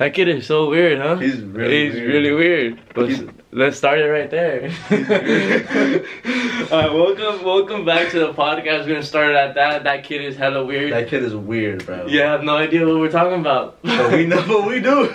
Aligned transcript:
That 0.00 0.14
kid 0.14 0.28
is 0.28 0.46
so 0.46 0.70
weird, 0.70 0.98
huh? 0.98 1.16
He's 1.16 1.42
really 1.42 1.84
He's 1.84 1.94
weird. 1.94 2.08
really 2.08 2.32
weird. 2.32 2.80
But 2.94 3.10
He's- 3.10 3.22
let's 3.52 3.76
start 3.76 3.98
it 3.98 4.04
right 4.08 4.30
there. 4.30 4.70
Alright, 6.72 6.92
welcome 6.94 7.44
welcome 7.44 7.84
back 7.84 8.08
to 8.12 8.18
the 8.20 8.32
podcast. 8.32 8.86
We're 8.86 8.94
gonna 8.94 9.02
start 9.02 9.28
it 9.28 9.36
at 9.36 9.54
that. 9.56 9.84
That 9.84 10.04
kid 10.04 10.22
is 10.24 10.36
hella 10.38 10.64
weird. 10.64 10.90
That 10.94 11.08
kid 11.08 11.22
is 11.22 11.34
weird, 11.34 11.84
bro. 11.84 12.06
you 12.06 12.20
have 12.22 12.42
no 12.44 12.56
idea 12.56 12.86
what 12.86 12.98
we're 12.98 13.10
talking 13.10 13.40
about. 13.40 13.76
But 13.82 14.10
we 14.12 14.24
know 14.24 14.40
what 14.48 14.66
we 14.68 14.80
do. 14.80 15.08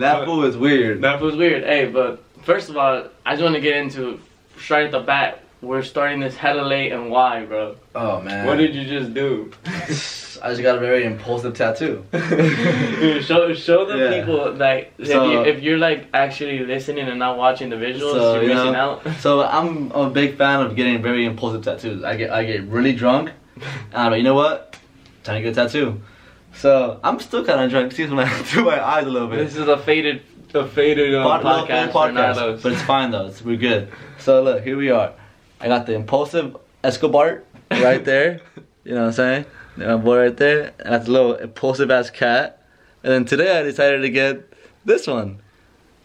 that 0.00 0.24
fool 0.24 0.42
is 0.44 0.56
weird. 0.56 1.02
That 1.02 1.20
was 1.20 1.36
weird. 1.36 1.62
Hey, 1.62 1.86
but 1.86 2.20
first 2.42 2.68
of 2.68 2.76
all, 2.76 3.04
I 3.24 3.34
just 3.34 3.44
want 3.44 3.54
to 3.54 3.60
get 3.60 3.76
into 3.76 4.18
straight 4.58 4.86
at 4.86 4.90
the 4.90 4.98
bat. 5.00 5.38
We're 5.60 5.84
starting 5.84 6.18
this 6.18 6.34
hella 6.34 6.62
late 6.62 6.90
and 6.90 7.10
why, 7.12 7.44
bro? 7.44 7.76
Oh 7.94 8.20
man. 8.22 8.44
What 8.44 8.58
did 8.58 8.74
you 8.74 8.84
just 8.86 9.14
do? 9.14 9.52
I 10.44 10.48
just 10.50 10.60
got 10.62 10.74
a 10.76 10.80
very 10.80 11.04
impulsive 11.04 11.54
tattoo. 11.54 12.04
Dude, 12.12 13.24
show 13.24 13.54
show 13.54 13.84
the 13.86 13.96
Yeah. 13.96 14.20
people 14.24 14.52
like 14.54 14.92
if, 14.98 15.06
So- 15.08 15.30
you, 15.30 15.40
if 15.44 15.62
you're 15.62 15.78
like 15.78 16.08
actually 16.12 16.58
listening 16.66 17.06
and 17.08 17.18
not 17.18 17.38
watching 17.38 17.70
the 17.70 17.76
visuals, 17.76 18.14
So, 18.14 18.34
you're 18.34 18.42
you 18.42 18.48
missing 18.54 18.72
know, 18.72 19.00
out. 19.06 19.14
So 19.20 19.42
I'm 19.44 19.92
a 19.92 20.10
big 20.10 20.36
fan 20.36 20.60
of 20.66 20.74
getting 20.74 21.00
very 21.00 21.24
impulsive 21.24 21.62
tattoos. 21.64 22.02
I 22.02 22.16
get 22.16 22.30
I 22.30 22.44
get 22.44 22.62
really 22.64 22.92
drunk, 22.92 23.30
and 23.56 23.64
I'm 23.94 24.10
like, 24.10 24.18
you 24.18 24.24
know 24.24 24.34
what? 24.34 24.76
Time 25.24 25.36
to 25.36 25.42
get 25.42 25.52
a 25.56 25.62
tattoo. 25.62 26.00
So 26.54 26.98
I'm 27.04 27.20
still 27.20 27.44
kind 27.44 27.60
of 27.62 27.70
drunk. 27.70 27.92
See 27.92 28.06
my 28.06 28.28
through 28.48 28.64
my 28.64 28.84
eyes 28.84 29.06
a 29.06 29.10
little 29.10 29.28
bit. 29.28 29.38
This 29.38 29.56
is 29.56 29.68
a 29.68 29.78
faded, 29.78 30.22
a 30.54 30.66
faded 30.66 31.14
um, 31.14 31.22
Pod- 31.22 31.44
little 31.44 31.66
podcast. 31.66 31.86
little 31.86 31.92
for 31.92 32.08
Nalos. 32.58 32.62
but 32.62 32.72
it's 32.72 32.82
fine 32.82 33.10
though. 33.12 33.26
It's, 33.26 33.42
we're 33.42 33.56
good. 33.56 33.88
So 34.18 34.42
look, 34.42 34.64
here 34.64 34.76
we 34.76 34.90
are. 34.90 35.12
I 35.60 35.68
got 35.68 35.86
the 35.86 35.94
impulsive 35.94 36.56
Escobar 36.82 37.42
right 37.70 38.04
there. 38.04 38.40
you 38.84 38.94
know 38.96 39.02
what 39.02 39.06
I'm 39.06 39.12
saying? 39.12 39.44
My 39.76 39.96
boy 39.96 40.18
right 40.18 40.36
there. 40.36 40.72
And 40.80 40.94
that's 40.94 41.08
a 41.08 41.10
little 41.10 41.34
impulsive 41.34 41.90
ass 41.90 42.10
cat. 42.10 42.62
And 43.02 43.12
then 43.12 43.24
today 43.24 43.58
I 43.58 43.62
decided 43.62 44.02
to 44.02 44.10
get 44.10 44.52
this 44.84 45.06
one. 45.06 45.40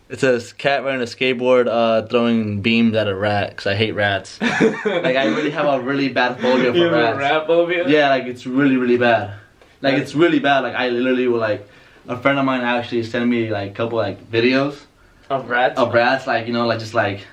It's 0.10 0.24
a 0.24 0.40
cat 0.58 0.84
riding 0.86 1.02
a 1.02 1.06
skateboard, 1.06 1.68
uh, 1.68 2.08
throwing 2.08 2.62
beams 2.62 2.96
at 2.96 3.08
a 3.10 3.16
rat. 3.16 3.58
Cause 3.58 3.68
I 3.68 3.76
hate 3.76 3.92
rats. 3.92 4.40
like 4.42 5.16
I 5.18 5.26
really 5.26 5.50
have 5.52 5.66
a 5.66 5.82
really 5.82 6.08
bad 6.10 6.40
phobia 6.40 6.72
for 6.72 6.78
you 6.78 6.84
have 6.86 6.94
a 6.94 6.96
rats. 6.96 7.18
rap 7.20 7.48
phobia? 7.48 7.88
Yeah, 7.90 8.10
like 8.10 8.24
it's 8.24 8.46
really 8.46 8.78
really 8.78 8.98
bad. 8.98 9.34
Like 9.82 9.96
it's 9.96 10.16
really 10.16 10.40
bad. 10.40 10.62
Like 10.62 10.76
I 10.76 10.88
literally 10.90 11.28
will 11.28 11.40
like 11.40 11.68
a 12.08 12.18
friend 12.18 12.40
of 12.40 12.46
mine 12.46 12.62
actually 12.62 13.04
sent 13.04 13.28
me 13.28 13.50
like 13.50 13.72
a 13.72 13.74
couple 13.74 13.98
like 13.98 14.32
videos 14.32 14.80
Of 15.30 15.50
rats? 15.50 15.78
of 15.78 15.94
rats, 15.94 16.26
like 16.26 16.48
you 16.48 16.54
know, 16.54 16.66
like 16.66 16.80
just 16.80 16.94
like 16.94 17.28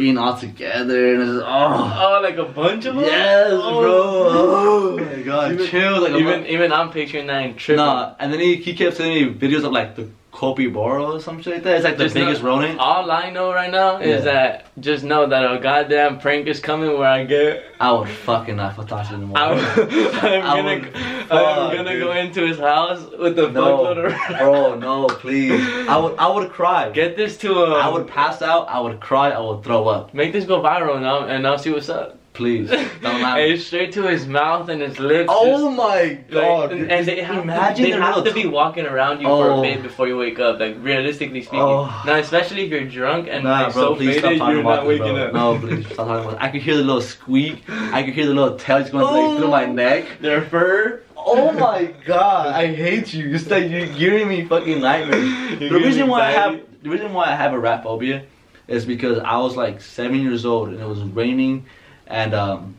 being 0.00 0.18
all 0.18 0.36
together 0.36 1.12
and 1.12 1.22
it's 1.22 1.30
just, 1.32 1.44
oh. 1.46 1.98
Oh, 2.02 2.20
like 2.22 2.36
a 2.38 2.44
bunch 2.44 2.86
of 2.86 2.94
them? 2.96 3.04
Yes, 3.04 3.48
Oh. 3.52 3.80
bro. 3.80 4.00
Oh 4.32 4.96
my 4.98 5.22
god, 5.22 5.52
Even- 5.52 5.66
chills 5.66 6.00
like 6.02 6.12
Even 6.20 6.46
even 6.46 6.72
I'm 6.72 6.90
picturing 6.90 7.26
that 7.28 7.42
in 7.44 7.54
tripping. 7.54 7.84
Nah, 7.84 8.14
and 8.18 8.32
then 8.32 8.40
he, 8.40 8.56
he 8.56 8.74
kept 8.74 8.96
sending 8.96 9.14
me 9.26 9.34
videos 9.34 9.64
of 9.64 9.72
like 9.72 9.94
the 9.96 10.08
Capybara 10.32 11.02
or 11.04 11.20
some 11.20 11.42
shit 11.42 11.54
like 11.54 11.62
that. 11.64 11.74
It's 11.76 11.84
like 11.84 11.98
the 11.98 12.04
Just 12.04 12.14
biggest 12.14 12.42
know- 12.42 12.48
rodent. 12.50 12.78
All 12.78 13.10
I 13.10 13.30
know 13.30 13.52
right 13.52 13.70
now 13.70 13.98
is 13.98 14.24
that 14.24 14.66
just 14.80 15.04
know 15.04 15.26
that 15.26 15.42
a 15.54 15.58
goddamn 15.58 16.18
prank 16.20 16.46
is 16.46 16.60
coming 16.60 16.96
where 16.98 17.08
I 17.08 17.24
get. 17.24 17.64
I 17.80 17.92
would 17.92 18.08
fucking 18.08 18.56
not 18.56 18.76
it 19.10 19.14
anymore. 19.14 19.36
I 19.38 20.40
gonna, 20.40 20.64
would- 20.64 20.94
Oh, 21.30 21.68
I'm 21.68 21.76
gonna 21.76 21.92
dude. 21.92 22.02
go 22.02 22.12
into 22.12 22.46
his 22.46 22.58
house 22.58 23.00
with 23.18 23.36
the 23.36 23.48
no, 23.50 23.78
fuckload 23.78 24.06
of 24.32 24.38
bro, 24.38 24.74
no, 24.78 25.06
please. 25.06 25.60
I 25.88 25.96
would 25.96 26.16
I 26.18 26.28
would 26.28 26.50
cry. 26.50 26.90
Get 26.90 27.16
this 27.16 27.36
to 27.38 27.64
him. 27.64 27.72
I 27.72 27.86
um, 27.86 27.94
would 27.94 28.06
pass 28.08 28.42
out. 28.42 28.68
I 28.68 28.80
would 28.80 29.00
cry. 29.00 29.30
I 29.30 29.40
would 29.40 29.62
throw 29.64 29.86
up. 29.88 30.12
make 30.14 30.32
this 30.32 30.44
go 30.44 30.60
viral 30.60 31.00
now, 31.00 31.24
and 31.26 31.46
I'll 31.46 31.58
see 31.58 31.70
what's 31.70 31.88
up. 31.88 32.16
Please, 32.32 32.70
don't. 33.02 33.20
Hey, 33.20 33.56
straight 33.58 33.92
to 33.94 34.02
his 34.02 34.26
mouth 34.26 34.68
and 34.68 34.80
his 34.80 34.98
lips. 35.00 35.28
Oh 35.30 35.46
just, 35.68 35.76
my 35.76 36.02
like, 36.02 36.30
god! 36.30 36.72
and, 36.72 36.90
and 36.90 37.04
they 37.06 37.20
have, 37.22 37.42
Imagine 37.42 37.84
to, 37.86 37.90
they 37.90 37.98
have 37.98 38.24
to 38.24 38.32
be 38.32 38.46
walking 38.46 38.86
around 38.86 39.20
you 39.20 39.26
for 39.26 39.50
a 39.50 39.56
Oh. 39.56 39.62
bit 39.62 39.82
before 39.82 40.06
you 40.06 40.16
wake 40.16 40.38
up. 40.38 40.60
Like 40.60 40.76
realistically 40.80 41.42
speaking, 41.42 41.58
Oh. 41.60 42.02
now 42.06 42.14
especially 42.16 42.62
if 42.66 42.70
you're 42.70 42.84
drunk 42.88 43.26
and 43.28 43.42
Nah, 43.44 43.62
like, 43.64 43.72
bro, 43.74 43.82
so 43.82 43.94
please 43.96 44.18
stop 44.18 44.30
faded, 44.30 44.46
you're 44.46 44.62
not 44.62 44.86
waking 44.86 45.14
bro. 45.16 45.24
up. 45.26 45.32
No, 45.34 45.58
please 45.58 45.84
stop 45.86 46.06
talking 46.06 46.24
about 46.28 46.32
it. 46.34 46.38
I 46.40 46.48
could 46.50 46.62
hear 46.62 46.76
the 46.76 46.84
little 46.84 47.02
squeak. 47.02 47.64
I 47.68 48.04
could 48.04 48.14
hear 48.14 48.26
the 48.26 48.32
little 48.34 48.56
tail 48.56 48.78
just 48.78 48.92
going 48.92 49.04
like, 49.04 49.38
through 49.38 49.48
my 49.48 49.64
Oh. 49.66 49.72
neck. 49.84 50.04
Their 50.20 50.42
fur. 50.42 51.02
Oh 51.26 51.52
my 51.52 51.84
god, 52.04 52.48
I 52.48 52.66
hate 52.74 53.12
you. 53.14 53.34
It's 53.34 53.48
like 53.50 53.70
you're 53.70 53.86
giving 53.86 54.28
me 54.28 54.44
fucking 54.46 54.80
nightmares. 54.80 55.58
The 55.58 55.70
reason 55.78 56.08
why 56.08 56.26
I 56.28 56.30
have 56.32 56.60
the 56.82 56.90
reason 56.90 57.12
why 57.12 57.26
I 57.26 57.36
have 57.36 57.52
a 57.52 57.58
rat 57.58 57.82
phobia 57.82 58.24
is 58.68 58.84
because 58.84 59.18
I 59.18 59.36
was 59.38 59.56
like 59.56 59.80
seven 59.80 60.20
years 60.20 60.44
old 60.46 60.68
and 60.70 60.80
it 60.80 60.86
was 60.86 61.00
raining 61.02 61.66
and 62.06 62.34
um 62.34 62.76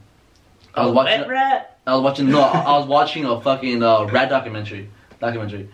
I 0.74 0.86
was 0.86 0.94
watching 0.96 1.28
rat. 1.28 1.78
I 1.86 1.94
was 1.94 2.02
watching 2.04 2.30
no 2.30 2.42
I 2.42 2.78
was 2.78 2.88
watching 2.88 3.26
a 3.26 3.40
fucking 3.42 3.84
uh, 3.84 4.06
rat 4.06 4.30
documentary 4.30 4.90
documentary. 5.20 5.70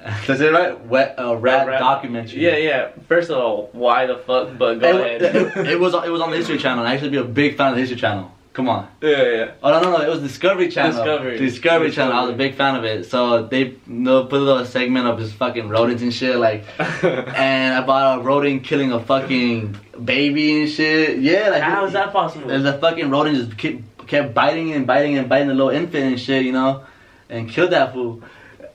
Does 0.26 0.40
it 0.40 0.50
right? 0.50 0.80
Wet 0.86 1.14
uh, 1.18 1.36
rat, 1.36 1.66
rat- 1.68 1.78
documentary. 1.78 2.40
Yeah, 2.40 2.56
yeah. 2.56 2.88
First 3.06 3.30
of 3.30 3.36
all, 3.36 3.68
why 3.72 4.06
the 4.06 4.16
fuck? 4.16 4.56
But 4.56 4.80
go 4.80 4.88
It, 4.88 5.20
ahead. 5.22 5.36
it, 5.36 5.56
it 5.72 5.78
was 5.80 5.92
it 5.94 6.10
was 6.10 6.22
on 6.22 6.30
the 6.30 6.38
History 6.38 6.56
Channel. 6.56 6.80
and 6.84 6.88
I 6.88 6.92
used 6.92 7.04
to 7.04 7.10
be 7.10 7.18
a 7.18 7.24
big 7.24 7.56
fan 7.58 7.68
of 7.68 7.74
the 7.74 7.80
History 7.82 7.98
Channel. 8.00 8.32
Come 8.60 8.68
on. 8.68 8.88
yeah, 9.00 9.22
yeah. 9.22 9.50
Oh 9.62 9.70
no 9.70 9.80
no 9.80 9.96
no! 9.96 10.04
It 10.04 10.08
was 10.10 10.20
Discovery 10.20 10.68
Channel. 10.68 10.92
Discovery. 10.92 11.38
Discovery 11.38 11.90
Channel. 11.90 12.12
I 12.12 12.20
was 12.20 12.30
a 12.30 12.36
big 12.36 12.56
fan 12.56 12.76
of 12.76 12.84
it. 12.84 13.06
So 13.06 13.46
they 13.46 13.62
you 13.62 13.80
know, 13.86 14.24
put 14.24 14.38
a 14.38 14.44
little 14.44 14.66
segment 14.66 15.06
of 15.06 15.18
just 15.18 15.34
fucking 15.34 15.70
rodents 15.70 16.02
and 16.02 16.12
shit, 16.12 16.36
like, 16.36 16.64
and 17.02 17.82
about 17.82 18.20
a 18.20 18.22
rodent 18.22 18.64
killing 18.64 18.92
a 18.92 19.00
fucking 19.00 19.78
baby 20.04 20.60
and 20.60 20.70
shit. 20.70 21.20
Yeah, 21.20 21.48
like 21.48 21.62
How 21.62 21.86
is 21.86 21.94
that 21.94 22.12
possible? 22.12 22.48
There's 22.48 22.66
a 22.66 22.76
fucking 22.78 23.08
rodent 23.08 23.36
just 23.36 23.56
kept, 23.56 24.06
kept 24.06 24.34
biting 24.34 24.72
and 24.72 24.86
biting 24.86 25.16
and 25.16 25.26
biting 25.26 25.48
the 25.48 25.54
little 25.54 25.70
infant 25.70 26.04
and 26.04 26.20
shit, 26.20 26.44
you 26.44 26.52
know, 26.52 26.84
and 27.30 27.48
killed 27.48 27.70
that 27.70 27.94
fool. 27.94 28.22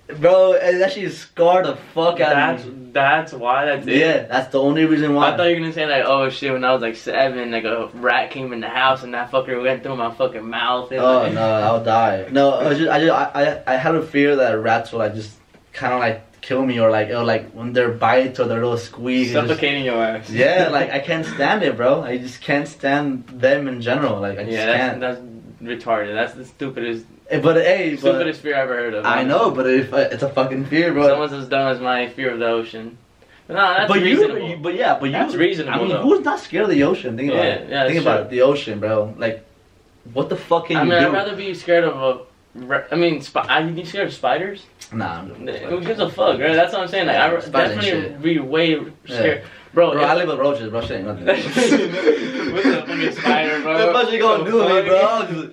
Bro, 0.08 0.54
eh, 0.54 0.76
it 0.78 0.82
actually 0.84 1.10
scarred 1.10 1.66
the 1.66 1.76
fuck 1.96 2.20
out 2.20 2.36
That's 2.36 2.64
of 2.64 2.78
me. 2.78 2.90
that's 2.92 3.34
why. 3.34 3.66
That's 3.66 3.88
it. 3.88 3.98
Yeah, 3.98 4.22
that's 4.28 4.52
the 4.52 4.62
only 4.62 4.86
reason 4.86 5.16
why. 5.16 5.32
I 5.34 5.38
thought 5.38 5.46
you 5.46 5.56
were 5.56 5.62
gonna 5.62 5.74
say 5.74 5.88
like, 5.88 6.04
oh 6.06 6.30
shit, 6.30 6.54
when 6.54 6.64
I 6.64 6.74
was 6.74 6.82
like 6.84 6.96
seven, 6.96 7.50
like 7.52 7.64
a 7.64 7.88
rat 7.96 8.30
came 8.30 8.54
in 8.54 8.60
the 8.62 8.70
house 8.70 9.02
and 9.04 9.14
that 9.16 9.32
fucker 9.32 9.62
went 9.64 9.82
through 9.82 9.96
my 9.96 10.14
fucking 10.14 10.48
mouth. 10.48 10.92
And, 10.92 11.00
Oh 11.02 11.24
like, 11.24 11.34
no, 11.34 11.42
I'll 11.42 11.84
die. 11.84 12.28
No, 12.32 12.52
I 12.52 12.68
was 12.70 12.78
just, 12.78 12.92
I 12.92 13.00
just, 13.00 13.12
I, 13.14 13.62
I, 13.66 13.74
I 13.74 13.78
had 13.78 13.96
a 13.96 14.04
fear 14.06 14.36
that 14.36 14.52
rats 14.60 14.92
would 14.92 15.00
like 15.00 15.16
just 15.16 15.36
kind 15.74 15.92
of 15.94 16.00
like 16.00 16.40
kill 16.42 16.64
me 16.64 16.80
or 16.80 16.92
like, 16.92 17.10
or 17.10 17.24
like 17.24 17.50
when 17.54 17.74
their 17.74 17.90
bites 17.90 18.40
or 18.40 18.46
their 18.48 18.62
little 18.62 18.78
squeak. 18.78 19.30
it 19.30 19.34
just- 19.34 19.48
suffocating 19.48 19.86
your 19.86 20.04
ass. 20.04 20.30
yeah, 20.30 20.70
like 20.72 20.92
I 20.98 21.00
can't 21.00 21.26
stand 21.26 21.64
it, 21.64 21.76
bro. 21.76 22.04
I 22.04 22.20
just 22.20 22.42
can't 22.42 22.68
stand 22.68 23.28
them 23.30 23.68
in 23.68 23.82
general. 23.82 24.20
Like 24.22 24.38
I 24.38 24.44
just 24.44 24.52
yeah, 24.56 24.66
that's, 24.68 24.78
can't. 24.78 25.00
that's 25.02 25.20
retarded. 25.66 26.14
That's 26.14 26.34
the 26.34 26.46
stupidest, 26.46 27.06
Eh, 27.30 27.40
But 27.40 27.56
hey, 27.58 27.92
but 27.92 28.00
stupidest 28.00 28.42
fear 28.42 28.56
I've 28.56 28.64
ever 28.64 28.76
heard 28.76 28.94
of. 28.94 29.06
I 29.06 29.24
know, 29.24 29.52
but 29.52 29.68
if 29.68 29.94
uh, 29.94 29.98
it's 30.12 30.24
a 30.24 30.30
fucking 30.30 30.66
fear, 30.66 30.94
bro. 30.94 31.08
someone's 31.08 31.34
as 31.34 31.48
dumb 31.48 31.68
as 31.68 31.80
my 31.80 32.08
fear 32.10 32.32
of 32.32 32.40
the 32.40 32.48
ocean. 32.48 32.98
But 33.48 33.54
no, 33.56 33.62
that's 33.62 33.88
but 33.92 34.02
reasonable. 34.02 34.50
you, 34.50 34.58
but 34.58 34.74
yeah, 34.76 34.98
but 35.00 35.06
you. 35.08 35.12
That's 35.12 35.36
reasonable, 35.36 35.74
I 35.74 35.78
mean, 35.84 35.90
though. 35.90 36.02
who's 36.02 36.24
not 36.26 36.40
scared 36.40 36.64
of 36.66 36.70
the 36.72 36.84
ocean? 36.84 37.16
Think 37.18 37.32
about 37.32 37.44
Yeah, 37.44 37.52
it. 37.54 37.70
yeah, 37.70 37.88
Think 37.88 38.02
about 38.02 38.16
true. 38.18 38.26
it. 38.26 38.30
The 38.32 38.42
ocean, 38.42 38.80
bro. 38.80 39.14
Like, 39.18 39.46
what 40.14 40.30
the 40.30 40.36
fuck 40.36 40.68
can 40.68 40.78
I 40.78 40.84
you 40.84 40.90
mean, 40.90 41.00
do? 41.02 41.08
I'd 41.08 41.14
rather 41.14 41.36
be 41.36 41.54
scared 41.54 41.84
of 41.84 41.96
a. 42.58 42.66
ra- 42.66 42.84
I 42.92 42.96
mean, 42.96 43.22
sp- 43.22 43.46
I 43.50 43.60
you 43.62 43.86
scared 43.86 44.08
of 44.08 44.14
spiders? 44.14 44.66
Nah, 44.92 45.20
I'm 45.20 45.28
joking. 45.30 45.48
Who 45.68 45.82
gives 45.82 46.00
a 46.00 46.10
fuck, 46.10 46.40
right? 46.40 46.54
That's 46.54 46.74
what 46.74 46.82
I'm 46.84 46.88
saying. 46.88 47.08
Like, 47.08 47.18
I 47.18 47.28
Yeah, 47.28 47.34
re- 47.36 47.42
spiders 47.42 47.72
and 47.72 47.82
definitely 47.82 48.10
shit. 48.10 48.22
be 48.22 48.40
way 48.40 48.80
scared, 49.06 49.44
bro. 49.76 49.92
Bro, 49.92 50.02
if- 50.02 50.08
I 50.10 50.16
live 50.16 50.28
with 50.30 50.40
roaches, 50.40 50.70
bro. 50.72 50.82
Shit 50.82 50.92
ain't 50.92 51.08
nothing. 51.08 51.26
What's 52.56 52.64
the 52.66 52.84
fucking 52.88 53.12
spider, 53.12 53.62
bro? 53.62 53.94
What 53.94 54.12
you 54.12 54.20
gonna 54.20 54.50
do, 54.50 54.60
Fuck. 54.64 54.84
me, 54.84 54.90
bro? 54.90 55.50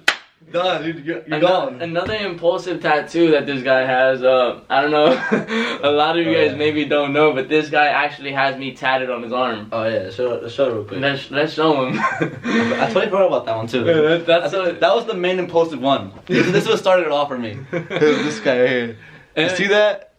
Done, 0.50 0.82
dude. 0.82 1.04
You're, 1.06 1.22
you're 1.26 1.40
gone. 1.40 1.80
Another 1.80 2.14
impulsive 2.14 2.82
tattoo 2.82 3.30
that 3.30 3.46
this 3.46 3.62
guy 3.62 3.86
has. 3.86 4.22
Uh, 4.22 4.60
I 4.68 4.82
don't 4.82 4.90
know. 4.90 5.06
a 5.82 5.90
lot 5.90 6.18
of 6.18 6.26
you 6.26 6.32
Oh, 6.32 6.34
guys 6.34 6.50
yeah. 6.50 6.56
maybe 6.58 6.84
don't 6.84 7.14
know, 7.14 7.32
but 7.32 7.48
this 7.48 7.70
guy 7.70 7.86
actually 7.86 8.32
has 8.32 8.58
me 8.58 8.74
tatted 8.74 9.08
on 9.08 9.22
his 9.22 9.32
arm. 9.32 9.70
Oh 9.72 9.84
yeah, 9.86 10.10
show, 10.10 10.46
show 10.48 10.68
it 10.68 10.74
real 10.74 10.84
quick. 10.84 11.00
Let's 11.00 11.30
let's 11.30 11.54
show 11.54 11.86
him. 11.86 11.98
I 12.00 12.86
totally 12.88 13.06
forgot 13.06 13.26
about 13.28 13.46
that 13.46 13.56
one 13.56 13.66
too. 13.66 13.82
Yeah, 13.86 13.94
that- 13.94 14.26
that's 14.26 14.52
I- 14.52 14.68
a- 14.68 14.72
that 14.74 14.94
was 14.94 15.06
the 15.06 15.14
main 15.14 15.38
impulsive 15.38 15.80
one. 15.80 16.12
This, 16.26 16.50
this 16.52 16.68
was 16.68 16.80
started 16.80 17.06
it 17.06 17.12
off 17.12 17.28
for 17.28 17.38
me. 17.38 17.58
this 17.70 18.38
guy 18.40 18.60
right 18.60 18.68
here. 18.68 18.86
You 18.88 18.96
And- 19.36 19.56
see 19.56 19.68
that? 19.68 20.12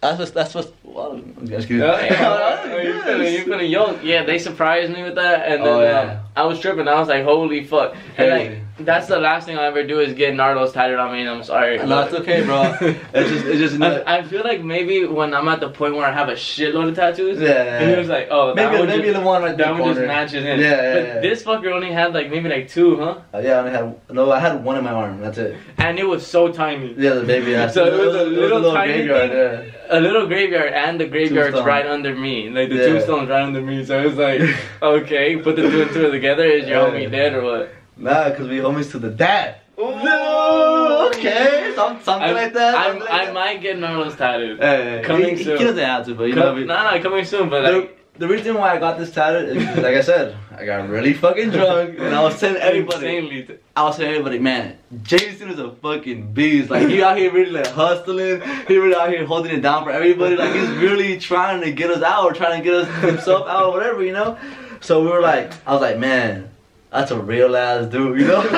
That's 0.00 0.18
what. 0.18 0.34
That's 0.34 0.54
what. 0.54 0.72
Well, 0.82 1.12
I'm 1.12 1.46
just 1.46 1.68
kidding. 1.68 1.82
Oh, 1.82 1.98
yeah. 1.98 2.60
Oh, 2.72 2.76
you 2.78 3.02
feeling, 3.02 3.32
you 3.34 3.44
feeling 3.44 3.70
young? 3.70 3.98
Yeah, 4.02 4.24
they 4.24 4.38
surprised 4.38 4.92
me 4.92 5.02
with 5.02 5.14
that, 5.16 5.46
and 5.50 5.62
then 5.64 5.72
Oh, 5.72 5.82
yeah. 5.82 6.00
um, 6.12 6.18
I 6.36 6.44
was 6.46 6.58
tripping. 6.58 6.88
I 6.88 6.98
was 6.98 7.08
like, 7.08 7.24
"Holy 7.24 7.64
fuck!" 7.64 7.94
And 8.16 8.30
Crazy. 8.30 8.54
like, 8.54 8.62
that's 8.84 9.06
the 9.06 9.18
last 9.18 9.46
thing 9.46 9.56
I'll 9.58 9.64
ever 9.64 9.84
do 9.86 10.00
is 10.00 10.14
get 10.14 10.34
Nardos 10.34 10.72
tatted 10.72 10.98
on 10.98 11.12
me. 11.12 11.20
And 11.20 11.30
I'm 11.30 11.42
sorry. 11.44 11.78
No, 11.78 12.00
it's 12.02 12.14
okay, 12.14 12.44
bro. 12.44 12.62
It's 13.14 13.30
just. 13.30 13.44
It's 13.46 13.58
just. 13.58 13.82
I, 13.82 14.18
I 14.18 14.22
feel 14.22 14.42
like 14.44 14.62
maybe 14.62 15.04
when 15.06 15.34
I'm 15.34 15.48
at 15.48 15.60
the 15.60 15.68
point 15.70 15.94
where 15.94 16.06
I 16.06 16.12
have 16.12 16.28
a 16.28 16.34
shitload 16.34 16.88
of 16.90 16.94
tattoos, 16.96 17.40
Yeah, 17.40 17.48
yeah, 17.48 17.78
and 17.80 17.90
he 17.90 17.96
was 17.96 18.08
like, 18.08 18.28
"Oh, 18.30 18.54
maybe 18.54 18.76
one 18.78 18.86
maybe 18.88 19.02
just, 19.08 19.18
the 19.20 19.26
one 19.26 19.42
right 19.42 19.56
that 19.56 19.78
one 19.78 19.94
just 19.94 20.06
matches 20.06 20.44
in." 20.44 20.60
Yeah, 20.60 20.66
yeah, 20.68 20.94
But 20.94 21.02
yeah. 21.06 21.20
this 21.20 21.42
fucker 21.42 21.72
only 21.72 21.90
had 21.92 22.12
like 22.14 22.30
maybe 22.30 22.48
like 22.48 22.68
two, 22.68 22.96
huh? 22.96 23.20
Uh, 23.34 23.38
yeah, 23.38 23.54
I 23.54 23.58
only 23.60 23.70
had 23.72 24.00
no. 24.10 24.30
I 24.30 24.38
had 24.40 24.62
one 24.64 24.76
in 24.76 24.84
my 24.84 24.92
arm. 24.92 25.20
That's 25.20 25.38
it. 25.38 25.56
And 25.78 25.98
it 25.98 26.04
was 26.06 26.26
so 26.26 26.50
tiny. 26.52 26.94
Yeah, 26.96 27.14
the 27.14 27.24
baby. 27.24 27.50
Yeah. 27.52 27.70
So 27.80 27.84
it 27.86 28.06
was 28.06 28.14
a 28.14 28.24
little 28.24 28.72
tiny 28.72 28.92
graveyard. 29.06 29.30
thing? 29.30 29.72
Yeah. 29.74 29.98
A 29.98 30.00
little 30.00 30.26
graveyard, 30.26 30.72
and 30.72 31.00
the 31.00 31.06
graveyard's 31.06 31.54
Tombstone. 31.54 31.66
right 31.66 31.86
under 31.86 32.14
me. 32.14 32.48
Like 32.50 32.68
the 32.68 32.76
Yeah. 32.76 32.86
tombstone's 32.86 33.28
right 33.28 33.42
under 33.42 33.60
me. 33.60 33.84
So 33.84 34.00
it 34.00 34.06
was 34.06 34.16
like, 34.16 34.40
okay, 34.82 35.36
put 35.36 35.56
the 35.56 35.62
two 35.62 35.82
and 35.82 35.90
two 35.92 36.10
together. 36.12 36.44
Is 36.44 36.68
your 36.68 36.86
homie 36.86 37.10
dead 37.10 37.34
or 37.34 37.42
what? 37.44 37.72
Nah, 38.00 38.30
cause 38.34 38.48
we 38.48 38.56
homies 38.58 38.90
to 38.92 38.98
the 38.98 39.10
dad. 39.10 39.56
Ooh, 39.78 41.06
okay, 41.08 41.72
some, 41.74 42.02
something 42.02 42.30
I, 42.30 42.32
like 42.32 42.52
that. 42.54 42.74
Something 42.74 43.00
like 43.02 43.10
I 43.10 43.24
that. 43.26 43.34
might 43.34 43.60
get 43.60 43.76
Narlos 43.76 44.16
tattooed. 44.16 44.58
Hey, 44.58 45.02
Coming 45.04 45.36
he, 45.36 45.44
soon. 45.44 45.58
He 45.58 45.64
doesn't 45.64 45.84
have 45.84 46.06
to, 46.06 46.14
but 46.14 46.24
you 46.24 46.34
know. 46.34 46.42
Co- 46.52 46.54
we- 46.54 46.64
no, 46.64 46.90
no, 46.90 47.02
coming 47.02 47.24
soon. 47.24 47.48
But 47.50 47.62
the, 47.66 47.72
like, 47.78 48.12
the 48.18 48.28
reason 48.28 48.54
why 48.56 48.74
I 48.74 48.78
got 48.78 48.98
this 48.98 49.10
tattoo 49.12 49.46
is, 49.58 49.64
like 49.76 49.94
I 49.96 50.00
said, 50.00 50.36
I 50.56 50.64
got 50.66 50.88
really 50.88 51.12
fucking 51.14 51.50
drunk, 51.50 51.98
and 51.98 52.14
I 52.14 52.22
was 52.22 52.38
telling 52.40 52.56
everybody, 52.60 53.06
insanely. 53.16 53.42
t- 53.44 53.54
I 53.76 53.82
was 53.84 53.96
telling 53.96 54.12
everybody, 54.12 54.38
man, 54.38 54.76
Jason 55.02 55.48
is 55.50 55.58
a 55.58 55.70
fucking 55.70 56.32
beast. 56.32 56.70
Like 56.70 56.88
he 56.88 57.02
out 57.02 57.16
here 57.18 57.30
really 57.32 57.50
like 57.52 57.66
hustling. 57.68 58.40
He 58.68 58.76
really 58.76 58.94
out 58.94 59.08
here 59.10 59.24
holding 59.26 59.52
it 59.54 59.60
down 59.60 59.84
for 59.84 59.90
everybody. 59.90 60.36
Like 60.36 60.54
he's 60.54 60.68
really 60.70 61.18
trying 61.18 61.60
to 61.62 61.72
get 61.72 61.90
us 61.90 62.02
out 62.02 62.24
or 62.24 62.32
trying 62.32 62.58
to 62.60 62.64
get 62.64 62.74
us 62.74 63.02
himself 63.02 63.46
out 63.48 63.64
or 63.66 63.72
whatever, 63.72 64.02
you 64.04 64.12
know. 64.12 64.38
So 64.80 65.02
we 65.02 65.08
were 65.10 65.20
like, 65.22 65.52
I 65.66 65.72
was 65.72 65.80
like, 65.82 65.98
man. 65.98 66.49
That's 66.90 67.12
a 67.12 67.20
real 67.20 67.56
ass 67.56 67.86
dude, 67.86 68.20
you 68.20 68.26
know? 68.26 68.40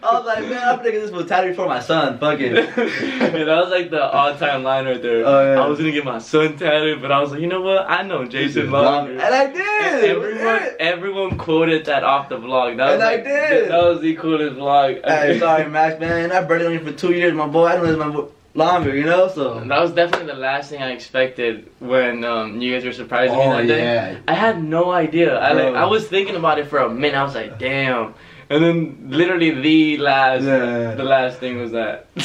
was 0.00 0.26
like, 0.26 0.48
man, 0.48 0.68
I'm 0.68 0.80
thinking 0.80 1.00
this 1.00 1.10
was 1.12 1.26
tattoo 1.26 1.54
for 1.54 1.66
my 1.66 1.78
son. 1.78 2.18
Fuck 2.18 2.40
it. 2.40 2.54
yeah, 2.76 3.44
that 3.44 3.46
was 3.46 3.70
like 3.70 3.90
the 3.90 4.02
all-time 4.02 4.64
line 4.64 4.86
right 4.86 5.00
there. 5.00 5.24
Oh, 5.24 5.54
yeah. 5.54 5.60
I 5.60 5.66
was 5.66 5.78
gonna 5.78 5.92
get 5.92 6.04
my 6.04 6.18
son 6.18 6.56
tattooed, 6.56 7.00
but 7.00 7.12
I 7.12 7.20
was 7.20 7.30
like, 7.30 7.40
you 7.40 7.46
know 7.46 7.60
what? 7.60 7.88
I 7.88 8.02
know 8.02 8.24
Jason 8.24 8.70
longer. 8.70 9.12
And 9.12 9.20
I 9.20 9.46
did. 9.52 10.04
Everyone, 10.04 10.62
everyone 10.80 11.38
quoted 11.38 11.84
that 11.86 12.02
off 12.02 12.28
the 12.28 12.38
vlog. 12.38 12.76
That 12.78 12.86
was 12.86 12.94
And 12.94 13.02
I 13.02 13.14
like, 13.14 13.24
did. 13.24 13.70
That 13.70 13.84
was 13.84 14.00
the 14.00 14.16
coolest 14.16 14.56
vlog. 14.56 15.04
Hey, 15.04 15.38
sorry, 15.38 15.68
Max, 15.68 16.00
man. 16.00 16.32
I 16.32 16.42
barely 16.42 16.64
known 16.64 16.84
you 16.84 16.92
for 16.92 16.98
two 16.98 17.12
years, 17.12 17.32
my 17.32 17.46
boy. 17.46 17.66
I 17.66 17.76
know 17.76 17.86
this 17.86 17.96
my 17.96 18.08
boy 18.08 18.28
longer, 18.58 18.94
you 18.94 19.04
know. 19.04 19.28
So. 19.28 19.60
That 19.60 19.80
was 19.80 19.92
definitely 19.92 20.26
the 20.26 20.34
last 20.38 20.68
thing 20.70 20.82
I 20.82 20.90
expected 20.92 21.70
when 21.78 22.24
um, 22.24 22.60
you 22.60 22.74
guys 22.74 22.84
were 22.84 22.92
surprising 22.92 23.36
me 23.38 23.44
Oh 23.44 23.56
that 23.56 23.66
day. 23.66 23.82
yeah. 23.82 24.18
I 24.28 24.34
had 24.34 24.62
no 24.62 24.90
idea. 24.90 25.38
I 25.38 25.52
like 25.52 25.74
I 25.74 25.86
was 25.86 26.06
thinking 26.08 26.36
about 26.36 26.58
it 26.58 26.66
for 26.68 26.78
a 26.80 26.90
minute. 26.90 27.16
I 27.16 27.22
was 27.24 27.34
like, 27.34 27.58
damn. 27.58 28.14
And 28.50 28.64
then 28.64 28.78
literally 29.10 29.50
the 29.50 29.98
last 29.98 30.42
Yeah. 30.44 30.94
the 30.94 31.04
last 31.04 31.38
thing 31.38 31.58
was 31.60 31.72
that. 31.72 32.06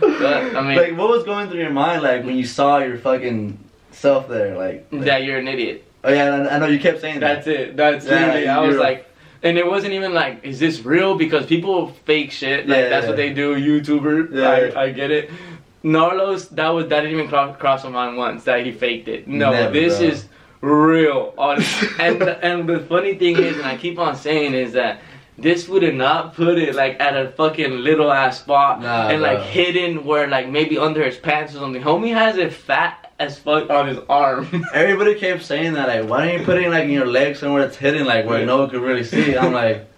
but 0.00 0.56
I 0.56 0.60
mean 0.62 0.76
like, 0.76 0.96
what 0.96 1.08
was 1.08 1.24
going 1.24 1.48
through 1.48 1.60
your 1.60 1.70
mind, 1.70 2.02
like 2.02 2.24
when 2.24 2.36
you 2.36 2.44
saw 2.46 2.78
your 2.78 2.98
fucking 2.98 3.58
self 3.92 4.28
there, 4.28 4.56
like? 4.56 4.86
like- 4.90 5.04
that 5.04 5.24
you're 5.24 5.38
an 5.38 5.48
idiot. 5.48 5.84
Oh 6.06 6.12
yeah, 6.12 6.48
I 6.50 6.58
know 6.58 6.66
you 6.66 6.78
kept 6.78 7.00
saying 7.00 7.20
that. 7.20 7.44
That's 7.44 7.46
it. 7.46 7.76
That's 7.76 8.04
Yeah, 8.06 8.26
literally 8.26 8.48
I 8.48 8.60
was 8.60 8.76
like 8.76 9.06
and 9.44 9.56
it 9.58 9.66
wasn't 9.66 9.92
even 9.92 10.12
like, 10.14 10.42
is 10.44 10.58
this 10.58 10.84
real? 10.84 11.14
Because 11.16 11.46
people 11.46 11.88
fake 12.06 12.32
shit. 12.32 12.66
Like 12.66 12.76
Yeah, 12.78 12.88
that's 12.88 13.04
yeah. 13.04 13.10
what 13.10 13.16
they 13.16 13.32
do, 13.32 13.54
YouTuber. 13.54 14.34
Yeah. 14.34 14.78
I, 14.80 14.84
I 14.84 14.90
get 14.90 15.10
it. 15.10 15.30
Narlos, 15.84 16.48
that 16.50 16.68
was 16.70 16.88
that 16.88 17.00
didn't 17.02 17.12
even 17.18 17.28
cross, 17.28 17.56
cross 17.58 17.84
my 17.84 17.90
mind 17.90 18.16
once 18.16 18.44
that 18.44 18.64
he 18.64 18.72
faked 18.72 19.06
it. 19.08 19.28
No, 19.28 19.50
Never, 19.50 19.70
this 19.70 19.98
bro. 19.98 20.06
is 20.08 20.26
real. 20.62 21.34
Honestly. 21.36 21.88
and 22.00 22.22
and 22.22 22.68
the 22.68 22.80
funny 22.80 23.14
thing 23.16 23.36
is, 23.36 23.56
and 23.58 23.66
I 23.66 23.76
keep 23.76 23.98
on 23.98 24.16
saying 24.16 24.54
is 24.54 24.72
that 24.72 25.00
this 25.36 25.68
would 25.68 25.82
have 25.82 25.94
not 25.94 26.34
put 26.34 26.58
it 26.58 26.74
like 26.74 26.98
at 27.00 27.14
a 27.16 27.32
fucking 27.32 27.78
little 27.80 28.10
ass 28.10 28.38
spot 28.38 28.80
Nah, 28.80 29.08
and 29.08 29.20
like 29.20 29.38
bro. 29.38 29.46
hidden 29.46 30.04
where 30.04 30.26
like 30.26 30.48
maybe 30.48 30.78
under 30.78 31.04
his 31.04 31.18
pants 31.18 31.54
or 31.54 31.58
something. 31.58 31.82
Homie 31.82 32.14
has 32.14 32.38
it 32.38 32.52
fat 32.52 33.12
as 33.24 33.38
fuck 33.38 33.70
on 33.70 33.88
his 33.88 33.98
arm. 34.08 34.48
Everybody 34.74 35.14
kept 35.14 35.42
saying 35.42 35.72
that, 35.74 35.88
like, 35.88 36.08
why 36.08 36.26
don't 36.26 36.38
you 36.40 36.44
put 36.44 36.58
it 36.58 36.70
like 36.70 36.84
in 36.84 36.90
your 36.90 37.06
leg 37.06 37.36
somewhere 37.36 37.62
it's 37.62 37.76
hidden, 37.76 38.06
like 38.06 38.26
where 38.26 38.44
no 38.44 38.58
one 38.58 38.70
could 38.70 38.82
really 38.82 39.04
see? 39.04 39.36
I'm 39.36 39.52
like, 39.52 39.88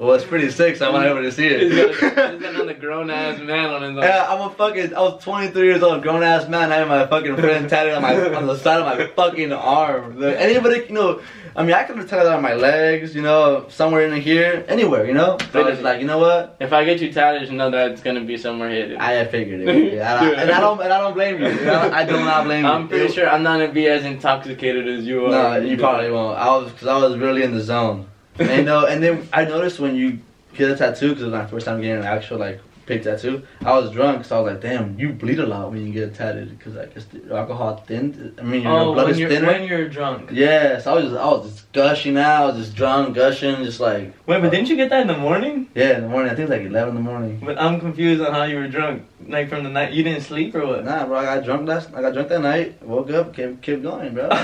well, 0.00 0.14
it's 0.14 0.24
pretty 0.24 0.50
sick, 0.50 0.76
so 0.76 0.88
I 0.88 0.92
want 0.94 1.04
everybody 1.04 1.26
to 1.26 1.32
see 1.32 1.48
He's 1.48 1.74
got, 1.76 1.90
it. 1.90 2.32
he's 2.32 2.42
got 2.42 2.54
another 2.54 2.72
grown 2.72 3.10
ass 3.10 3.38
man 3.38 3.66
on 3.66 3.82
his 3.82 3.90
arm. 3.90 3.98
Yeah, 3.98 4.26
I'm 4.30 4.40
a 4.40 4.50
fucking. 4.54 4.94
I 4.94 5.00
was 5.00 5.22
23 5.22 5.62
years 5.66 5.82
old, 5.82 6.02
grown 6.02 6.22
ass 6.22 6.48
man. 6.48 6.72
I 6.72 6.76
had 6.76 6.88
my 6.88 7.06
fucking 7.06 7.36
friend 7.36 7.68
tatted 7.68 7.92
on 7.92 8.00
my 8.00 8.14
on 8.34 8.46
the 8.46 8.56
side 8.56 8.80
of 8.80 8.86
my 8.86 9.06
fucking 9.08 9.52
arm. 9.52 10.18
Like, 10.18 10.36
anybody, 10.36 10.86
you 10.88 10.94
know, 10.94 11.20
I 11.54 11.64
mean, 11.64 11.74
I 11.74 11.82
could 11.84 11.98
have 11.98 12.08
tatted 12.08 12.28
that 12.28 12.36
on 12.36 12.42
my 12.42 12.54
legs, 12.54 13.14
you 13.14 13.20
know, 13.20 13.66
somewhere 13.68 14.06
in 14.06 14.18
here, 14.20 14.64
anywhere, 14.68 15.04
you 15.06 15.12
know. 15.12 15.36
But 15.52 15.66
it's 15.66 15.82
like, 15.82 16.00
you 16.00 16.06
know 16.06 16.18
what? 16.18 16.56
If 16.60 16.72
I 16.72 16.84
get 16.84 17.02
you 17.02 17.12
tatted, 17.12 17.50
you 17.50 17.56
know 17.56 17.70
that 17.70 17.90
it's 17.90 18.02
gonna 18.02 18.24
be 18.24 18.38
somewhere 18.38 18.70
hidden. 18.70 18.96
I 18.98 19.24
figured 19.26 19.60
it. 19.60 19.92
Yeah, 20.00 20.14
I 20.14 20.30
and 20.30 20.50
I 20.50 20.60
don't, 20.60 20.80
and 20.80 20.92
I 20.92 20.98
don't 20.98 21.12
blame 21.14 21.42
you. 21.42 21.48
You 21.48 21.64
know, 21.66 21.90
I 21.92 22.06
do 22.06 22.12
not 22.12 22.44
blame 22.44 22.64
you. 22.64 22.70
I'm 22.70 22.88
pretty 22.88 23.12
sure 23.12 23.28
I'm 23.28 23.42
not 23.42 23.58
gonna 23.58 23.72
be 23.72 23.86
as 23.86 24.04
intoxicated 24.04 24.88
as 24.88 25.04
you 25.04 25.26
are. 25.26 25.30
No, 25.30 25.56
you 25.56 25.76
probably 25.76 26.10
won't. 26.10 26.38
I 26.38 26.48
was, 26.56 26.72
cause 26.72 26.86
I 26.86 26.96
was 26.96 27.18
really 27.18 27.42
in 27.42 27.52
the 27.52 27.60
zone. 27.60 28.09
And 28.40 28.66
know, 28.66 28.86
and 28.86 29.02
then 29.02 29.28
I 29.32 29.44
noticed 29.44 29.78
when 29.80 29.94
you 29.96 30.18
get 30.54 30.70
a 30.70 30.76
tattoo, 30.76 31.12
cause 31.12 31.22
it 31.22 31.26
was 31.26 31.32
my 31.34 31.46
first 31.46 31.66
time 31.66 31.80
getting 31.80 31.98
an 31.98 32.04
actual 32.04 32.38
like 32.38 32.60
pig 32.86 33.04
tattoo. 33.04 33.42
I 33.60 33.72
was 33.78 33.90
drunk, 33.92 34.24
so 34.24 34.38
I 34.38 34.40
was 34.40 34.52
like, 34.54 34.62
damn, 34.62 34.98
you 34.98 35.10
bleed 35.12 35.38
a 35.38 35.46
lot 35.46 35.70
when 35.70 35.86
you 35.86 35.92
get 35.92 36.04
it 36.08 36.14
tatted, 36.14 36.58
cause 36.58 36.76
I 36.76 36.86
guess 36.86 37.04
the 37.04 37.36
alcohol 37.36 37.76
thinned. 37.86 38.34
I 38.38 38.42
mean, 38.42 38.62
your 38.62 38.72
Oh, 38.80 38.94
blood 38.94 39.10
is 39.10 39.18
thinner. 39.18 39.46
when 39.46 39.64
you're 39.68 39.88
drunk. 39.88 40.30
Yeah, 40.32 40.80
so 40.80 40.92
I 40.92 40.94
was 40.96 41.04
just, 41.04 41.16
I 41.16 41.26
was 41.26 41.50
just 41.52 41.72
gushing 41.72 42.16
out, 42.16 42.42
I 42.42 42.46
was 42.46 42.56
just 42.56 42.74
drunk, 42.76 43.14
gushing, 43.14 43.56
just 43.62 43.78
like, 43.78 44.06
Wait, 44.26 44.40
but 44.40 44.46
uh, 44.46 44.50
didn't 44.50 44.68
you 44.70 44.76
get 44.76 44.90
that 44.90 45.02
in 45.02 45.06
the 45.06 45.16
morning? 45.16 45.68
yeah, 45.74 45.96
in 45.96 46.02
the 46.02 46.08
morning. 46.08 46.32
I 46.32 46.34
think 46.34 46.48
it 46.48 46.50
was 46.50 46.58
like 46.58 46.66
11 46.68 46.88
in 46.88 46.94
the 46.96 47.08
morning. 47.10 47.40
But 47.44 47.60
I'm 47.60 47.78
confused 47.78 48.22
on 48.22 48.32
how 48.32 48.42
you 48.44 48.56
were 48.56 48.66
drunk. 48.68 49.04
Like 49.30 49.48
from 49.48 49.64
the 49.64 49.70
night, 49.70 49.92
you 49.92 50.02
didn't 50.02 50.22
sleep 50.22 50.54
or 50.54 50.66
what? 50.66 50.84
Nah, 50.84 51.06
bro, 51.06 51.18
I 51.18 51.24
got 51.24 51.44
drunk 51.44 51.68
last, 51.68 51.88
I 51.94 52.00
got 52.02 52.12
drunk 52.14 52.28
that 52.28 52.40
night. 52.42 52.82
Woke 52.82 53.10
up, 53.10 53.34
kept, 53.34 53.62
kept 53.62 53.82
going, 53.82 54.14
bro. 54.14 54.28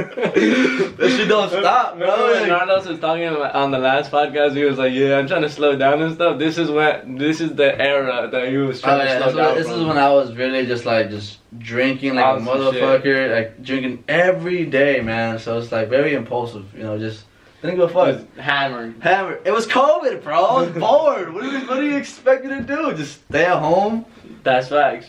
that 0.00 1.14
shit 1.16 1.28
don't 1.28 1.48
stop, 1.48 1.98
bro. 1.98 2.10
Remember 2.10 2.40
when 2.40 2.48
Like- 2.50 2.68
Nardos 2.68 2.86
was 2.86 2.98
talking 3.00 3.26
about- 3.26 3.54
on 3.54 3.70
the 3.70 3.78
last 3.78 4.10
podcast? 4.10 4.54
He 4.54 4.64
was 4.64 4.78
like, 4.78 4.92
"Yeah, 4.92 5.18
I'm 5.18 5.26
trying 5.26 5.42
to 5.42 5.50
slow 5.50 5.76
down 5.76 6.02
and 6.02 6.14
stuff." 6.14 6.38
This 6.38 6.58
is 6.58 6.70
when 6.70 7.16
this 7.16 7.40
is 7.40 7.54
the 7.54 7.78
era 7.80 8.28
that 8.30 8.48
he 8.48 8.56
was 8.56 8.80
Oh, 8.80 8.86
trying 8.86 9.06
yeah, 9.06 9.18
to 9.18 9.24
this, 9.24 9.32
slow 9.32 9.42
down. 9.42 9.54
was, 9.56 9.64
this 9.64 9.72
from. 9.72 9.82
is 9.82 9.86
when 9.88 9.98
I 9.98 10.10
was 10.10 10.34
really 10.36 10.66
just 10.66 10.84
like 10.86 11.10
just 11.10 11.38
drinking 11.58 12.14
like 12.14 12.24
a 12.24 12.28
Awesome 12.28 12.46
motherfucker, 12.46 13.32
like 13.34 13.62
drinking 13.62 14.04
every 14.08 14.64
day, 14.66 15.00
man. 15.00 15.38
So 15.38 15.58
it's 15.58 15.72
like 15.72 15.88
very 15.88 16.14
impulsive, 16.14 16.66
you 16.76 16.82
know. 16.82 16.98
Just 16.98 17.24
didn't 17.62 17.76
give 17.76 17.94
a 17.96 17.98
I 18.00 18.12
fuck. 18.12 18.26
was 18.36 18.44
hammered. 18.44 18.94
Hammer. 19.00 19.38
It 19.44 19.52
was 19.52 19.66
COVID, 19.66 20.22
bro. 20.22 20.44
I 20.44 20.62
was 20.62 20.70
bored. 20.72 21.32
What 21.32 21.42
do 21.44 21.50
you, 21.50 21.60
what 21.66 21.76
do 21.76 21.86
you 21.86 21.96
expect 21.96 22.44
me 22.44 22.50
to 22.50 22.60
do? 22.62 22.92
Just 22.94 23.24
stay 23.28 23.44
at 23.44 23.58
home? 23.58 24.04
That's 24.42 24.68
facts. 24.68 25.06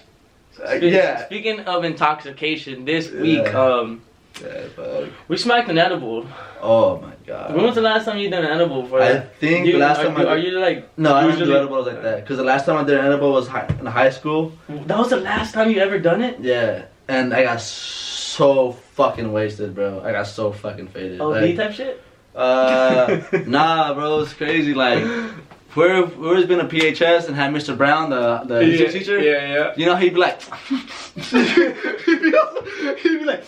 Uh, 0.63 0.77
Spe- 0.77 0.83
yeah. 0.83 1.25
Speaking 1.25 1.61
of 1.61 1.83
intoxication, 1.83 2.85
this 2.85 3.09
week, 3.11 3.51
um, 3.55 4.01
Yeah, 4.39 4.67
fuck. 4.75 5.09
we 5.27 5.37
smacked 5.37 5.69
an 5.69 5.79
edible. 5.79 6.27
Oh 6.61 6.99
my 7.01 7.13
god. 7.25 7.55
When 7.55 7.65
was 7.65 7.73
the 7.75 7.81
last 7.81 8.05
time 8.05 8.19
you 8.19 8.29
done 8.29 8.45
an 8.45 8.51
edible 8.51 8.85
for 8.85 9.01
I 9.01 9.19
think 9.19 9.65
You- 9.65 9.73
the 9.73 9.77
last 9.79 9.99
are, 10.01 10.05
time 10.05 10.19
you, 10.19 10.27
I 10.27 10.31
are 10.33 10.37
you 10.37 10.59
like 10.59 10.95
no, 10.97 11.15
I 11.15 11.21
don't 11.27 11.39
do 11.39 11.55
edibles 11.55 11.87
like 11.87 12.01
that. 12.03 12.25
Cause 12.27 12.37
the 12.37 12.43
last 12.43 12.65
time 12.67 12.77
I 12.77 12.83
did 12.83 12.99
an 12.99 13.05
edible 13.05 13.31
was 13.33 13.47
high, 13.47 13.67
in 13.79 13.85
high 13.87 14.11
school. 14.11 14.51
That 14.69 14.97
was 14.99 15.09
the 15.09 15.17
last 15.17 15.53
time 15.53 15.71
you 15.71 15.79
ever 15.79 15.97
done 15.97 16.21
it? 16.21 16.39
Yeah, 16.39 16.85
and 17.07 17.33
I 17.33 17.43
got 17.43 17.59
so 17.61 18.73
fucking 18.93 19.31
wasted, 19.33 19.73
bro. 19.75 20.01
I 20.03 20.11
got 20.11 20.27
so 20.27 20.51
fucking 20.51 20.87
faded. 20.89 21.19
Oh, 21.19 21.29
Like, 21.29 21.41
D 21.41 21.55
type 21.57 21.73
shit. 21.73 22.01
Uh, 22.35 23.21
nah, 23.47 23.93
bro, 23.93 24.21
it's 24.21 24.33
crazy. 24.33 24.73
Like, 24.73 25.03
where 25.75 26.03
where's 26.05 26.45
been 26.45 26.59
a 26.59 26.65
PHS 26.65 27.27
and 27.27 27.35
had 27.35 27.51
Mr. 27.53 27.77
Brown, 27.77 28.09
the 28.09 28.39
the 28.45 28.65
yeah, 28.65 28.87
teacher? 28.91 29.19
Yeah, 29.19 29.53
yeah. 29.53 29.73
You 29.75 29.85
know, 29.87 29.95
he'd 29.95 30.13
be 30.13 30.19
like, 30.19 30.41
he'd 31.15 33.19
be 33.19 33.25
like, 33.25 33.43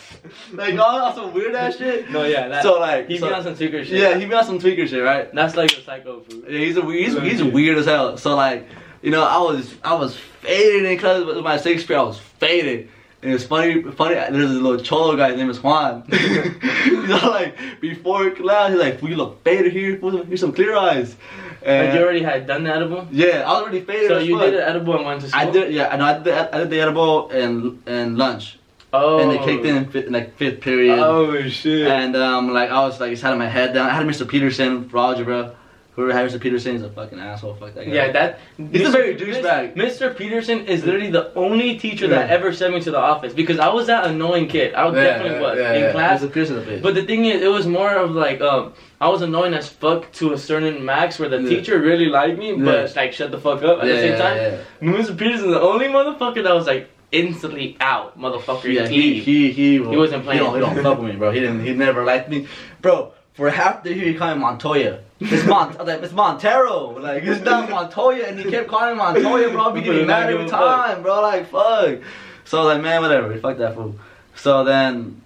like 0.53 0.77
all 0.79 1.01
on 1.01 1.15
some 1.15 1.33
weird 1.33 1.55
ass 1.55 1.77
shit. 1.77 2.09
No, 2.09 2.23
yeah. 2.25 2.47
That, 2.47 2.63
So 2.63 2.79
like, 2.79 3.07
he 3.07 3.17
so- 3.17 3.27
be 3.27 3.33
on 3.33 3.43
some 3.43 3.55
secret 3.55 3.87
shit. 3.87 3.99
yeah, 3.99 4.17
he'd 4.17 4.29
be 4.29 4.35
on 4.35 4.45
some 4.45 4.59
tweaker 4.59 4.87
shit, 4.87 5.03
right? 5.03 5.33
That's 5.33 5.55
like 5.55 5.71
a 5.77 5.83
psycho 5.83 6.21
food. 6.21 6.45
Yeah, 6.47 6.59
he's 6.59 6.77
a 6.77 6.85
he's, 6.85 7.19
he's 7.21 7.43
weird 7.43 7.77
as 7.77 7.85
hell. 7.85 8.17
So 8.17 8.35
like, 8.35 8.67
you 9.01 9.11
know, 9.11 9.23
I 9.23 9.37
was 9.37 9.75
I 9.83 9.93
was 9.93 10.15
faded 10.41 10.85
in 10.85 10.97
class 10.97 11.25
with 11.25 11.37
my 11.43 11.57
sixth 11.57 11.87
grade. 11.87 11.99
I 11.99 12.03
was 12.03 12.19
faded. 12.19 12.89
And 13.25 13.33
it's 13.33 13.43
funny, 13.43 13.81
funny. 13.81 14.13
There's 14.13 14.51
a 14.51 14.53
little 14.53 14.77
cholo 14.77 15.15
guy. 15.17 15.29
His 15.29 15.37
name 15.37 15.49
is 15.49 15.61
Juan. 15.63 16.03
you 16.09 17.07
know, 17.07 17.29
like 17.31 17.57
before 17.81 18.29
class, 18.29 18.69
he's 18.69 18.79
like, 18.79 19.01
"You 19.01 19.15
look 19.15 19.43
faded 19.43 19.73
here. 19.73 19.97
Here's 19.97 20.39
some 20.41 20.53
clear 20.53 20.75
eyes." 20.77 21.15
And 21.63 21.87
Like 21.87 21.95
you 21.97 22.03
already 22.05 22.21
had 22.21 22.45
done 22.45 22.63
the 22.65 22.71
edible? 22.71 23.07
yeah, 23.11 23.41
I 23.47 23.53
was 23.53 23.63
already 23.63 23.81
faded. 23.81 24.09
So 24.09 24.19
you 24.19 24.37
fuck. 24.37 24.45
did 24.45 24.53
an 24.59 24.69
edible 24.69 24.95
and 24.95 25.05
went 25.07 25.21
to 25.21 25.29
school? 25.29 25.41
I 25.41 25.49
did. 25.49 25.73
Yeah, 25.73 25.87
I 25.87 25.95
know. 25.97 26.05
I 26.05 26.19
did. 26.19 26.33
I 26.35 26.57
did 26.59 26.69
the 26.69 26.79
edible 26.79 27.31
and 27.31 27.81
and 27.87 28.15
lunch, 28.15 28.59
Oh. 28.93 29.17
and 29.17 29.31
they 29.31 29.39
kicked 29.39 29.65
in, 29.65 29.75
in 29.75 29.89
fifth, 29.89 30.05
in 30.05 30.13
like 30.13 30.37
fifth 30.37 30.61
period. 30.61 30.99
Oh, 30.99 31.41
shit. 31.49 31.87
And 31.87 32.15
um, 32.15 32.53
like 32.53 32.69
I 32.69 32.81
was 32.85 32.99
like, 32.99 33.09
just 33.09 33.23
had 33.23 33.35
my 33.39 33.47
head 33.47 33.73
down. 33.73 33.89
I 33.89 33.93
had 33.95 34.05
Mr. 34.05 34.27
Peterson 34.27 34.87
for 34.87 34.99
algebra. 34.99 35.55
Whoever 35.95 36.11
Mr. 36.29 36.41
Peterson, 36.41 36.73
he's 36.73 36.81
a 36.81 36.89
fucking 36.89 37.17
asshole. 37.19 37.55
Fuck 37.55 37.73
that 37.75 37.85
guy. 37.85 37.91
Yeah, 37.93 38.11
that. 38.11 38.39
He's 38.57 38.85
a 38.87 38.91
very 38.91 39.15
douchebag. 39.15 39.75
Mr. 39.75 40.15
Peterson 40.15 40.65
is 40.65 40.83
literally 40.83 41.09
the 41.09 41.33
only 41.35 41.79
teacher 41.79 42.07
that 42.09 42.29
ever 42.29 42.51
sent 42.51 42.73
me 42.73 42.81
to 42.81 42.91
the 42.91 42.97
office 42.99 43.33
because 43.33 43.59
I 43.59 43.69
was 43.69 43.87
that 43.87 44.05
annoying 44.05 44.49
kid. 44.49 44.73
I 44.73 44.91
definitely 44.91 45.39
was 45.39 45.57
in 45.57 45.91
class. 45.93 46.19
He's 46.19 46.29
a 46.29 46.33
Christian 46.33 46.57
bitch. 46.63 46.81
But 46.81 46.95
the 46.95 47.05
thing 47.05 47.23
is, 47.25 47.41
it 47.41 47.47
was 47.47 47.65
more 47.65 47.95
of 47.95 48.11
like 48.11 48.41
um, 48.41 48.73
I 48.99 49.07
was 49.07 49.21
annoying 49.21 49.53
as 49.53 49.69
fuck 49.69 50.11
to 50.13 50.33
a 50.33 50.37
certain 50.37 50.83
max 50.83 51.17
where 51.17 51.29
the 51.29 51.39
Yeah. 51.41 51.49
teacher 51.49 51.79
really 51.79 52.07
liked 52.07 52.37
me, 52.37 52.51
but 52.53 52.89
Yeah. 52.89 53.01
like 53.01 53.13
shut 53.13 53.31
the 53.31 53.39
fuck 53.39 53.63
up 53.63 53.79
at 53.81 53.87
yeah, 53.87 53.93
the 53.93 53.99
same 54.01 54.17
time. 54.17 54.37
Yeah, 54.37 54.57
Mr. 54.81 55.17
Peterson's 55.17 55.53
the 55.53 55.61
only 55.61 55.87
motherfucker 55.87 56.43
that 56.43 56.53
was 56.53 56.67
like 56.67 56.89
instantly 57.13 57.77
out, 57.79 58.19
motherfucker. 58.19 58.65
yeah 58.73 58.85
he, 58.85 59.21
he 59.21 59.51
he 59.51 59.73
He 59.77 59.79
wasn't 59.79 60.29
He 60.29 60.37
don't, 60.39 60.53
he 60.55 60.59
don't 60.59 60.83
fuck 60.83 60.99
with 60.99 61.11
me, 61.11 61.15
bro. 61.15 61.31
He 61.31 61.39
didn't. 61.39 61.63
He 61.63 61.73
never 61.73 62.03
liked 62.03 62.27
me, 62.29 62.47
bro. 62.81 63.13
For 63.33 63.49
half 63.49 63.83
the 63.83 63.93
year, 63.93 64.05
he 64.07 64.13
called 64.13 64.37
me 64.37 64.41
Montoya. 64.43 64.99
It's 65.19 65.45
Mont. 65.47 65.77
Like, 65.85 66.01
it's 66.03 66.13
Montero. 66.13 66.99
Like 66.99 67.23
it's 67.23 67.43
not 67.43 67.69
Montoya, 67.69 68.25
and 68.27 68.37
he 68.39 68.49
kept 68.49 68.67
calling 68.67 68.97
Montoya, 68.97 69.49
bro. 69.49 69.69
I'd 69.69 69.73
be 69.75 69.81
getting 69.89 70.07
mad 70.07 70.29
every 70.29 70.47
fuck. 70.47 70.59
time, 70.59 71.03
bro. 71.03 71.21
Like 71.21 71.49
fuck. 71.49 71.99
So 72.43 72.59
I 72.61 72.65
was 72.65 72.73
like, 72.75 72.81
man, 72.83 73.01
whatever. 73.01 73.37
Fuck 73.39 73.57
that 73.57 73.75
fool. 73.75 73.95
So 74.35 74.63
then, 74.65 75.21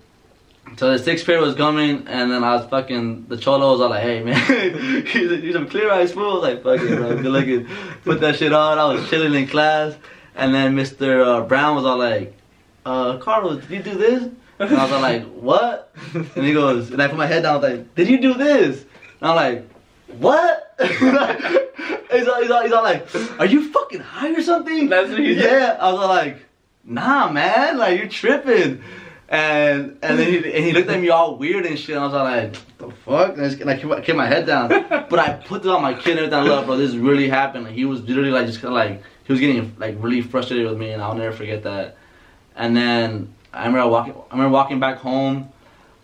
So 0.77 0.91
the 0.91 0.99
sixth 0.99 1.25
period 1.25 1.41
was 1.43 1.55
coming, 1.55 2.07
and 2.07 2.31
then 2.31 2.43
I 2.43 2.55
was 2.55 2.65
fucking 2.69 3.25
the 3.27 3.37
cholo 3.37 3.71
was 3.71 3.81
all 3.81 3.89
like, 3.89 4.03
"Hey 4.03 4.23
man, 4.23 5.05
he's 5.07 5.31
he's 5.41 5.53
some 5.53 5.67
clear 5.67 5.91
eyes 5.91 6.13
fool." 6.13 6.41
Like 6.41 6.61
fucking, 6.63 6.95
bro, 6.95 7.15
good 7.17 7.25
looking. 7.25 7.67
Put 8.03 8.21
that 8.21 8.35
shit 8.35 8.53
on. 8.53 8.77
I 8.77 8.85
was 8.93 9.09
chilling 9.09 9.33
in 9.33 9.47
class, 9.47 9.95
and 10.35 10.53
then 10.53 10.75
Mr. 10.75 11.25
Uh, 11.25 11.41
Brown 11.47 11.75
was 11.75 11.85
all 11.85 11.97
like, 11.97 12.37
"Uh, 12.85 13.17
Carlos, 13.17 13.65
did 13.65 13.71
you 13.71 13.83
do 13.91 13.97
this?" 13.97 14.23
And 14.59 14.75
I 14.77 14.83
was 14.83 14.91
all 14.91 15.01
like, 15.01 15.23
"What?" 15.33 15.91
And 16.13 16.45
he 16.45 16.53
goes, 16.53 16.91
and 16.91 17.01
I 17.01 17.07
put 17.07 17.17
my 17.17 17.25
head 17.25 17.41
down. 17.43 17.55
I 17.55 17.57
was 17.57 17.69
like, 17.71 17.95
"Did 17.95 18.07
you 18.07 18.21
do 18.21 18.35
this?" 18.35 18.85
And 19.21 19.31
I'm 19.31 19.35
like, 19.35 19.68
"What?" 20.17 20.75
he's, 20.81 22.27
all, 22.27 22.41
he's, 22.41 22.51
all, 22.51 22.61
he's 22.63 22.71
like, 22.71 23.39
"Are 23.39 23.45
you 23.45 23.71
fucking 23.71 23.99
high 24.01 24.33
or 24.33 24.41
something?" 24.41 24.89
That's 24.89 25.09
what? 25.11 25.19
Yeah, 25.23 25.77
I 25.79 25.91
was 25.91 26.07
like, 26.07 26.45
"Nah, 26.83 27.31
man, 27.31 27.77
like 27.77 27.99
you're 27.99 28.07
tripping." 28.09 28.81
And 29.31 29.99
and 30.01 30.17
then 30.17 30.27
he, 30.27 30.37
and 30.37 30.65
he 30.65 30.71
looked 30.71 30.89
at 30.89 30.99
me 30.99 31.09
all 31.09 31.35
weird 31.37 31.65
and 31.67 31.77
shit. 31.77 31.95
And 31.95 32.03
I 32.03 32.07
was 32.07 32.13
like, 32.13 32.77
"The 32.79 32.89
fuck?" 33.05 33.33
And, 33.33 33.45
I 33.45 33.49
just- 33.49 33.61
and 33.61 33.69
I 33.69 33.77
kept, 33.77 34.03
kept 34.03 34.17
my 34.17 34.25
head 34.25 34.45
down. 34.47 34.69
But 35.09 35.19
I 35.19 35.33
put 35.33 35.63
it 35.65 35.67
on 35.69 35.81
my 35.83 35.93
kid 35.93 36.17
and 36.17 36.33
everything. 36.33 36.43
Look, 36.49 36.65
bro, 36.65 36.77
this 36.77 36.95
really 36.95 37.29
happened. 37.29 37.65
Like, 37.65 37.73
he 37.73 37.85
was 37.85 38.01
literally 38.03 38.31
like 38.31 38.47
just 38.47 38.59
kind 38.61 38.69
of 38.69 38.75
like 38.75 39.03
he 39.25 39.31
was 39.33 39.39
getting 39.39 39.75
like 39.77 39.95
really 39.99 40.21
frustrated 40.21 40.67
with 40.67 40.77
me, 40.79 40.89
and 40.91 41.01
I'll 41.01 41.13
never 41.15 41.35
forget 41.35 41.61
that. 41.63 41.97
And 42.55 42.75
then 42.75 43.33
I 43.53 43.67
remember 43.67 43.87
walking. 43.87 44.13
I 44.31 44.33
remember 44.33 44.53
walking 44.53 44.79
back 44.79 44.97
home. 44.97 45.49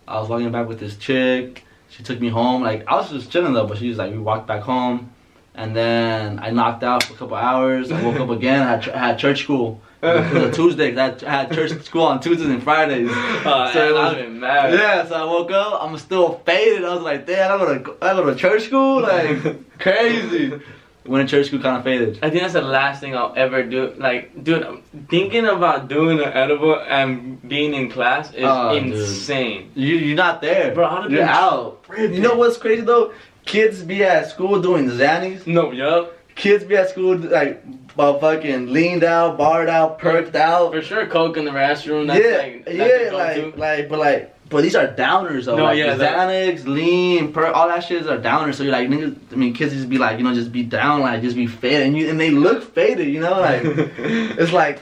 I 0.06 0.20
was 0.20 0.28
walking 0.28 0.52
back 0.52 0.68
with 0.68 0.78
this 0.78 0.96
chick. 0.96 1.64
She 1.88 2.02
took 2.02 2.20
me 2.20 2.28
home. 2.28 2.62
Like 2.62 2.86
I 2.86 2.96
was 2.96 3.10
just 3.10 3.30
chilling 3.30 3.52
though, 3.54 3.66
but 3.66 3.78
she 3.78 3.88
was 3.88 3.98
like, 3.98 4.12
we 4.12 4.18
walked 4.18 4.46
back 4.46 4.62
home. 4.62 5.12
And 5.54 5.74
then 5.74 6.38
I 6.38 6.50
knocked 6.50 6.82
out 6.82 7.02
for 7.04 7.14
a 7.14 7.16
couple 7.16 7.36
hours. 7.36 7.90
I 7.90 8.02
woke 8.02 8.20
up 8.20 8.28
again. 8.28 8.60
I 8.62 8.72
had, 8.72 8.82
ch- 8.82 8.88
I 8.88 8.98
had 8.98 9.18
church 9.18 9.42
school. 9.44 9.80
It 10.02 10.34
was 10.34 10.42
a 10.42 10.52
Tuesday. 10.52 10.94
I 10.94 11.18
had, 11.30 11.50
church 11.50 11.70
school 11.82 12.02
on 12.02 12.20
Tuesdays 12.20 12.48
and 12.48 12.62
Fridays. 12.62 13.08
Uh, 13.10 13.70
So 13.72 13.78
it 13.82 13.86
and 13.86 13.94
was- 13.94 14.12
I've 14.12 14.18
been 14.18 14.38
mad. 14.40 14.74
Yeah, 14.74 15.06
so 15.06 15.14
I 15.14 15.24
woke 15.24 15.50
up. 15.52 15.82
I'm 15.82 15.96
still 15.96 16.40
faded. 16.44 16.84
I 16.84 16.92
was 16.94 17.02
like, 17.02 17.26
damn, 17.26 17.52
I 17.52 17.56
go 17.64 17.78
to 17.78 17.96
I 18.04 18.12
go 18.12 18.26
to 18.26 18.34
church 18.36 18.64
school, 18.64 19.00
like 19.00 19.78
crazy. 19.78 20.60
Went 21.08 21.28
to 21.28 21.36
church 21.36 21.46
school, 21.48 21.60
kind 21.60 21.76
of 21.76 21.84
faded. 21.84 22.18
I 22.22 22.30
think 22.30 22.42
that's 22.42 22.54
the 22.54 22.62
last 22.62 23.00
thing 23.00 23.16
I'll 23.16 23.32
ever 23.36 23.62
do. 23.62 23.94
Like, 23.96 24.42
dude, 24.42 24.82
thinking 25.08 25.46
about 25.46 25.88
doing 25.88 26.18
an 26.20 26.32
edible 26.32 26.78
and 26.80 27.40
being 27.48 27.74
in 27.74 27.90
class 27.90 28.32
is 28.32 28.44
Oh, 28.44 28.78
dude. 28.78 28.92
insane. 28.92 29.70
You 29.74 29.96
you're 29.96 30.16
not 30.16 30.40
there, 30.40 30.74
Bro, 30.74 31.08
You're 31.08 31.22
out. 31.22 31.84
You 31.96 32.20
know 32.20 32.34
what's 32.34 32.56
crazy 32.56 32.82
though? 32.82 33.12
Kids 33.44 33.82
be 33.82 34.02
at 34.04 34.28
school 34.28 34.60
doing 34.60 34.88
Xannies. 34.90 35.46
No, 35.46 35.70
yup. 35.70 36.12
Kids 36.34 36.64
be 36.64 36.76
at 36.76 36.90
school 36.90 37.16
like, 37.16 37.62
uh, 37.98 38.18
fucking 38.18 38.72
leaned 38.72 39.04
out, 39.04 39.38
barred 39.38 39.68
out, 39.70 39.98
perked 39.98 40.34
out. 40.36 40.72
For 40.72 40.82
sure, 40.82 41.06
coke 41.06 41.36
in 41.38 41.44
the 41.46 41.50
restroom. 41.52 42.08
That's 42.08 42.20
yeah, 42.22 42.36
like, 42.36 42.76
yeah, 42.76 43.10
like, 43.12 43.56
like, 43.56 43.88
but 43.88 43.98
like, 43.98 44.35
but 44.48 44.62
these 44.62 44.74
are 44.76 44.86
downers 44.88 45.44
though. 45.46 45.56
No, 45.56 45.64
like, 45.64 45.78
yeah, 45.78 45.94
that- 45.94 46.28
Xanax, 46.28 46.66
lean, 46.66 47.32
per, 47.32 47.46
all 47.46 47.68
that 47.68 47.80
shit 47.84 48.06
are 48.06 48.18
downers. 48.18 48.54
So 48.54 48.62
you're 48.62 48.72
like, 48.72 48.88
niggas, 48.88 49.16
I 49.32 49.36
mean, 49.36 49.54
kids 49.54 49.72
just 49.72 49.88
be 49.88 49.98
like, 49.98 50.18
you 50.18 50.24
know, 50.24 50.34
just 50.34 50.52
be 50.52 50.62
down, 50.62 51.00
like, 51.00 51.22
just 51.22 51.36
be 51.36 51.46
faded, 51.46 51.82
and 51.86 51.96
you, 51.98 52.08
and 52.08 52.18
they 52.20 52.30
look 52.30 52.74
faded, 52.74 53.08
you 53.08 53.20
know, 53.20 53.40
like, 53.40 53.62
it's 53.64 54.52
like, 54.52 54.80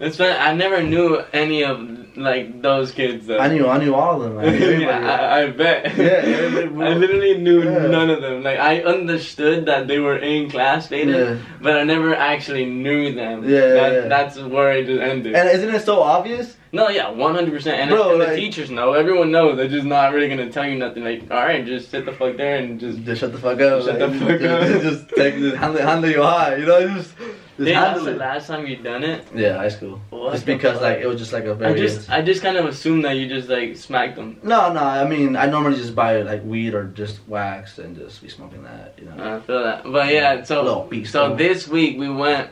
It's 0.00 0.16
funny. 0.16 0.32
I 0.36 0.54
never 0.54 0.82
knew 0.82 1.22
any 1.32 1.62
of 1.64 1.78
like 2.16 2.62
those 2.62 2.92
kids. 2.92 3.26
Though. 3.26 3.38
I 3.38 3.48
knew, 3.48 3.66
I 3.68 3.78
knew 3.78 3.94
all 3.94 4.20
of 4.20 4.22
them. 4.22 4.36
Like, 4.36 4.60
yeah, 4.80 4.98
I, 4.98 5.42
I 5.42 5.50
bet. 5.50 5.96
Yeah, 5.96 6.22
I 6.84 6.94
literally 6.94 7.38
knew 7.38 7.62
Yeah. 7.62 7.86
none 7.86 8.10
of 8.10 8.22
them. 8.22 8.42
Like 8.42 8.58
I 8.58 8.82
understood 8.82 9.66
that 9.66 9.86
they 9.88 9.98
were 9.98 10.16
in 10.18 10.50
class 10.50 10.88
faded, 10.88 11.14
Yeah. 11.14 11.38
but 11.60 11.76
I 11.76 11.84
never 11.84 12.14
actually 12.14 12.66
knew 12.66 13.14
them. 13.14 13.44
Yeah, 13.48 13.60
that, 13.60 13.92
yeah. 13.92 14.08
that's 14.08 14.38
where 14.38 14.72
it 14.72 14.86
just 14.86 15.00
ended. 15.00 15.34
and 15.34 15.48
isn't 15.48 15.74
it 15.74 15.82
so 15.84 16.02
obvious? 16.02 16.56
no, 16.72 16.88
yeah, 16.88 17.08
one 17.08 17.34
hundred 17.34 17.52
percent. 17.52 17.80
And, 17.80 17.90
Bro, 17.90 18.12
and 18.14 18.20
the 18.20 18.34
teachers 18.34 18.68
know. 18.68 18.94
Everyone 18.94 19.30
knows. 19.30 19.56
They're 19.56 19.68
just 19.68 19.86
not 19.86 20.12
really 20.12 20.28
gonna 20.28 20.50
tell 20.50 20.66
you 20.66 20.76
nothing. 20.76 21.04
Like, 21.04 21.22
all 21.30 21.36
right, 21.38 21.64
just 21.64 21.90
sit 21.90 22.04
the 22.04 22.12
fuck 22.12 22.36
there 22.36 22.56
and 22.56 22.80
just. 22.80 23.04
Just 23.04 23.20
shut 23.20 23.32
the 23.32 23.38
fuck 23.38 23.60
up. 23.60 23.84
Shut 23.84 24.00
like, 24.00 24.10
the 24.10 24.18
fuck 24.18 24.40
just, 24.40 24.74
up. 24.74 24.82
Just 24.82 25.08
take 25.10 25.40
the 25.40 25.56
handle, 25.56 25.82
handle 25.82 26.10
you 26.10 26.22
high, 26.22 26.56
you 26.56 26.66
know, 26.66 26.88
just, 26.96 27.14
just 27.56 27.66
Dude, 27.66 27.76
that's 27.76 28.04
the 28.04 28.10
it. 28.10 28.18
last 28.18 28.46
time 28.48 28.66
you 28.66 28.76
done 28.76 29.04
it. 29.04 29.24
Yeah, 29.34 29.56
high 29.56 29.68
school. 29.68 30.00
What 30.10 30.32
just 30.32 30.44
because 30.46 30.74
fuck? 30.74 30.82
like 30.82 30.98
it 30.98 31.06
was 31.06 31.18
just 31.18 31.32
like 31.32 31.44
a 31.44 31.54
very. 31.54 31.74
I 31.74 31.76
just, 31.76 32.10
I 32.10 32.20
just 32.22 32.42
kind 32.42 32.56
of 32.56 32.64
assumed 32.66 33.04
that 33.04 33.12
you 33.12 33.28
just 33.28 33.48
like 33.48 33.76
smacked 33.76 34.16
them. 34.16 34.40
No, 34.42 34.72
no. 34.72 34.80
I 34.80 35.06
mean, 35.06 35.36
I 35.36 35.46
normally 35.46 35.76
just 35.76 35.94
buy 35.94 36.22
like 36.22 36.44
weed 36.44 36.74
or 36.74 36.84
just 36.84 37.20
wax 37.28 37.78
and 37.78 37.96
just 37.96 38.20
be 38.22 38.28
smoking 38.28 38.64
that. 38.64 38.94
You 38.98 39.06
know. 39.06 39.36
I 39.36 39.40
feel 39.40 39.62
that. 39.62 39.84
But 39.84 40.12
yeah, 40.12 40.42
so 40.42 40.88
so 41.04 41.36
this 41.36 41.68
week 41.68 41.98
we 41.98 42.08
went 42.08 42.50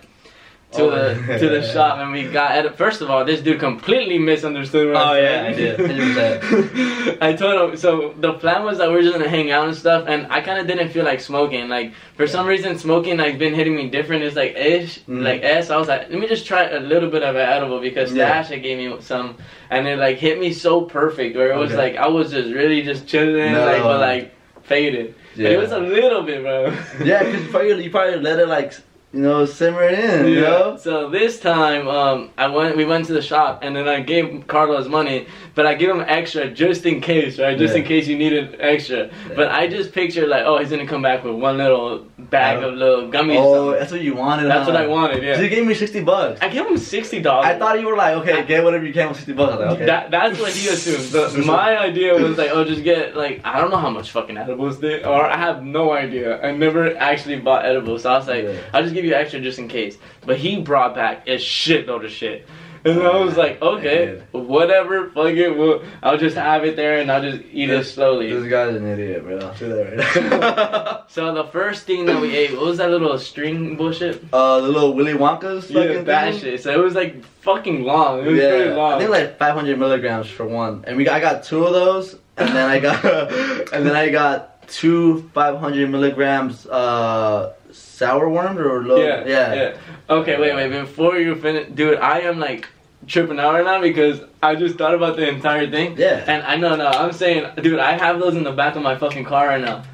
to 0.72 0.82
Oh, 0.82 0.90
the 0.90 1.24
yeah. 1.28 1.38
to 1.38 1.48
the 1.48 1.62
shop 1.62 1.98
and 1.98 2.12
we 2.12 2.22
got 2.24 2.52
at 2.52 2.76
first 2.78 3.00
of 3.02 3.10
all 3.10 3.24
this 3.24 3.40
dude 3.40 3.60
completely 3.60 4.18
misunderstood 4.18 4.92
what 4.92 4.96
Oh, 4.96 5.10
I 5.12 5.20
yeah, 5.20 5.52
said. 5.54 5.80
I 5.80 5.86
did, 5.86 7.22
I 7.28 7.32
told 7.34 7.70
him 7.70 7.76
so 7.76 8.14
the 8.18 8.32
plan 8.34 8.64
was 8.64 8.78
that 8.78 8.88
we 8.90 8.96
are 8.96 9.02
just 9.02 9.14
gonna 9.16 9.28
hang 9.28 9.50
out 9.50 9.66
and 9.68 9.76
stuff 9.76 10.04
and 10.08 10.26
I 10.32 10.40
kinda 10.40 10.64
didn't 10.64 10.88
feel 10.90 11.04
like 11.04 11.20
smoking. 11.20 11.68
Like 11.68 11.92
for 12.16 12.26
some 12.26 12.46
reason 12.46 12.78
smoking 12.78 13.18
like 13.18 13.38
been 13.38 13.54
hitting 13.54 13.76
me 13.76 13.88
different. 13.90 14.22
It's 14.24 14.36
like 14.36 14.56
ish 14.56 15.00
Mhm. 15.00 15.22
like 15.22 15.42
S. 15.42 15.70
I 15.70 15.76
was 15.76 15.88
like, 15.88 16.08
let 16.10 16.18
me 16.18 16.26
just 16.26 16.46
try 16.46 16.64
a 16.64 16.80
little 16.80 17.10
bit 17.10 17.22
of 17.22 17.36
an 17.36 17.48
edible 17.48 17.80
because 17.80 18.12
Yeah. 18.12 18.42
Stasha 18.42 18.62
gave 18.62 18.78
me 18.78 18.96
some 19.00 19.36
and 19.70 19.86
it 19.86 19.98
like 19.98 20.16
hit 20.18 20.38
me 20.40 20.52
so 20.52 20.80
perfect 20.82 21.36
where 21.36 21.50
it 21.52 21.56
was 21.58 21.72
Okay. 21.72 21.82
like 21.82 21.96
I 21.96 22.08
was 22.08 22.30
just 22.30 22.50
really 22.52 22.82
just 22.82 23.06
chilling 23.06 23.52
No. 23.52 23.66
like 23.66 23.82
but 23.82 24.00
like 24.00 24.34
faded. 24.62 25.14
But 25.36 25.46
it 25.46 25.58
was 25.58 25.72
a 25.72 25.78
little 25.80 26.22
bit 26.22 26.42
bro. 26.42 26.72
yeah, 27.04 27.22
because 27.24 27.42
you 27.44 27.48
probably 27.50 27.84
you 27.84 27.90
probably 27.90 28.20
let 28.20 28.38
it 28.38 28.48
like 28.48 28.72
you 29.12 29.20
know 29.20 29.44
simmer 29.44 29.82
it 29.82 29.98
in. 29.98 30.26
You 30.26 30.40
know. 30.40 30.76
So 30.76 31.10
this 31.10 31.38
time, 31.38 31.88
um, 31.88 32.30
I 32.38 32.46
went. 32.46 32.76
We 32.76 32.84
went 32.84 33.06
to 33.06 33.12
the 33.12 33.22
shop, 33.22 33.60
and 33.62 33.76
then 33.76 33.88
I 33.88 34.00
gave 34.00 34.46
Carlos 34.46 34.88
money, 34.88 35.26
but 35.54 35.66
I 35.66 35.74
give 35.74 35.90
him 35.94 36.02
extra 36.06 36.50
just 36.50 36.86
in 36.86 37.00
case, 37.00 37.38
right? 37.38 37.58
Just 37.58 37.74
in 37.74 37.84
case 37.84 38.06
you 38.08 38.16
needed 38.16 38.56
extra. 38.58 39.10
But 39.36 39.48
I 39.50 39.66
just 39.66 39.92
picture 39.92 40.26
like, 40.26 40.44
oh, 40.46 40.58
he's 40.58 40.70
gonna 40.70 40.86
come 40.86 41.02
back 41.02 41.24
with 41.24 41.34
one 41.34 41.58
little 41.58 42.06
bag 42.18 42.62
of 42.62 42.74
little 42.74 43.10
gummies. 43.10 43.36
or 43.38 43.52
Oh, 43.52 43.70
that's 43.72 43.92
what 43.92 44.00
you 44.00 44.14
wanted. 44.14 44.48
that's 44.48 44.66
huh? 44.66 44.72
what 44.72 44.80
I 44.82 44.86
wanted. 44.86 45.22
Yeah. 45.22 45.36
So 45.36 45.42
you 45.42 45.48
gave 45.48 45.66
me 45.66 45.74
sixty 45.74 46.02
bucks. 46.02 46.40
I 46.40 46.48
gave 46.48 46.66
him 46.66 46.78
sixty 46.78 47.20
dollars. 47.20 47.46
I 47.46 47.58
thought 47.58 47.80
you 47.80 47.86
were 47.86 47.96
like, 47.96 48.16
okay, 48.18 48.44
get 48.44 48.64
whatever 48.64 48.84
you 48.86 48.92
can 48.92 49.08
with 49.08 49.18
sixty 49.18 49.32
bucks. 49.34 49.58
Like, 49.58 49.70
okay. 49.72 49.86
That, 49.86 50.10
that's 50.10 50.40
what 50.40 50.52
he 50.52 50.68
assumed. 50.68 51.04
The, 51.12 51.42
my 51.46 51.76
idea 51.78 52.14
was 52.14 52.38
like, 52.38 52.50
oh, 52.50 52.64
just 52.64 52.82
get 52.82 53.16
like 53.16 53.40
I 53.44 53.60
don't 53.60 53.70
know 53.70 53.76
how 53.76 53.90
much 53.90 54.10
fucking 54.10 54.36
edibles 54.38 54.80
they 54.80 55.04
or 55.04 55.26
I 55.26 55.36
have 55.36 55.62
no 55.62 55.92
idea. 55.92 56.40
I 56.42 56.52
never 56.52 56.96
actually 56.96 57.38
bought 57.40 57.64
edibles, 57.64 58.02
so 58.02 58.12
I 58.12 58.18
was 58.18 58.28
like, 58.28 58.44
Yeah. 58.44 58.56
I'll 58.72 58.82
just 58.82 58.94
give 58.94 59.04
you 59.04 59.14
extra 59.14 59.40
just 59.40 59.58
in 59.58 59.68
case. 59.68 59.98
But 60.24 60.38
he 60.38 60.60
brought 60.60 60.94
back 60.94 61.26
a 61.28 61.36
shitload 61.36 62.04
of 62.04 62.10
shit. 62.10 62.46
And 62.84 63.00
I 63.00 63.16
was 63.24 63.36
like, 63.36 63.62
okay, 63.62 64.20
whatever, 64.32 65.08
fuck 65.10 65.28
it, 65.30 65.56
we'll, 65.56 65.82
I'll 66.02 66.18
just 66.18 66.36
have 66.36 66.64
it 66.64 66.74
there 66.74 66.98
and 66.98 67.12
I'll 67.12 67.22
just 67.22 67.42
eat 67.52 67.70
it 67.70 67.84
slowly. 67.84 68.32
This 68.32 68.50
guy's 68.50 68.74
an 68.74 68.84
idiot, 68.86 69.22
bro. 69.22 69.38
I'll 69.38 69.54
say 69.54 69.68
that 69.68 70.96
right 70.96 71.02
So 71.10 71.32
the 71.32 71.44
first 71.44 71.84
thing 71.86 72.06
that 72.06 72.20
we 72.20 72.34
ate, 72.36 72.50
what 72.52 72.64
was 72.66 72.78
that 72.78 72.90
little 72.90 73.16
string 73.18 73.76
bullshit? 73.76 74.24
uh, 74.32 74.60
the 74.60 74.68
little 74.68 74.94
Willy 74.94 75.12
Wonka's 75.14 75.70
Yeah, 75.70 75.82
fucking 75.86 76.04
that 76.06 76.32
thing. 76.32 76.40
shit. 76.40 76.62
So 76.62 76.72
it 76.72 76.82
was 76.82 76.94
like 76.94 77.24
fucking 77.42 77.84
long. 77.84 78.20
It 78.26 78.26
was 78.26 78.40
pretty 78.40 78.70
Yeah, 78.70 78.74
long. 78.76 78.94
I 78.94 78.98
think 78.98 79.10
like 79.10 79.38
500 79.38 79.78
milligrams 79.78 80.28
for 80.28 80.44
one, 80.44 80.84
and 80.86 80.96
we 80.96 81.08
I 81.08 81.20
got 81.20 81.44
two 81.44 81.64
of 81.64 81.72
those, 81.72 82.16
and 82.36 82.48
then 82.48 82.68
I 82.68 82.80
got 82.80 83.04
and 83.72 83.86
then 83.86 83.94
I 83.94 84.08
got 84.08 84.66
two 84.68 85.28
500 85.34 85.88
milligrams 85.88 86.66
uh 86.66 87.52
sour 87.92 88.28
worms 88.28 88.58
or 88.58 88.82
low, 88.84 89.04
Yeah, 89.04 89.24
yeah. 89.26 89.76
Okay, 90.08 90.38
wait, 90.40 90.54
wait. 90.54 90.70
Before 90.70 91.18
you 91.18 91.34
finish, 91.36 91.68
dude, 91.74 91.98
I 91.98 92.20
am 92.20 92.38
like 92.38 92.68
tripping 93.06 93.38
out 93.38 93.54
right 93.54 93.64
now 93.64 93.80
because 93.80 94.20
I 94.42 94.54
just 94.54 94.76
thought 94.76 94.94
about 94.94 95.16
the 95.16 95.28
entire 95.28 95.70
thing. 95.70 95.96
Yeah. 95.98 96.24
And 96.26 96.42
I 96.44 96.56
know, 96.56 96.76
no, 96.76 96.86
I'm 96.86 97.12
saying, 97.12 97.46
dude, 97.62 97.78
I 97.78 97.92
have 97.98 98.18
those 98.20 98.34
in 98.36 98.44
the 98.44 98.52
back 98.52 98.76
of 98.76 98.82
my 98.82 98.96
fucking 98.96 99.24
car 99.24 99.48
right 99.48 99.60
now. 99.60 99.84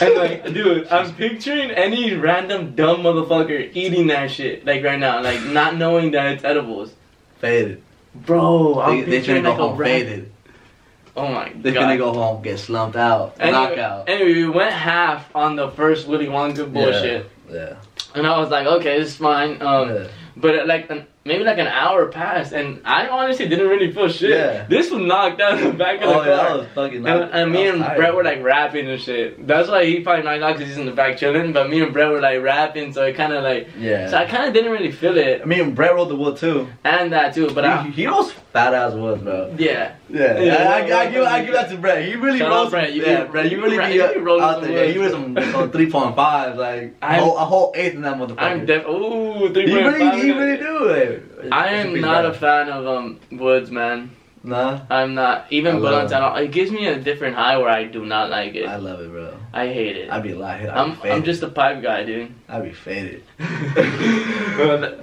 And 0.00 0.14
like, 0.14 0.44
dude, 0.54 0.88
I'm 0.88 1.14
picturing 1.14 1.70
any 1.70 2.14
random 2.14 2.74
dumb 2.74 3.00
motherfucker 3.02 3.70
eating 3.74 4.06
that 4.08 4.30
shit, 4.30 4.64
like 4.66 4.82
right 4.84 4.98
now, 4.98 5.22
like 5.22 5.42
not 5.44 5.76
knowing 5.76 6.10
that 6.12 6.32
it's 6.32 6.44
edibles. 6.44 6.92
faded. 7.38 7.82
Bro, 8.14 8.80
I'm 8.80 8.96
They, 8.96 9.02
they 9.04 9.10
picturing 9.18 9.42
go 9.42 9.68
like 9.68 9.80
a 9.80 9.84
faded. 9.84 10.32
Oh 11.16 11.28
my 11.28 11.50
They're 11.56 11.72
god. 11.72 11.88
finna 11.88 11.98
go 11.98 12.12
home 12.12 12.42
get 12.42 12.58
slumped 12.58 12.96
out, 12.96 13.36
Anyway, 13.40 13.52
knockout. 13.76 14.08
anyway, 14.08 14.34
we 14.34 14.48
went 14.48 14.72
half 14.74 15.34
on 15.34 15.56
the 15.56 15.70
first 15.70 16.06
Willy 16.06 16.26
Wonka 16.26 16.70
bullshit, 16.70 17.30
Yeah. 17.50 17.76
and 18.14 18.26
I 18.26 18.38
was 18.38 18.50
like, 18.50 18.66
okay, 18.66 18.98
this 18.98 19.08
is 19.12 19.16
fine. 19.16 19.60
Um, 19.62 19.88
yeah. 19.94 20.06
But 20.36 20.66
like 20.66 20.90
an, 20.90 21.06
maybe 21.26 21.44
like 21.44 21.58
an 21.58 21.66
hour 21.66 22.06
passed, 22.06 22.52
and 22.52 22.80
I 22.84 23.08
honestly 23.08 23.48
didn't 23.48 23.68
really 23.68 23.92
feel 23.92 24.08
shit. 24.08 24.30
Yeah. 24.30 24.64
This 24.68 24.90
was 24.90 25.02
knocked 25.02 25.40
out 25.40 25.58
in 25.58 25.64
the 25.64 25.72
back 25.72 26.00
of 26.00 26.08
the 26.08 26.14
Oh 26.14 26.24
yeah, 26.24 26.36
car. 26.36 26.48
that 26.48 26.56
was 26.58 26.68
fucking. 26.74 27.06
and, 27.06 27.30
and 27.32 27.52
me 27.52 27.62
I 27.68 27.70
was 27.70 27.74
and 27.74 27.82
tired. 27.84 27.96
Brett 27.98 28.14
were 28.14 28.24
like 28.24 28.42
rapping 28.42 28.88
and 28.88 29.00
shit. 29.00 29.46
That's 29.46 29.68
why 29.68 29.84
he 29.84 30.00
probably 30.00 30.24
knocked 30.24 30.42
out 30.42 30.52
because 30.56 30.68
he's 30.68 30.78
in 30.78 30.86
the 30.86 30.92
back 30.92 31.18
chilling. 31.18 31.52
But 31.52 31.68
me 31.68 31.82
and 31.82 31.92
Brett 31.92 32.08
were 32.10 32.20
like 32.20 32.40
rapping, 32.42 32.92
so 32.92 33.04
it 33.04 33.14
kind 33.16 33.32
of 33.32 33.42
like. 33.42 33.68
Yeah. 33.78 34.08
So 34.08 34.16
I 34.16 34.24
kind 34.26 34.46
of 34.46 34.54
didn't 34.54 34.72
really 34.72 34.92
feel 34.92 35.16
it, 35.18 35.42
I 35.42 35.44
mean, 35.44 35.74
Brett 35.74 35.94
rolled 35.94 36.10
the 36.10 36.16
wood 36.16 36.36
too. 36.36 36.68
and 36.84 37.12
that 37.12 37.34
too. 37.34 37.50
But 37.52 37.64
I, 37.64 37.82
he, 37.82 37.90
he 37.90 38.06
rolls 38.06 38.32
fat 38.52 38.72
ass 38.72 38.94
woods, 38.94 39.22
bro. 39.22 39.54
yeah, 39.58 39.96
Yeah, 40.08 40.38
Yeah, 40.38 40.54
I, 40.70 40.80
I, 40.90 40.98
I 41.00 41.10
give 41.10 41.24
I 41.24 41.44
give 41.44 41.52
that 41.54 41.68
to 41.70 41.76
Brett. 41.76 42.04
He 42.06 42.14
really 42.14 42.38
Shout 42.38 42.50
out 42.52 42.56
rolls. 42.56 42.70
Brett, 42.70 42.92
you 42.94 43.02
yeah, 43.04 43.24
be- 43.24 43.30
Brett, 43.30 43.50
you 43.50 43.62
really 43.62 43.76
be- 43.78 43.86
be, 43.88 43.94
you 43.94 44.14
be 44.14 44.20
rolling 44.20 44.44
out 44.44 44.62
there. 44.62 44.86
Yeah, 44.86 44.92
he 44.92 44.98
was 44.98 45.12
some, 45.12 45.36
some 45.52 45.70
three 45.70 45.90
point 45.90 46.14
five, 46.16 46.56
like 46.56 46.94
a 47.02 47.04
I'm- 47.04 47.22
whole, 47.22 47.36
a 47.36 47.44
whole 47.44 47.72
eighth 47.74 47.94
in 47.94 48.02
that 48.02 48.16
motherfucker. 48.16 48.38
I'm 48.40 48.64
def. 48.64 48.86
Ooh, 48.86 49.52
three 49.52 49.66
he 49.66 49.74
really, 49.76 49.98
five. 49.98 50.22
he 50.22 50.30
really 50.32 50.56
do. 50.56 51.15
Like, 51.42 51.52
I 51.52 51.68
am 51.74 51.86
pretty 51.88 52.00
not 52.00 52.24
a 52.26 52.34
fan 52.34 52.68
of 52.68 52.86
um 52.86 53.20
woods, 53.32 53.70
man. 53.70 54.10
Nah. 54.46 54.82
I'm 54.88 55.14
not 55.14 55.46
even 55.50 55.80
love 55.80 55.92
blunts. 55.92 56.12
it. 56.12 56.16
I 56.16 56.20
don't. 56.20 56.44
It 56.44 56.52
gives 56.52 56.70
me 56.70 56.86
a 56.86 57.00
different 57.00 57.34
high 57.34 57.58
where 57.58 57.68
I 57.68 57.82
do 57.82 58.06
not 58.06 58.30
like 58.30 58.54
it. 58.54 58.66
I 58.66 58.76
love 58.76 59.00
it, 59.00 59.10
bro. 59.10 59.36
I 59.52 59.66
hate 59.66 59.96
it. 59.96 60.08
I'd 60.08 60.22
be 60.22 60.34
lying. 60.34 60.68
I'd 60.68 60.76
I'm 60.76 60.94
be. 61.00 61.10
I'm 61.10 61.24
just 61.24 61.42
a 61.42 61.48
pipe 61.48 61.82
guy, 61.82 62.04
dude. 62.04 62.32
I'd 62.48 62.62
be 62.62 62.72
faded. 62.72 63.24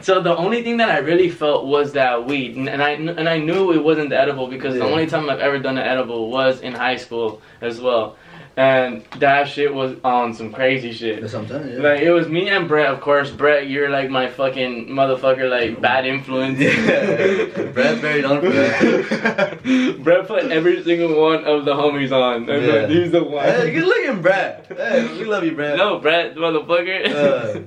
so 0.01 0.21
the 0.21 0.33
only 0.37 0.63
thing 0.63 0.77
that 0.77 0.89
I 0.89 0.99
really 0.99 1.29
felt 1.29 1.65
was 1.65 1.91
that 1.91 2.25
weed, 2.25 2.55
and 2.55 2.81
I 2.81 2.91
and 2.91 3.27
I 3.27 3.37
knew 3.37 3.73
it 3.73 3.83
wasn't 3.83 4.11
the 4.11 4.19
edible 4.19 4.47
because 4.47 4.75
the 4.75 4.85
only 4.85 5.07
time 5.07 5.29
I've 5.29 5.39
ever 5.39 5.59
done 5.59 5.77
an 5.77 5.85
edible 5.85 6.31
was 6.31 6.61
in 6.61 6.73
high 6.73 6.95
school 6.95 7.41
as 7.59 7.81
well, 7.81 8.15
and 8.55 9.03
that 9.19 9.47
shit 9.47 9.73
was 9.73 9.95
on 10.03 10.33
some 10.33 10.51
crazy 10.53 10.91
shit. 10.91 11.21
That's 11.21 11.33
what 11.33 11.43
I'm 11.43 11.47
telling 11.47 11.69
you. 11.69 11.79
Like 11.79 12.01
it 12.01 12.11
was 12.11 12.27
me 12.27 12.49
and 12.49 12.67
Brett, 12.67 12.87
of 12.87 13.01
course. 13.01 13.31
Brett, 13.31 13.67
you're 13.67 13.89
like 13.89 14.09
my 14.09 14.29
fucking 14.29 14.87
motherfucker, 14.89 15.49
like 15.49 15.81
bad 15.81 16.05
influence. 16.05 16.59
yeah. 16.59 17.71
Brett 17.71 18.01
known 18.21 18.41
for 18.41 18.49
that. 18.49 19.99
Brett 20.03 20.27
put 20.27 20.43
every 20.51 20.83
single 20.83 21.19
one 21.19 21.45
of 21.45 21.65
the 21.65 21.73
homies 21.73 22.11
on. 22.11 22.49
I'm 22.49 22.61
Yeah. 22.63 22.73
like, 22.81 22.89
he's 22.89 23.11
the 23.11 23.23
one. 23.23 23.43
Hey, 23.45 23.71
good 23.73 23.85
looking, 23.85 24.21
Brad. 24.21 24.65
Hey, 24.67 25.07
we 25.17 25.25
love 25.25 25.43
you, 25.43 25.53
Brad. 25.55 25.77
No, 25.77 25.99
Brett, 25.99 26.35
motherfucker. 26.35 27.05
Uh, 27.13 27.59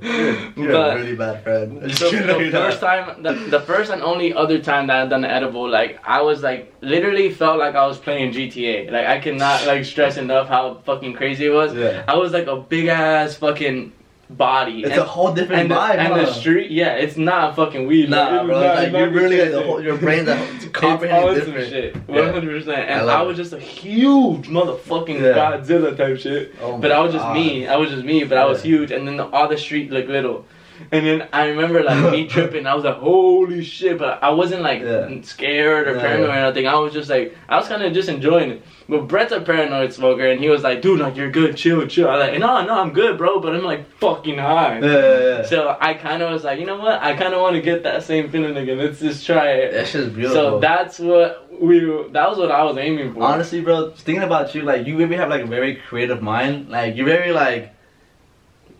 you're, 0.57 0.69
you're 0.71 0.73
a 0.73 0.95
really 0.97 1.17
bad 1.17 1.43
friend. 1.43 1.93
So 1.97 2.11
the 2.11 2.51
first 2.53 2.81
time, 2.81 3.23
the, 3.23 3.33
the 3.33 3.61
first 3.61 3.91
and 3.91 4.03
only 4.03 4.33
other 4.33 4.59
time 4.59 4.87
that 4.89 5.03
I've 5.03 5.11
done 5.11 5.25
an 5.25 5.31
edible, 5.31 5.69
like 5.69 5.99
I 6.05 6.23
was 6.23 6.43
like 6.43 6.73
literally 6.81 7.31
felt 7.33 7.59
like 7.59 7.75
I 7.75 7.87
was 7.87 7.99
playing 7.99 8.33
GTA. 8.33 8.91
Like 8.93 9.07
I 9.07 9.19
cannot 9.19 9.67
like 9.67 9.85
stress 9.85 10.17
enough 10.17 10.49
how 10.49 10.76
fucking 10.85 11.15
crazy 11.15 11.47
it 11.47 11.51
was. 11.51 11.75
Yeah. 11.75 12.05
I 12.07 12.17
was 12.17 12.33
like 12.33 12.47
a 12.47 12.57
big 12.57 12.87
ass 12.87 13.35
fucking 13.37 13.93
body. 14.29 14.81
It's 14.81 14.91
and, 14.91 15.01
a 15.01 15.05
whole 15.05 15.33
different 15.33 15.63
and, 15.63 15.71
the, 15.71 15.81
and 15.81 16.09
huh? 16.09 16.25
the 16.27 16.33
street, 16.33 16.71
yeah, 16.71 16.95
it's 16.95 17.17
not 17.17 17.55
fucking 17.55 17.87
weed. 17.87 18.11
Nah, 18.11 18.45
bro. 18.45 18.61
not- 18.61 18.77
like 18.77 18.93
you're 18.93 19.11
really 19.11 19.41
like 19.41 19.53
the 19.53 19.63
whole, 19.63 19.83
your 19.83 19.97
brain's 19.97 20.29
like 20.29 20.73
comprehending 20.73 21.35
different. 21.35 21.69
shit, 21.69 21.95
Yeah. 22.09 22.23
one 22.23 22.33
hundred 22.33 22.59
percent. 22.59 22.89
And 22.91 23.09
I, 23.09 23.23
it. 23.23 23.27
was 23.27 23.37
just 23.37 23.53
a 23.53 23.61
huge 23.61 24.49
motherfucking 24.49 25.21
Yeah. 25.21 25.59
Godzilla 25.59 25.97
type 25.97 26.19
shit. 26.19 26.55
Oh 26.61 26.79
but 26.79 26.91
I 26.93 27.01
was 27.01 27.13
just 27.13 27.25
God. 27.25 27.37
me. 27.37 27.67
I 27.69 27.77
was 27.77 27.91
just 27.91 28.05
me, 28.05 28.25
but 28.25 28.39
I 28.39 28.45
was 28.45 28.63
huge. 28.63 28.91
And 28.91 29.07
then 29.07 29.17
the, 29.17 29.27
all 29.29 29.49
the 29.49 29.59
street 29.59 29.91
looked 29.91 30.09
little. 30.09 30.45
And 30.93 31.05
then 31.07 31.29
I 31.33 31.47
remember 31.49 31.83
like 31.83 32.13
me 32.13 32.27
tripping. 32.35 32.67
I 32.67 32.75
was 32.75 32.85
like, 32.85 32.97
"Holy 32.97 33.65
shit!" 33.65 33.99
But 33.99 34.23
I 34.23 34.31
wasn't 34.31 34.63
like 34.63 34.83
Yeah. 34.83 35.09
scared 35.23 35.89
or 35.89 35.95
Yeah, 35.95 36.01
paranoid 36.01 36.29
yeah. 36.29 36.35
or 36.43 36.45
anything. 36.47 36.69
I 36.69 36.75
was 36.77 36.93
just 36.93 37.11
like, 37.11 37.35
I 37.49 37.57
was 37.59 37.67
kind 37.69 37.83
of 37.83 37.93
just 37.93 38.09
enjoying 38.09 38.51
it. 38.51 38.63
But 38.89 39.09
Brett's 39.09 39.33
a 39.33 39.41
paranoid 39.41 39.93
smoker, 39.93 40.27
and 40.29 40.39
he 40.41 40.49
was 40.49 40.63
like, 40.63 40.81
"Dude, 40.83 41.01
like 41.01 41.17
you're 41.17 41.31
good, 41.31 41.57
chill, 41.57 41.87
chill." 41.87 42.09
I 42.09 42.19
was 42.19 42.29
like, 42.29 42.39
"No, 42.39 42.65
no, 42.65 42.75
I'm 42.81 42.93
good, 42.93 43.19
bro." 43.19 43.41
But 43.41 43.55
I'm 43.57 43.65
like 43.65 43.91
fucking 43.99 44.39
high. 44.39 44.79
Yeah, 44.79 44.87
yeah, 44.87 45.19
yeah. 45.39 45.43
So 45.47 45.77
I 45.81 45.95
kind 45.95 46.23
of 46.23 46.31
was 46.33 46.45
like, 46.45 46.61
you 46.61 46.67
know 46.67 46.79
what? 46.79 47.03
I 47.03 47.17
kind 47.17 47.35
of 47.35 47.41
want 47.41 47.57
to 47.57 47.63
get 47.63 47.83
that 47.83 48.03
same 48.05 48.31
feeling 48.31 48.57
again. 48.57 48.79
Let's 48.79 49.01
just 49.01 49.27
try 49.27 49.49
it. 49.53 49.73
that 49.73 49.89
shit's 49.89 50.09
beautiful. 50.13 50.37
So 50.37 50.61
that's 50.61 50.99
what 51.01 51.61
we. 51.61 51.81
That 52.13 52.29
was 52.29 52.39
what 52.39 52.53
I 52.53 52.63
was 52.63 52.77
aiming 52.77 53.15
for. 53.15 53.23
Honestly, 53.25 53.61
bro, 53.61 53.91
thinking 53.91 54.23
about 54.23 54.55
you, 54.55 54.63
like 54.63 54.87
you 54.87 54.95
maybe 54.97 55.17
have 55.17 55.31
like 55.31 55.43
a 55.43 55.47
very 55.47 55.77
creative 55.89 56.23
mind. 56.23 56.69
Like 56.69 56.97
you're 56.97 57.07
very 57.07 57.33
like 57.33 57.73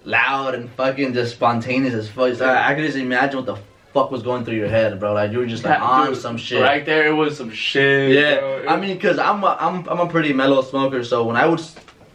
loud 0.07 0.55
and 0.55 0.71
fucking 0.71 1.13
just 1.13 1.35
spontaneous 1.35 1.93
as 1.93 2.09
fuck. 2.09 2.35
So 2.37 2.47
I, 2.47 2.71
I 2.71 2.75
could 2.75 2.85
just 2.85 2.97
imagine 2.97 3.37
what 3.37 3.47
the 3.47 3.61
fuck 3.93 4.11
was 4.11 4.23
going 4.23 4.45
through 4.45 4.57
your 4.57 4.69
head, 4.69 4.99
bro. 4.99 5.13
Like 5.13 5.33
you 5.33 5.39
were 5.39 5.47
just 5.47 5.65
like 5.65 5.81
on 5.81 6.07
dude, 6.13 6.17
some 6.17 6.37
shit. 6.37 6.63
Right 6.63 6.87
there, 6.87 7.07
it 7.07 7.13
was 7.13 7.37
some 7.37 7.51
shit. 7.51 8.15
Yeah, 8.15 8.41
bro. 8.41 8.67
I 8.69 8.77
mean, 8.81 8.99
cause 8.99 9.19
I'm 9.19 9.43
a, 9.43 9.57
I'm 9.61 9.87
I'm 9.89 10.01
a 10.01 10.09
pretty 10.09 10.33
mellow 10.33 10.63
smoker, 10.63 11.05
so 11.05 11.25
when 11.25 11.37
I 11.37 11.47
would 11.47 11.61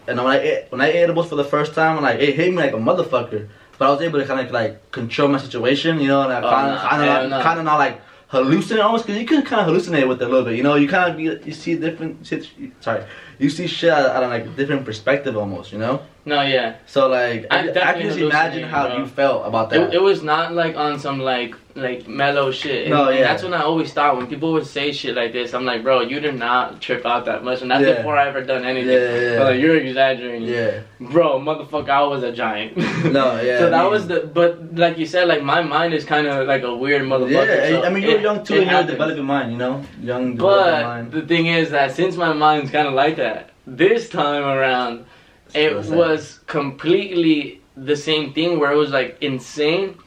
and 0.08 0.18
when 0.18 0.28
I 0.28 0.40
ate, 0.40 0.72
when 0.72 0.82
I 0.82 0.88
ate 0.88 1.04
edibles 1.04 1.30
for 1.30 1.36
the 1.36 1.44
first 1.44 1.74
time, 1.74 2.02
like 2.02 2.20
it 2.20 2.36
hit 2.36 2.50
me 2.52 2.58
like 2.58 2.74
a 2.74 2.78
motherfucker. 2.78 3.50
But 3.78 3.88
I 3.88 3.92
was 3.92 4.02
able 4.02 4.20
to 4.20 4.26
kind 4.26 4.46
of 4.46 4.52
like 4.52 4.92
control 4.92 5.28
my 5.28 5.40
situation, 5.40 6.00
you 6.00 6.08
know, 6.08 6.22
and 6.22 6.32
I 6.32 6.42
kind 6.42 6.72
of 6.72 6.90
kind 6.90 7.34
of 7.34 7.44
kind 7.44 7.60
of 7.60 7.66
not 7.66 7.78
like 7.78 8.02
hallucinate 8.32 8.84
almost, 8.84 9.06
cause 9.06 9.18
you 9.18 9.26
can 9.26 9.44
kind 9.44 9.62
of 9.62 9.68
hallucinate 9.68 10.08
with 10.08 10.22
it 10.22 10.26
a 10.26 10.30
little 10.30 10.46
bit, 10.46 10.56
you 10.56 10.64
know. 10.64 10.76
You 10.76 10.88
kind 10.88 11.14
of 11.14 11.20
you 11.20 11.54
see 11.54 11.76
different 11.76 12.26
shit. 12.26 12.48
Sorry, 12.80 13.04
you 13.42 13.50
see 13.50 13.68
shit 13.68 13.90
out 13.92 14.24
of 14.24 14.30
like 14.30 14.46
a 14.46 14.50
different 14.60 14.86
perspective 14.86 15.36
almost, 15.36 15.72
you 15.74 15.80
know. 15.80 15.96
no, 16.26 16.40
yeah. 16.44 16.76
So 16.86 17.08
like 17.08 17.48
I, 17.50 17.70
I 17.90 17.94
can 17.94 18.04
just 18.04 18.20
imagine 18.20 18.64
how 18.74 18.88
bro. 18.88 18.98
you 19.00 19.06
felt 19.08 19.48
about 19.48 19.70
that. 19.72 19.80
It, 19.82 19.96
it 19.96 20.02
was 20.10 20.22
not 20.22 20.54
like 20.54 20.76
on 20.76 21.00
some 21.00 21.20
like 21.20 21.56
like 21.74 22.06
mellow 22.06 22.52
shit. 22.52 22.82
And, 22.88 22.90
No, 22.96 23.10
yeah. 23.10 23.22
that's 23.24 23.44
when 23.44 23.54
I 23.54 23.62
always 23.64 23.94
thought 23.96 24.18
when 24.18 24.28
people 24.28 24.52
would 24.56 24.68
say 24.68 24.92
shit 24.92 25.16
like 25.16 25.32
this, 25.32 25.54
I'm 25.56 25.64
like, 25.72 25.82
bro, 25.84 26.02
you 26.12 26.20
did 26.20 26.36
not 26.48 26.82
trip 26.86 27.06
out 27.12 27.24
that 27.30 27.40
much, 27.46 27.62
and 27.62 27.72
that's 27.72 27.86
Yeah. 27.88 27.96
before 28.00 28.18
I 28.22 28.28
ever 28.28 28.42
done 28.54 28.64
anything. 28.66 28.92
Yeah, 28.92 29.14
yeah, 29.16 29.22
yeah. 29.32 29.38
But 29.40 29.46
like, 29.54 29.62
you're 29.62 29.78
exaggerating. 29.78 30.48
yeah. 30.50 30.82
Bro, 31.14 31.28
motherfucker, 31.48 31.90
I 32.02 32.04
was 32.14 32.24
a 32.32 32.34
giant. 32.44 32.76
No, 33.20 33.26
yeah, 33.48 33.60
So 33.60 33.68
I 33.68 33.70
that 33.76 33.82
mean- 33.84 33.92
was 33.96 34.04
the, 34.12 34.20
but 34.40 34.52
like 34.84 34.96
you 35.02 35.06
said, 35.14 35.24
like 35.34 35.44
my 35.54 35.62
mind 35.76 35.92
is 36.00 36.04
kind 36.14 36.28
of 36.28 36.46
like 36.54 36.64
a 36.72 36.76
weird 36.84 37.04
motherfucker. 37.14 37.56
Yeah, 37.58 37.70
so 37.80 37.84
I 37.88 37.90
mean 37.94 38.04
you're 38.04 38.18
it- 38.20 38.28
young 38.30 38.40
too, 38.48 38.60
and 38.62 38.70
you're 38.70 38.84
developing 38.94 39.24
mind, 39.36 39.48
you 39.54 39.58
know, 39.64 39.76
young 40.12 40.24
developing 40.36 40.38
But 40.38 40.84
mind. 40.94 41.12
the 41.18 41.24
thing 41.32 41.46
is 41.60 41.66
that 41.78 41.88
since 42.00 42.14
my 42.26 42.34
mind's 42.46 42.70
kind 42.76 42.88
of 42.92 42.94
like 43.04 43.16
that, 43.24 43.31
this 43.66 44.10
time 44.10 44.44
around, 44.44 45.06
it 45.54 45.76
was 45.90 46.40
completely 46.48 47.62
the 47.76 47.96
same 47.96 48.34
thing 48.34 48.60
where 48.60 48.72
it 48.72 48.78
was 48.78 48.92
like 48.92 49.18
insane, 49.22 49.98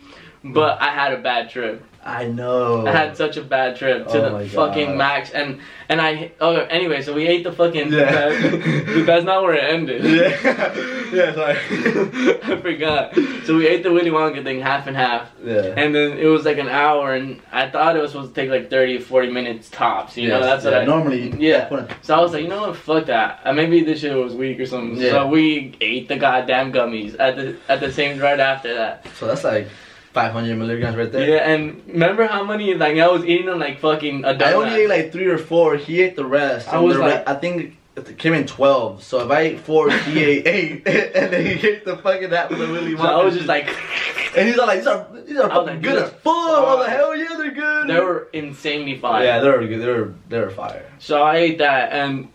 but 0.42 0.80
I 0.80 0.90
had 0.90 1.12
a 1.12 1.18
bad 1.18 1.50
trip. 1.50 1.82
I 2.06 2.26
know. 2.26 2.86
I 2.86 2.92
had 2.92 3.16
such 3.16 3.38
a 3.38 3.42
bad 3.42 3.76
trip 3.76 4.06
to 4.08 4.26
Oh 4.26 4.38
the 4.38 4.48
fucking 4.50 4.88
God. 4.88 4.96
max, 4.98 5.30
and 5.30 5.58
and 5.88 6.02
I 6.02 6.32
oh 6.38 6.56
anyway, 6.56 7.00
so 7.00 7.14
we 7.14 7.26
ate 7.26 7.44
the 7.44 7.52
fucking. 7.52 7.90
Yeah. 7.92 8.28
Dude, 8.28 9.06
that's 9.06 9.24
not 9.24 9.42
where 9.42 9.54
it 9.54 9.64
ended. 9.64 10.04
yeah, 10.04 10.74
yeah, 11.12 11.34
sorry. 11.34 11.56
I 12.42 12.60
forgot. 12.60 13.14
So 13.46 13.56
we 13.56 13.66
ate 13.66 13.82
the 13.82 13.90
Willy 13.92 14.10
Wonka 14.10 14.42
thing 14.44 14.60
half 14.60 14.86
and 14.86 14.94
half. 14.96 15.30
yeah. 15.42 15.72
And 15.76 15.94
then 15.94 16.18
it 16.18 16.26
was 16.26 16.44
like 16.44 16.58
an 16.58 16.68
hour, 16.68 17.14
and 17.14 17.40
I 17.52 17.70
thought 17.70 17.96
it 17.96 18.02
was 18.02 18.12
supposed 18.12 18.34
to 18.34 18.40
take 18.40 18.50
like 18.50 18.68
30, 18.68 18.98
40 18.98 19.30
minutes 19.32 19.70
tops. 19.70 20.16
You 20.18 20.28
know, 20.28 20.40
Yes, 20.40 20.44
that's 20.46 20.64
what 20.64 20.72
yeah, 20.74 20.80
I 20.80 20.84
normally. 20.84 21.30
Yeah. 21.38 21.86
So 22.02 22.14
I 22.14 22.20
was 22.20 22.32
like, 22.32 22.42
you 22.42 22.48
know 22.48 22.68
what, 22.68 22.76
fuck 22.76 23.06
that. 23.06 23.40
Uh, 23.44 23.52
maybe 23.54 23.82
this 23.82 24.00
shit 24.00 24.14
was 24.14 24.34
weak 24.34 24.60
or 24.60 24.66
something. 24.66 24.98
Yeah. 25.00 25.10
So 25.10 25.26
we 25.28 25.74
ate 25.80 26.08
the 26.08 26.16
goddamn 26.16 26.70
gummies 26.72 27.16
at 27.18 27.36
the 27.36 27.56
at 27.68 27.80
the 27.80 27.90
same 27.90 28.18
right 28.18 28.40
after 28.40 28.74
that. 28.74 29.06
So 29.16 29.26
that's 29.26 29.42
like 29.44 29.68
500 30.14 30.56
milligrams 30.56 30.96
right 30.96 31.10
there. 31.10 31.28
Yeah, 31.28 31.50
and 31.50 31.82
remember 31.86 32.26
how 32.26 32.44
many 32.44 32.74
like 32.74 32.96
I 32.98 33.08
was 33.08 33.24
eating 33.24 33.46
them 33.46 33.58
like 33.58 33.80
fucking 33.80 34.24
a. 34.24 34.28
I 34.30 34.52
only 34.54 34.74
ate 34.82 34.88
like 34.88 35.12
three 35.12 35.26
or 35.26 35.38
four. 35.38 35.76
He 35.76 36.00
ate 36.02 36.14
the 36.16 36.24
rest. 36.24 36.68
I 36.72 36.78
was 36.78 36.96
the 36.96 37.02
like- 37.02 37.28
I 37.28 37.34
think 37.34 37.76
it 37.96 38.16
came 38.18 38.32
in 38.32 38.46
12. 38.46 39.02
So 39.02 39.24
if 39.24 39.30
I 39.30 39.40
ate 39.40 39.60
four, 39.60 39.90
he 39.90 40.24
ate 40.30 40.46
eight, 40.46 40.86
and 40.86 41.32
then 41.32 41.44
he 41.46 41.68
ate 41.68 41.84
the 41.84 41.96
fucking 41.98 42.30
half 42.30 42.50
of 42.50 42.58
the 42.58 42.66
Willy 42.68 42.94
Wonka. 42.94 42.98
so 43.02 43.20
I 43.20 43.24
was 43.24 43.34
just 43.34 43.46
like, 43.48 43.68
and 44.36 44.48
he's 44.48 44.58
all 44.58 44.66
like, 44.68 44.78
these 44.78 44.86
are 44.86 45.06
these 45.26 45.36
are 45.38 45.48
fucking 45.48 45.66
like, 45.66 45.82
good 45.82 46.02
as 46.04 46.10
fuck. 46.10 46.26
I 46.34 46.74
was 46.76 46.86
hell 46.88 47.16
yeah, 47.16 47.34
they're 47.36 47.50
good. 47.50 47.88
they 47.88 48.00
were 48.00 48.28
insanely 48.32 48.98
fine. 48.98 49.24
Yeah, 49.24 49.40
they 49.40 49.48
were 49.50 49.66
good. 49.66 49.80
They 49.82 49.86
were 49.88 50.14
they 50.28 50.38
were 50.38 50.50
fire. 50.50 50.90
So 51.00 51.22
I 51.22 51.36
ate 51.38 51.58
that, 51.58 51.92
and 51.92 52.28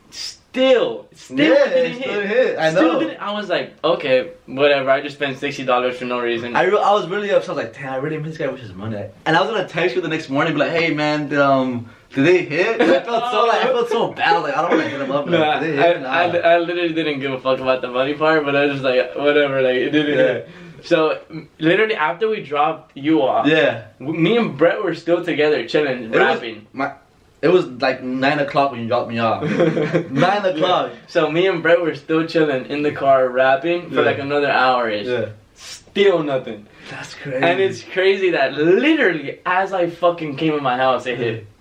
still, 0.59 1.07
still 1.13 1.37
Yeah, 1.37 1.65
didn't 1.69 2.01
still 2.01 2.21
hit. 2.21 2.27
hit. 2.29 2.57
I 2.57 2.71
Still 2.71 2.93
know. 2.93 2.99
didn't- 2.99 3.21
I 3.21 3.31
was 3.31 3.49
like, 3.49 3.73
okay, 3.83 4.31
whatever. 4.45 4.89
I 4.89 5.01
just 5.01 5.15
spent 5.15 5.37
sixty 5.37 5.63
dollars 5.63 5.97
for 5.97 6.05
no 6.05 6.19
reason. 6.19 6.55
I, 6.55 6.63
re- 6.63 6.77
I 6.77 6.91
was 6.93 7.07
really 7.07 7.29
upset. 7.31 7.51
I 7.51 7.53
was 7.53 7.63
like, 7.65 7.73
damn, 7.73 7.93
I 7.93 7.97
really 7.97 8.17
miss 8.17 8.29
this 8.29 8.37
guy 8.37 8.47
with 8.51 8.61
his 8.61 8.73
money. 8.73 9.05
And 9.25 9.37
I 9.37 9.41
was 9.41 9.49
gonna 9.49 9.67
text 9.67 9.95
you 9.95 10.01
the 10.01 10.07
next 10.07 10.29
morning, 10.29 10.53
be 10.53 10.59
like, 10.59 10.71
hey 10.71 10.93
man, 10.93 11.33
um, 11.35 11.89
did 12.13 12.25
they 12.25 12.43
hit? 12.43 12.81
And 12.81 12.91
I 12.91 12.99
felt 13.03 13.31
so 13.31 13.45
like 13.45 13.61
I 13.65 13.67
felt 13.67 13.89
so 13.89 14.11
bad. 14.13 14.39
Like 14.43 14.55
I 14.57 14.61
don't 14.61 14.71
want 14.71 14.83
to 14.83 14.89
hit 14.89 15.01
him 15.01 15.11
up. 15.11 15.25
Like, 15.27 15.61
did 15.61 15.77
they 15.77 15.83
I, 15.83 15.87
hit? 15.87 15.97
I, 15.97 16.27
Nah. 16.31 16.37
I 16.39 16.57
literally 16.59 16.93
didn't 16.93 17.19
give 17.19 17.31
a 17.31 17.39
fuck 17.39 17.59
about 17.59 17.81
the 17.81 17.87
money 17.89 18.13
part, 18.15 18.43
but 18.45 18.55
I 18.55 18.65
was 18.65 18.73
just 18.73 18.83
like, 18.83 19.15
whatever, 19.15 19.61
like, 19.61 19.75
it 19.75 19.89
didn't 19.91 20.17
Yeah. 20.17 20.23
hit. 20.33 20.49
So, 20.81 21.19
literally, 21.59 21.93
after 21.95 22.29
we 22.29 22.41
dropped 22.41 22.95
you 22.95 23.21
off, 23.21 23.45
yeah, 23.45 23.87
me 23.99 24.37
and 24.37 24.57
Brett 24.57 24.81
were 24.81 24.95
still 24.95 25.23
together, 25.25 25.67
chilling, 25.67 26.05
It 26.05 26.15
rapping. 26.17 26.67
my. 26.71 26.93
It 27.41 27.47
was 27.47 27.67
like 27.67 28.03
nine 28.03 28.39
o'clock 28.39 28.71
when 28.71 28.81
you 28.81 28.87
dropped 28.87 29.09
me 29.09 29.19
off. 29.19 29.43
Nine 30.11 30.45
o'clock. 30.45 30.91
So, 31.07 31.31
me 31.31 31.47
and 31.47 31.61
Brett 31.63 31.81
were 31.81 31.95
still 31.95 32.25
chilling 32.27 32.65
in 32.65 32.81
the 32.83 32.91
car, 32.91 33.29
rapping 33.29 33.89
for 33.89 33.95
Yeah. 33.95 34.01
like 34.01 34.19
another 34.19 34.49
hour 34.49 34.89
ish. 34.89 35.07
Yeah, 35.07 35.29
Still 35.55 36.21
nothing. 36.23 36.67
that's 36.89 37.13
crazy. 37.15 37.37
And 37.45 37.59
it's 37.61 37.81
crazy 37.83 38.31
that 38.31 38.53
literally, 38.55 39.39
as 39.45 39.71
I 39.71 39.89
fucking 39.89 40.35
came 40.35 40.53
in 40.53 40.61
my 40.63 40.75
house, 40.77 41.05
it 41.05 41.17
hit. 41.17 41.47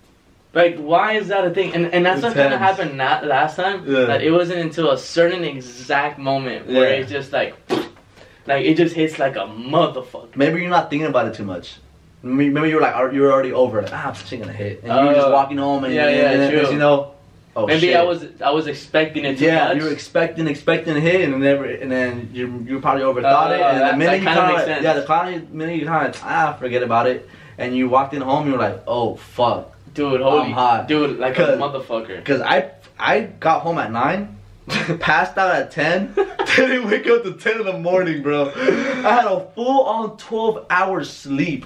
Like, 0.51 0.77
why 0.79 1.13
is 1.13 1.27
that 1.27 1.45
a 1.45 1.51
thing? 1.51 1.75
And 1.75 1.93
and 1.93 2.03
that's 2.03 2.23
what 2.23 2.33
kind 2.33 2.47
of 2.51 2.59
Intense. 2.59 2.77
happened 2.79 2.97
not 2.97 3.23
last 3.23 3.55
time. 3.55 3.83
Yeah. 3.85 4.05
That 4.05 4.23
it 4.23 4.31
wasn't 4.31 4.59
until 4.61 4.89
a 4.89 4.97
certain 4.97 5.43
exact 5.43 6.17
moment 6.17 6.65
where 6.65 6.89
Yeah. 6.91 7.01
it's 7.01 7.11
just 7.11 7.31
like, 7.31 7.53
like 8.47 8.65
it 8.65 8.73
just 8.75 8.95
hits 8.95 9.19
like 9.19 9.35
a 9.35 9.45
motherfucker. 9.45 10.35
maybe 10.35 10.59
you're 10.61 10.69
not 10.71 10.89
thinking 10.89 11.07
about 11.07 11.27
it 11.27 11.35
too 11.35 11.43
much. 11.43 11.75
Maybe 12.21 12.49
maybe 12.49 12.69
you're 12.69 12.81
like 12.81 13.13
you 13.13 13.21
were 13.21 13.31
already 13.31 13.53
over 13.53 13.79
it. 13.79 13.89
Ah, 13.93 14.07
I'm 14.09 14.13
just 14.13 14.29
gonna 14.29 14.51
hit, 14.51 14.83
and 14.83 14.91
you're 15.05 15.13
just 15.15 15.27
Uh, 15.27 15.31
walking 15.31 15.57
home, 15.57 15.83
and, 15.85 15.93
yeah, 15.93 16.07
and, 16.07 16.41
yeah, 16.41 16.59
and 16.59 16.73
you 16.73 16.79
know. 16.79 17.11
Oh, 17.55 17.65
Maybe 17.65 17.87
shit. 17.87 17.95
I 17.95 18.03
was 18.03 18.25
I 18.41 18.51
was 18.51 18.67
expecting 18.67 19.25
it 19.25 19.37
to 19.39 19.43
Yeah, 19.45 19.73
you 19.73 19.83
were 19.83 19.91
expecting, 19.91 20.47
expecting 20.47 20.95
a 20.95 20.99
hit, 20.99 21.21
and 21.21 21.37
never, 21.39 21.65
and 21.65 21.91
then 21.91 22.29
you 22.31 22.63
you 22.67 22.79
probably 22.79 23.03
overthought 23.03 23.49
Oh, 23.49 23.53
it, 23.53 23.59
and 23.61 23.81
that- 23.81 23.91
the 23.91 23.97
minute 23.97 24.19
you 24.21 24.25
kind 24.27 24.61
sense. 24.65 24.83
yeah, 24.83 24.93
the 24.93 25.03
kind 25.05 25.35
of 25.35 25.51
minute 25.51 25.77
you 25.79 25.85
kind 25.85 26.07
of 26.13 26.21
ah 26.23 26.53
forget 26.59 26.83
about 26.83 27.07
it, 27.07 27.27
and 27.57 27.75
you 27.75 27.89
walked 27.89 28.13
in 28.13 28.21
home, 28.21 28.45
you 28.47 28.53
were 28.53 28.59
like, 28.59 28.81
oh 28.85 29.15
fuck, 29.15 29.71
dude, 29.93 30.21
holy, 30.21 30.41
I'm 30.47 30.51
hot. 30.51 30.87
dude, 30.87 31.19
like 31.19 31.37
a 31.39 31.57
motherfucker. 31.57 32.17
because 32.17 32.41
I 32.41 32.71
I 32.99 33.21
got 33.39 33.61
home 33.61 33.77
at 33.79 33.91
nine, 33.91 34.37
passed 34.99 35.37
out 35.37 35.53
at 35.55 35.71
ten, 35.71 36.13
didn't 36.55 36.87
wake 36.89 37.07
up 37.07 37.23
to 37.23 37.33
ten 37.33 37.59
in 37.61 37.65
the 37.65 37.73
morning, 37.79 38.21
bro. 38.21 38.51
I 38.55 39.11
had 39.19 39.25
a 39.25 39.39
full 39.55 39.83
on 39.85 40.17
twelve 40.17 40.65
hours 40.69 41.09
sleep. 41.09 41.65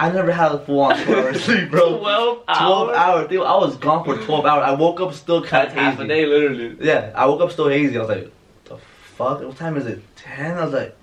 I 0.00 0.10
never 0.12 0.32
had 0.32 0.52
a 0.52 0.58
full 0.58 0.80
on 0.80 0.96
12 1.04 1.08
hours 1.24 1.44
sleep, 1.44 1.70
bro. 1.70 1.98
12 1.98 2.44
hours? 2.48 2.58
12 2.58 2.90
hours. 2.90 3.28
Dude, 3.28 3.42
I 3.42 3.56
was 3.56 3.76
gone 3.76 4.04
for 4.04 4.16
12 4.16 4.46
hours. 4.46 4.64
I 4.66 4.72
woke 4.72 5.00
up 5.00 5.12
still 5.14 5.42
kind 5.42 5.68
That's 5.68 5.72
of 5.72 5.78
half 5.78 5.94
hazy. 5.98 6.04
a 6.04 6.08
day, 6.08 6.26
literally. 6.26 6.76
Yeah, 6.80 7.12
I 7.14 7.26
woke 7.26 7.40
up 7.42 7.52
still 7.52 7.68
hazy. 7.68 7.96
I 7.96 8.00
was 8.00 8.08
like, 8.08 8.32
the 8.64 8.76
fuck? 8.78 9.42
What 9.42 9.56
time 9.56 9.76
is 9.76 9.86
it? 9.86 10.00
10? 10.16 10.56
I 10.58 10.64
was 10.64 10.72
like, 10.72 10.96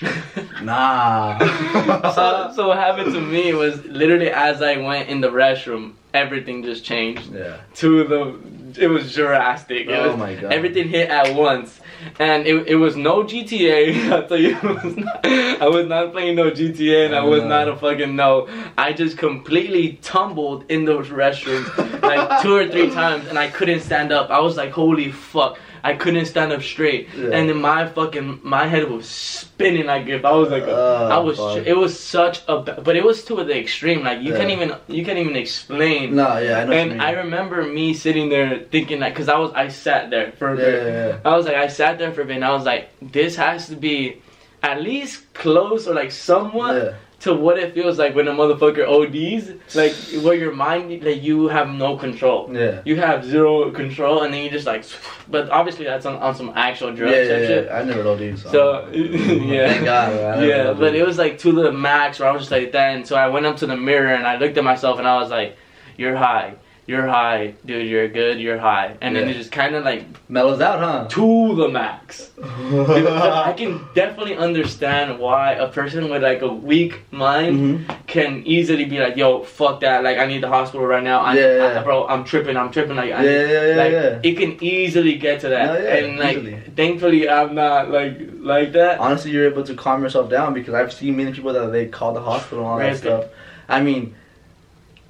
nah. 0.62 1.38
so, 2.14 2.52
so 2.54 2.68
what 2.68 2.78
happened 2.78 3.12
to 3.14 3.20
me 3.20 3.52
was 3.54 3.84
literally 3.84 4.30
as 4.30 4.62
I 4.62 4.76
went 4.76 5.08
in 5.08 5.20
the 5.20 5.28
restroom, 5.28 5.94
everything 6.14 6.62
just 6.62 6.84
changed 6.84 7.32
yeah. 7.32 7.58
to 7.76 8.04
the. 8.04 8.58
It 8.80 8.88
was 8.88 9.14
drastic. 9.14 9.88
It 9.88 9.92
Oh 9.92 10.10
was, 10.10 10.16
my 10.18 10.34
God. 10.34 10.52
Everything 10.52 10.88
hit 10.88 11.08
at 11.08 11.34
once, 11.34 11.80
and 12.20 12.46
it, 12.46 12.68
it 12.68 12.74
was 12.76 12.96
no 12.96 13.24
GTA. 13.24 14.10
I'll 14.12 14.28
tell 14.28 14.36
you, 14.38 14.56
was 14.62 14.96
not, 14.96 15.26
I 15.26 15.68
was 15.68 15.86
not 15.86 16.12
playing 16.12 16.36
no 16.36 16.50
GTA, 16.50 17.06
and 17.06 17.14
I 17.14 17.24
was 17.24 17.42
Uh. 17.42 17.48
not 17.48 17.68
a 17.68 17.76
fucking 17.76 18.14
no. 18.14 18.46
I 18.76 18.92
just 18.92 19.16
completely 19.18 19.98
tumbled 20.02 20.64
in 20.70 20.84
those 20.84 21.08
restrooms 21.08 21.66
like 22.02 22.42
two 22.42 22.54
or 22.54 22.68
three 22.68 22.90
times, 22.90 23.26
and 23.26 23.38
I 23.38 23.48
couldn't 23.48 23.80
stand 23.80 24.12
up. 24.12 24.30
I 24.30 24.38
was 24.40 24.56
like, 24.56 24.70
holy 24.70 25.10
fuck. 25.10 25.58
I 25.84 25.94
couldn't 25.94 26.26
stand 26.26 26.52
up 26.52 26.62
straight, 26.62 27.08
Yeah. 27.16 27.30
and 27.36 27.48
then 27.48 27.60
my 27.60 27.86
fucking 27.86 28.40
my 28.42 28.66
head 28.66 28.90
was 28.90 29.06
spinning 29.06 29.86
like 29.86 30.06
if 30.08 30.24
I 30.24 30.32
was 30.32 30.50
like 30.50 30.64
a, 30.64 30.70
Oh, 30.76 31.08
I 31.10 31.18
was 31.18 31.38
fuck. 31.38 31.66
it 31.66 31.76
was 31.76 31.98
such 31.98 32.40
a 32.48 32.58
but 32.60 32.96
it 32.96 33.04
was 33.04 33.24
to 33.26 33.36
the 33.44 33.58
extreme 33.58 34.02
like 34.04 34.20
you 34.20 34.32
can't 34.34 34.50
even 34.50 34.74
you 34.88 35.04
can't 35.04 35.18
even 35.18 35.36
explain 35.36 36.14
No, 36.14 36.38
yeah, 36.38 36.58
I 36.60 36.64
know. 36.64 36.72
and 36.72 37.02
I 37.02 37.10
remember 37.12 37.62
me 37.62 37.94
sitting 37.94 38.28
there 38.28 38.60
thinking 38.70 39.00
that 39.00 39.10
because 39.14 39.28
I 39.28 39.38
was 39.38 39.52
I 39.54 39.68
sat 39.68 40.10
there 40.10 40.32
for 40.32 40.54
a 40.54 40.56
Yeah, 40.58 40.64
bit. 40.64 40.86
yeah, 40.86 41.06
yeah. 41.08 41.18
I 41.24 41.36
was 41.36 41.46
like 41.46 41.56
I 41.56 41.68
sat 41.68 41.98
there 41.98 42.12
for 42.12 42.22
a 42.22 42.24
bit 42.24 42.36
and 42.36 42.44
I 42.44 42.52
was 42.52 42.64
like 42.64 42.90
this 43.00 43.36
has 43.36 43.68
to 43.68 43.76
be 43.76 44.22
at 44.62 44.82
least 44.82 45.32
close 45.34 45.86
or 45.86 45.94
like 45.94 46.10
somewhat 46.10 46.74
Yeah. 46.76 46.94
To 47.20 47.34
what 47.34 47.58
it 47.58 47.74
feels 47.74 47.98
like 47.98 48.14
when 48.14 48.28
a 48.28 48.32
motherfucker 48.32 48.86
ODs 48.86 49.74
like 49.74 49.92
where 50.24 50.34
your 50.34 50.52
mind 50.54 51.02
like 51.02 51.20
you 51.20 51.48
have 51.48 51.68
no 51.68 51.96
control. 51.96 52.48
Yeah. 52.54 52.80
You 52.84 52.96
have 52.96 53.24
zero 53.24 53.70
control 53.72 54.22
and 54.22 54.32
then 54.32 54.44
you 54.44 54.50
just 54.50 54.66
like 54.66 54.84
but 55.28 55.50
obviously 55.50 55.84
that's 55.84 56.06
on, 56.06 56.16
on 56.16 56.34
some 56.36 56.52
actual 56.54 56.94
drugs 56.94 57.12
Yeah, 57.12 57.22
and 57.34 57.42
yeah, 57.42 57.48
shit. 57.48 57.70
I 57.72 57.82
never 57.82 58.04
know 58.04 58.16
these. 58.16 58.42
So 58.50 58.88
yeah. 58.92 59.72
Thank 59.72 59.84
God. 59.84 60.44
Yeah, 60.44 60.72
but 60.74 60.94
it 60.94 61.04
was 61.04 61.18
like 61.18 61.38
to 61.38 61.52
the 61.52 61.72
max 61.72 62.20
where 62.20 62.28
I 62.28 62.32
was 62.32 62.42
just 62.42 62.52
like 62.52 62.70
that. 62.72 62.94
And 62.94 63.06
so 63.06 63.16
I 63.16 63.28
went 63.28 63.46
up 63.46 63.56
to 63.58 63.66
the 63.66 63.76
mirror 63.76 64.14
and 64.14 64.24
I 64.26 64.36
looked 64.36 64.56
at 64.56 64.62
myself 64.64 64.98
and 65.00 65.08
I 65.08 65.16
was 65.20 65.28
like, 65.30 65.56
"You're 65.96 66.16
high, 66.16 66.54
you're 66.88 67.06
high, 67.06 67.54
dude. 67.66 67.86
You're 67.86 68.08
good. 68.08 68.40
You're 68.40 68.58
high." 68.58 68.96
And 69.02 69.14
then 69.14 69.28
it 69.28 69.34
just 69.34 69.52
kind 69.52 69.74
of 69.76 69.84
like 69.84 70.02
mellows 70.28 70.60
out, 70.68 70.78
huh? 70.80 71.06
to 71.16 71.54
the 71.54 71.68
max. 71.68 72.30
Dude, 72.70 73.06
I 73.50 73.52
can 73.52 73.72
definitely 73.94 74.36
understand 74.36 75.18
why 75.18 75.52
a 75.52 75.68
person 75.68 76.08
with 76.10 76.22
like 76.22 76.40
a 76.42 76.48
weak 76.70 76.94
mind 77.12 77.54
Mhm. 77.58 78.06
can 78.06 78.42
easily 78.46 78.86
be 78.86 78.98
like, 79.04 79.16
"Yo, 79.16 79.42
fuck 79.44 79.80
that! 79.80 80.02
Like, 80.02 80.18
I 80.18 80.26
need 80.26 80.42
the 80.42 80.48
hospital 80.48 80.86
right 80.86 81.02
now. 81.12 81.20
I, 81.20 81.34
Yeah, 81.34 81.56
yeah. 81.56 81.80
I- 81.80 81.84
bro, 81.84 82.06
I'm 82.08 82.24
tripping. 82.24 82.56
I'm 82.56 82.70
tripping. 82.72 82.96
Like, 82.96 83.12
I, 83.12 83.22
Yeah, 83.22 83.30
yeah, 83.54 83.66
yeah, 83.70 83.76
like 83.82 83.92
yeah. 83.92 84.18
it 84.28 84.34
can 84.40 84.56
easily 84.64 85.14
get 85.26 85.40
to 85.42 85.48
that. 85.54 85.66
No, 85.66 85.74
yeah, 85.78 85.94
and 85.94 86.18
like, 86.18 86.38
easily. 86.38 86.56
thankfully, 86.74 87.28
I'm 87.28 87.54
not 87.54 87.90
like 87.90 88.14
like 88.40 88.72
that. 88.72 88.98
Honestly, 88.98 89.30
you're 89.32 89.46
able 89.52 89.64
to 89.64 89.74
calm 89.74 90.02
yourself 90.02 90.30
down 90.30 90.54
because 90.54 90.72
I've 90.74 90.92
seen 90.92 91.16
many 91.16 91.32
people 91.32 91.52
that 91.52 91.70
they 91.70 91.86
call 91.86 92.12
the 92.14 92.22
hospital 92.22 92.64
and 92.64 92.72
all 92.72 92.78
that 92.78 92.96
stuff. 92.96 93.24
I 93.68 93.82
mean, 93.82 94.14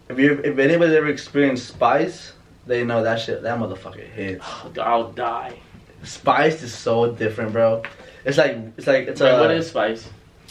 if 0.08 0.18
you 0.18 0.40
if 0.44 0.58
anybody's 0.58 0.94
ever 0.94 1.08
experienced 1.08 1.66
spice, 1.68 2.32
they 2.66 2.84
know 2.84 3.02
that 3.02 3.20
shit. 3.20 3.42
That 3.42 3.58
motherfucker 3.58 4.06
hits. 4.08 4.44
I'll 4.80 5.12
die. 5.12 5.58
Spice 6.02 6.62
is 6.62 6.72
so 6.74 7.12
different, 7.12 7.52
bro. 7.52 7.82
It's 8.24 8.38
like 8.38 8.56
it's 8.76 8.86
like 8.86 9.08
it's 9.08 9.20
Wait, 9.20 9.30
a 9.30 9.38
what 9.40 9.50
is 9.50 9.68
spice? 9.68 10.08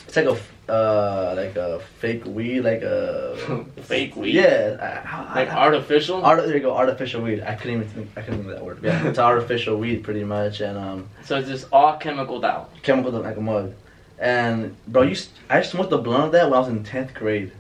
it's 0.07 0.15
like 0.15 0.25
a 0.25 0.37
uh 0.71 1.33
like 1.37 1.55
a 1.55 1.79
fake 1.99 2.25
weed 2.25 2.61
like 2.61 2.81
a 2.81 3.37
Fake 3.83 4.15
weed? 4.17 4.33
Yeah, 4.35 5.03
I, 5.05 5.39
I, 5.39 5.45
Like 5.45 5.53
artificial? 5.53 6.23
Art, 6.25 6.43
there 6.45 6.53
you 6.53 6.59
go, 6.61 6.75
artificial 6.75 7.21
weed. 7.21 7.41
I 7.41 7.55
couldn't 7.55 7.75
even 7.75 7.87
think. 7.89 8.09
I 8.17 8.21
couldn't 8.21 8.39
think 8.39 8.49
of 8.51 8.55
that 8.57 8.65
word. 8.65 8.79
Yeah, 8.83 9.07
it's 9.07 9.19
artificial 9.31 9.77
weed, 9.77 10.03
pretty 10.03 10.25
much, 10.25 10.59
and 10.59 10.77
um, 10.77 11.09
so 11.23 11.37
it's 11.37 11.47
just 11.47 11.67
all 11.71 11.95
chemical 11.97 12.43
out. 12.43 12.69
chemical 12.83 13.11
like 13.11 13.37
a 13.37 13.41
mug. 13.41 13.73
And 14.19 14.75
bro, 14.87 15.03
you, 15.03 15.15
I 15.49 15.61
smoked 15.61 15.91
the 15.91 15.99
blunt 15.99 16.25
of 16.25 16.31
that 16.33 16.45
when 16.49 16.53
I 16.55 16.59
was 16.59 16.69
in 16.69 16.83
tenth 16.83 17.13
grade. 17.13 17.51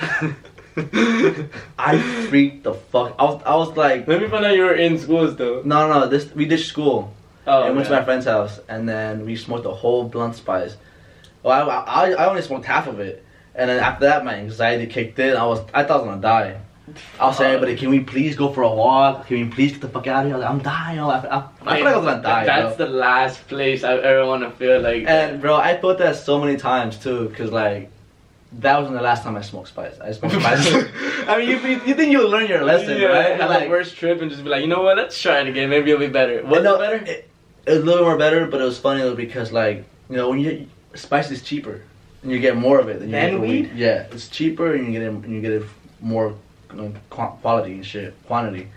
I 1.78 1.98
freaked 2.28 2.64
the 2.64 2.74
fuck. 2.74 3.14
I 3.18 3.24
was, 3.24 3.42
I 3.44 3.54
was 3.56 3.76
like, 3.76 4.06
Let 4.06 4.20
me 4.20 4.28
find 4.28 4.44
out 4.44 4.54
you 4.54 4.62
were 4.62 4.74
in 4.74 4.98
schools 4.98 5.36
though. 5.36 5.62
no, 5.64 5.88
no, 5.88 6.08
this 6.08 6.32
we 6.34 6.44
did 6.46 6.60
school. 6.60 7.14
Oh, 7.46 7.62
and 7.64 7.74
went 7.74 7.88
to 7.88 7.94
my 7.94 8.04
friend's 8.04 8.26
house, 8.26 8.60
and 8.68 8.86
then 8.88 9.24
we 9.24 9.34
smoked 9.36 9.62
the 9.64 9.72
whole 9.74 10.04
blunt 10.04 10.34
spice. 10.36 10.76
Well, 11.42 11.70
I, 11.70 11.76
I, 11.76 12.10
I 12.10 12.28
only 12.28 12.42
smoked 12.42 12.66
half 12.66 12.86
of 12.86 13.00
it, 13.00 13.24
and 13.54 13.70
then 13.70 13.80
after 13.80 14.04
that, 14.04 14.24
my 14.24 14.34
anxiety 14.34 14.86
kicked 14.86 15.18
in. 15.18 15.34
I 15.36 15.46
was, 15.46 15.60
I 15.72 15.82
thought 15.84 16.00
I 16.00 16.02
was 16.02 16.06
gonna 16.06 16.20
die. 16.20 16.60
I 17.18 17.26
was 17.26 17.36
saying, 17.36 17.54
everybody, 17.54 17.76
can 17.76 17.90
we 17.90 18.00
please 18.00 18.34
go 18.36 18.52
for 18.52 18.62
a 18.62 18.70
walk? 18.70 19.26
Can 19.26 19.36
we 19.40 19.48
please 19.54 19.72
get 19.72 19.80
the 19.82 19.88
fuck 19.88 20.06
out 20.06 20.24
of 20.24 20.30
here? 20.30 20.38
Like, 20.38 20.50
I'm 20.50 20.58
dying. 20.60 20.98
I, 20.98 21.04
I, 21.04 21.36
I, 21.38 21.48
I 21.66 21.76
feel 21.76 21.84
like 21.84 21.94
I 21.94 21.96
was 21.96 22.06
gonna 22.06 22.22
die, 22.22 22.44
That's 22.44 22.76
bro. 22.76 22.86
the 22.86 22.92
last 22.92 23.46
place 23.48 23.84
I 23.84 23.94
ever 23.96 24.26
want 24.26 24.42
to 24.42 24.50
feel 24.50 24.80
like. 24.80 25.04
And 25.06 25.40
bro, 25.40 25.56
I 25.56 25.78
felt 25.80 25.98
that 25.98 26.16
so 26.16 26.38
many 26.38 26.56
times 26.58 26.98
too, 26.98 27.32
cause 27.36 27.50
like. 27.50 27.90
That 28.52 28.78
wasn't 28.78 28.96
the 28.96 29.02
last 29.02 29.22
time 29.22 29.36
I 29.36 29.42
smoked 29.42 29.68
spice. 29.68 30.00
I 30.00 30.12
smoked 30.12 30.34
spice. 30.36 30.66
I 31.28 31.36
mean, 31.38 31.48
you, 31.50 31.58
you, 31.58 31.80
you 31.86 31.94
think 31.94 32.12
you'll 32.12 32.30
learn 32.30 32.46
your 32.48 32.64
lesson, 32.64 32.98
yeah, 32.98 33.08
right? 33.08 33.38
have 33.40 33.50
Like, 33.50 33.64
the 33.64 33.68
worst 33.68 33.96
trip 33.96 34.22
and 34.22 34.30
just 34.30 34.42
be 34.42 34.48
like, 34.48 34.62
you 34.62 34.68
know 34.68 34.82
what? 34.82 34.96
Let's 34.96 35.20
try 35.20 35.40
it 35.40 35.48
again. 35.48 35.68
Maybe 35.68 35.90
it'll 35.90 36.00
be 36.00 36.10
better. 36.10 36.42
Was 36.44 36.62
no, 36.62 36.76
it 36.76 36.78
better? 36.78 37.10
It, 37.12 37.30
it 37.66 37.70
was 37.72 37.80
a 37.80 37.84
little 37.84 38.04
more 38.04 38.16
better, 38.16 38.46
but 38.46 38.60
it 38.60 38.64
was 38.64 38.78
funny 38.78 39.02
though 39.02 39.14
because 39.14 39.52
like 39.52 39.84
you 40.08 40.16
know 40.16 40.30
when 40.30 40.38
you 40.40 40.66
spice 40.94 41.30
is 41.30 41.42
cheaper 41.42 41.82
and 42.22 42.32
you 42.32 42.40
get 42.40 42.56
more 42.56 42.78
of 42.80 42.88
it 42.88 43.00
than 43.00 43.08
you 43.10 43.12
Than 43.14 43.30
get 43.32 43.36
for 43.36 43.42
weed? 43.42 43.72
Yeah, 43.74 44.06
it's 44.10 44.28
cheaper 44.28 44.74
and 44.74 44.86
you 44.86 44.92
get 44.92 45.02
it 45.02 45.08
and 45.12 45.30
you 45.34 45.42
get 45.42 45.52
it 45.52 45.64
more 46.00 46.34
quality 47.10 47.72
and 47.72 47.84
shit 47.84 48.14
quantity. 48.26 48.68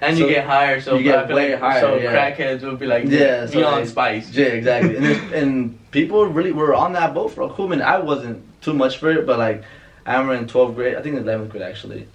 and 0.00 0.16
so 0.16 0.24
you 0.26 0.34
get 0.34 0.44
higher, 0.44 0.80
so 0.80 0.96
you 0.96 1.04
get 1.04 1.28
way 1.28 1.52
like, 1.52 1.60
higher, 1.60 1.80
So 1.80 1.94
yeah. 1.96 2.12
crackheads 2.12 2.62
will 2.62 2.76
be 2.76 2.86
like, 2.86 3.04
Yeah, 3.06 3.46
so 3.46 3.52
beyond 3.52 3.86
they- 3.86 3.90
spice. 3.90 4.30
Yeah, 4.32 4.46
exactly. 4.46 4.96
and 4.96 5.32
and 5.32 5.90
people 5.92 6.26
really 6.26 6.52
were 6.52 6.74
on 6.74 6.92
that 6.94 7.14
boat 7.14 7.28
for 7.28 7.42
a 7.42 7.48
cool 7.50 7.68
minute. 7.68 7.84
I 7.86 7.98
wasn't 8.00 8.42
too 8.60 8.74
much 8.74 8.98
for 8.98 9.10
it, 9.10 9.26
but 9.26 9.38
like 9.38 9.64
I 10.06 10.12
remember 10.14 10.34
in 10.34 10.46
12th 10.46 10.74
grade, 10.74 10.96
I 10.96 11.02
think 11.02 11.16
in 11.16 11.24
11th 11.24 11.50
grade 11.50 11.62
actually. 11.62 12.06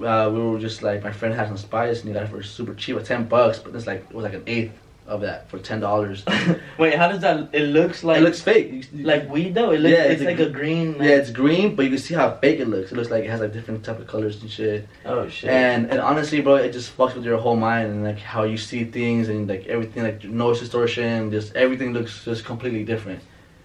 Uh, 0.00 0.30
we 0.32 0.38
were 0.40 0.58
just 0.58 0.82
like 0.84 1.02
my 1.02 1.10
friend 1.10 1.34
had 1.34 1.48
some 1.48 1.56
spice 1.56 1.98
and 2.00 2.08
he 2.08 2.14
got 2.14 2.22
it 2.22 2.28
for 2.28 2.42
super 2.44 2.74
cheap, 2.74 2.96
at 2.96 3.04
ten 3.04 3.24
bucks. 3.24 3.58
But 3.58 3.74
it's 3.74 3.88
like 3.88 4.06
it 4.08 4.14
was 4.14 4.22
like 4.22 4.34
an 4.34 4.44
eighth 4.46 4.72
of 5.08 5.22
that 5.22 5.50
for 5.50 5.58
ten 5.58 5.80
dollars. 5.80 6.22
Wait, 6.78 6.94
how 6.94 7.08
does 7.08 7.20
that? 7.22 7.48
It 7.52 7.62
looks 7.64 8.04
like 8.04 8.18
it 8.18 8.22
looks 8.22 8.40
fake. 8.40 8.86
Like 8.94 9.28
weed 9.28 9.52
though. 9.56 9.72
It 9.72 9.80
looks, 9.80 9.92
Yeah, 9.92 10.04
it's, 10.04 10.20
it's 10.20 10.22
a 10.22 10.24
like 10.26 10.36
gr- 10.36 10.42
a 10.44 10.50
green. 10.50 10.94
Yeah, 10.94 11.16
it's 11.16 11.30
green, 11.30 11.74
but 11.74 11.82
you 11.86 11.88
can 11.90 11.98
see 11.98 12.14
how 12.14 12.36
fake 12.36 12.60
it 12.60 12.68
looks. 12.68 12.92
It 12.92 12.94
looks 12.94 13.10
like 13.10 13.24
it 13.24 13.30
has 13.30 13.40
like 13.40 13.52
different 13.52 13.84
type 13.84 13.98
of 13.98 14.06
colors 14.06 14.40
and 14.40 14.48
shit. 14.48 14.86
oh 15.06 15.28
shit. 15.28 15.50
And 15.50 15.90
and 15.90 16.00
honestly, 16.00 16.40
bro, 16.40 16.54
it 16.54 16.70
just 16.72 16.96
fucks 16.96 17.16
with 17.16 17.24
your 17.24 17.38
whole 17.38 17.56
mind 17.56 17.90
and 17.90 18.04
like 18.04 18.18
how 18.20 18.44
you 18.44 18.58
see 18.58 18.84
things 18.84 19.28
and 19.28 19.48
like 19.48 19.66
everything, 19.66 20.04
like 20.04 20.22
noise 20.22 20.60
distortion, 20.60 21.32
just 21.32 21.56
everything 21.56 21.92
looks 21.92 22.24
just 22.24 22.44
completely 22.44 22.84
different. 22.84 23.20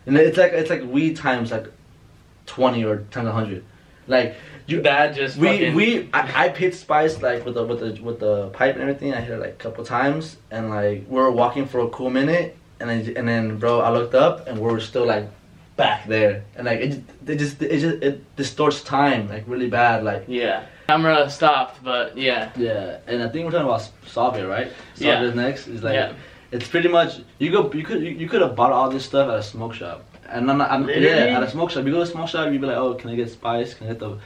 And 0.07 0.17
it's 0.17 0.37
like 0.39 0.53
it's 0.53 0.71
like 0.71 0.81
weed 0.83 1.17
times 1.17 1.51
like 1.51 1.67
twenty 2.45 2.83
or 2.83 2.99
times 3.11 3.29
hundred. 3.29 3.63
Like 4.07 4.35
you, 4.67 4.81
that 4.81 5.15
just 5.15 5.37
we 5.37 5.47
fucking, 5.47 5.73
we 5.75 6.09
I, 6.13 6.45
I 6.45 6.49
pitched 6.49 6.77
spice 6.77 7.21
like 7.21 7.45
with 7.45 7.55
the 7.55 7.65
with 7.65 7.79
the 7.79 8.01
with 8.03 8.19
the 8.19 8.49
pipe 8.49 8.73
and 8.75 8.81
everything. 8.81 9.13
I 9.13 9.21
hit 9.21 9.31
it 9.31 9.39
like 9.39 9.51
a 9.53 9.53
couple 9.53 9.83
times, 9.83 10.37
and 10.51 10.69
like 10.69 11.05
we 11.07 11.15
were 11.15 11.31
walking 11.31 11.65
for 11.65 11.79
a 11.79 11.89
cool 11.89 12.09
minute, 12.09 12.55
and 12.79 12.89
then 12.89 13.17
and 13.17 13.27
then 13.27 13.57
bro, 13.57 13.79
I 13.81 13.89
looked 13.91 14.13
up 14.15 14.47
and 14.47 14.59
we 14.59 14.71
were 14.71 14.79
still 14.79 15.05
like 15.05 15.27
back 15.75 16.07
there, 16.07 16.45
and 16.55 16.65
like 16.65 16.79
it 16.79 16.89
just, 16.89 17.29
it 17.29 17.37
just 17.37 17.61
it 17.61 17.79
just 17.79 18.03
it 18.03 18.35
distorts 18.35 18.81
time 18.83 19.27
like 19.27 19.43
really 19.47 19.69
bad, 19.69 20.03
like. 20.03 20.25
yeah. 20.27 20.65
Camera 20.87 21.27
stopped, 21.31 21.83
but 21.83 22.15
yeah. 22.15 22.51
Yeah, 22.55 22.99
and 23.07 23.23
I 23.23 23.27
think 23.29 23.43
we're 23.45 23.49
talking 23.51 23.65
about 23.65 23.89
Salvia, 24.05 24.47
right? 24.47 24.71
Yeah. 24.97 25.31
Next 25.33 25.67
is 25.67 25.81
like 25.81 25.95
Yeah. 25.95 26.13
it's 26.51 26.67
pretty 26.67 26.89
much 26.89 27.21
you 27.39 27.49
go 27.51 27.71
you 27.73 27.83
could 27.83 28.03
you, 28.03 28.11
you 28.11 28.29
could 28.29 28.41
have 28.41 28.55
bought 28.55 28.71
all 28.71 28.87
this 28.91 29.03
stuff 29.03 29.27
at 29.29 29.39
a 29.39 29.41
smoke 29.41 29.73
shop, 29.73 30.05
and 30.29 30.49
I'm 30.49 30.61
I'm, 30.61 30.89
yeah 30.89 31.37
at 31.37 31.43
a 31.43 31.49
smoke 31.49 31.71
shop. 31.71 31.85
You 31.85 31.91
go 31.91 31.97
to 31.97 32.03
a 32.03 32.07
smoke 32.07 32.29
shop, 32.29 32.51
you 32.51 32.59
be 32.59 32.67
like, 32.67 32.77
oh, 32.77 32.93
can 32.95 33.09
I 33.09 33.15
get 33.15 33.29
spice? 33.29 33.73
Can 33.73 33.87
I 33.87 33.89
get 33.91 33.99
the 33.99 34.17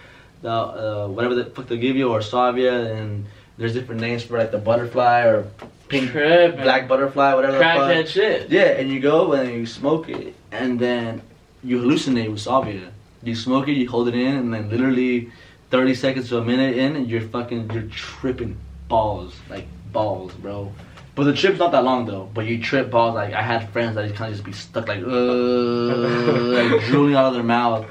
the 0.41 0.49
uh, 0.49 1.07
whatever 1.07 1.35
the 1.35 1.45
fuck 1.45 1.67
they 1.67 1.77
give 1.77 1.95
you 1.95 2.09
or 2.12 2.21
Salvia? 2.21 2.93
And 2.93 3.25
there's 3.57 3.73
different 3.73 4.01
names 4.01 4.23
for 4.23 4.38
like 4.38 4.51
the 4.51 4.57
butterfly 4.57 5.21
or 5.23 5.47
pink 5.89 6.12
Tripping. 6.12 6.62
black 6.62 6.88
butterfly, 6.88 7.33
whatever. 7.33 7.57
the 7.57 7.63
fuck. 7.63 7.77
crackhead 7.77 8.07
shit. 8.07 8.49
Yeah, 8.49 8.79
and 8.79 8.89
you 8.89 8.99
go 8.99 9.33
and 9.33 9.51
you 9.51 9.65
smoke 9.65 10.07
it, 10.09 10.35
and 10.51 10.79
then 10.79 11.21
you 11.63 11.79
hallucinate 11.81 12.31
with 12.31 12.39
salvia. 12.41 12.91
You 13.21 13.35
smoke 13.35 13.67
it, 13.67 13.73
you 13.73 13.89
hold 13.89 14.07
it 14.07 14.15
in, 14.15 14.35
and 14.38 14.53
then 14.53 14.69
literally 14.69 15.29
30 15.71 15.93
seconds 15.93 16.29
to 16.29 16.38
a 16.38 16.45
minute 16.45 16.77
in, 16.77 16.95
and 16.95 17.09
you're 17.09 17.21
fucking, 17.21 17.69
you're 17.71 17.83
tripping 17.83 18.57
balls, 18.88 19.35
like 19.49 19.67
balls, 19.91 20.33
bro. 20.35 20.71
But 21.19 21.25
the 21.25 21.34
trip's 21.34 21.60
not 21.60 21.73
that 21.73 21.84
long 21.84 22.05
though. 22.05 22.29
But 22.34 22.45
you 22.45 22.63
trip 22.63 22.89
balls 22.89 23.13
like 23.15 23.34
I 23.34 23.41
had 23.41 23.69
friends 23.71 23.95
that 23.95 24.03
just 24.03 24.15
kind 24.15 24.29
of 24.32 24.36
just 24.38 24.45
be 24.45 24.53
stuck 24.53 24.88
like, 24.88 24.99
uh, 24.99 25.03
like 25.03 26.86
drooling 26.86 27.13
out 27.15 27.25
of 27.25 27.34
their 27.34 27.43
mouth, 27.43 27.86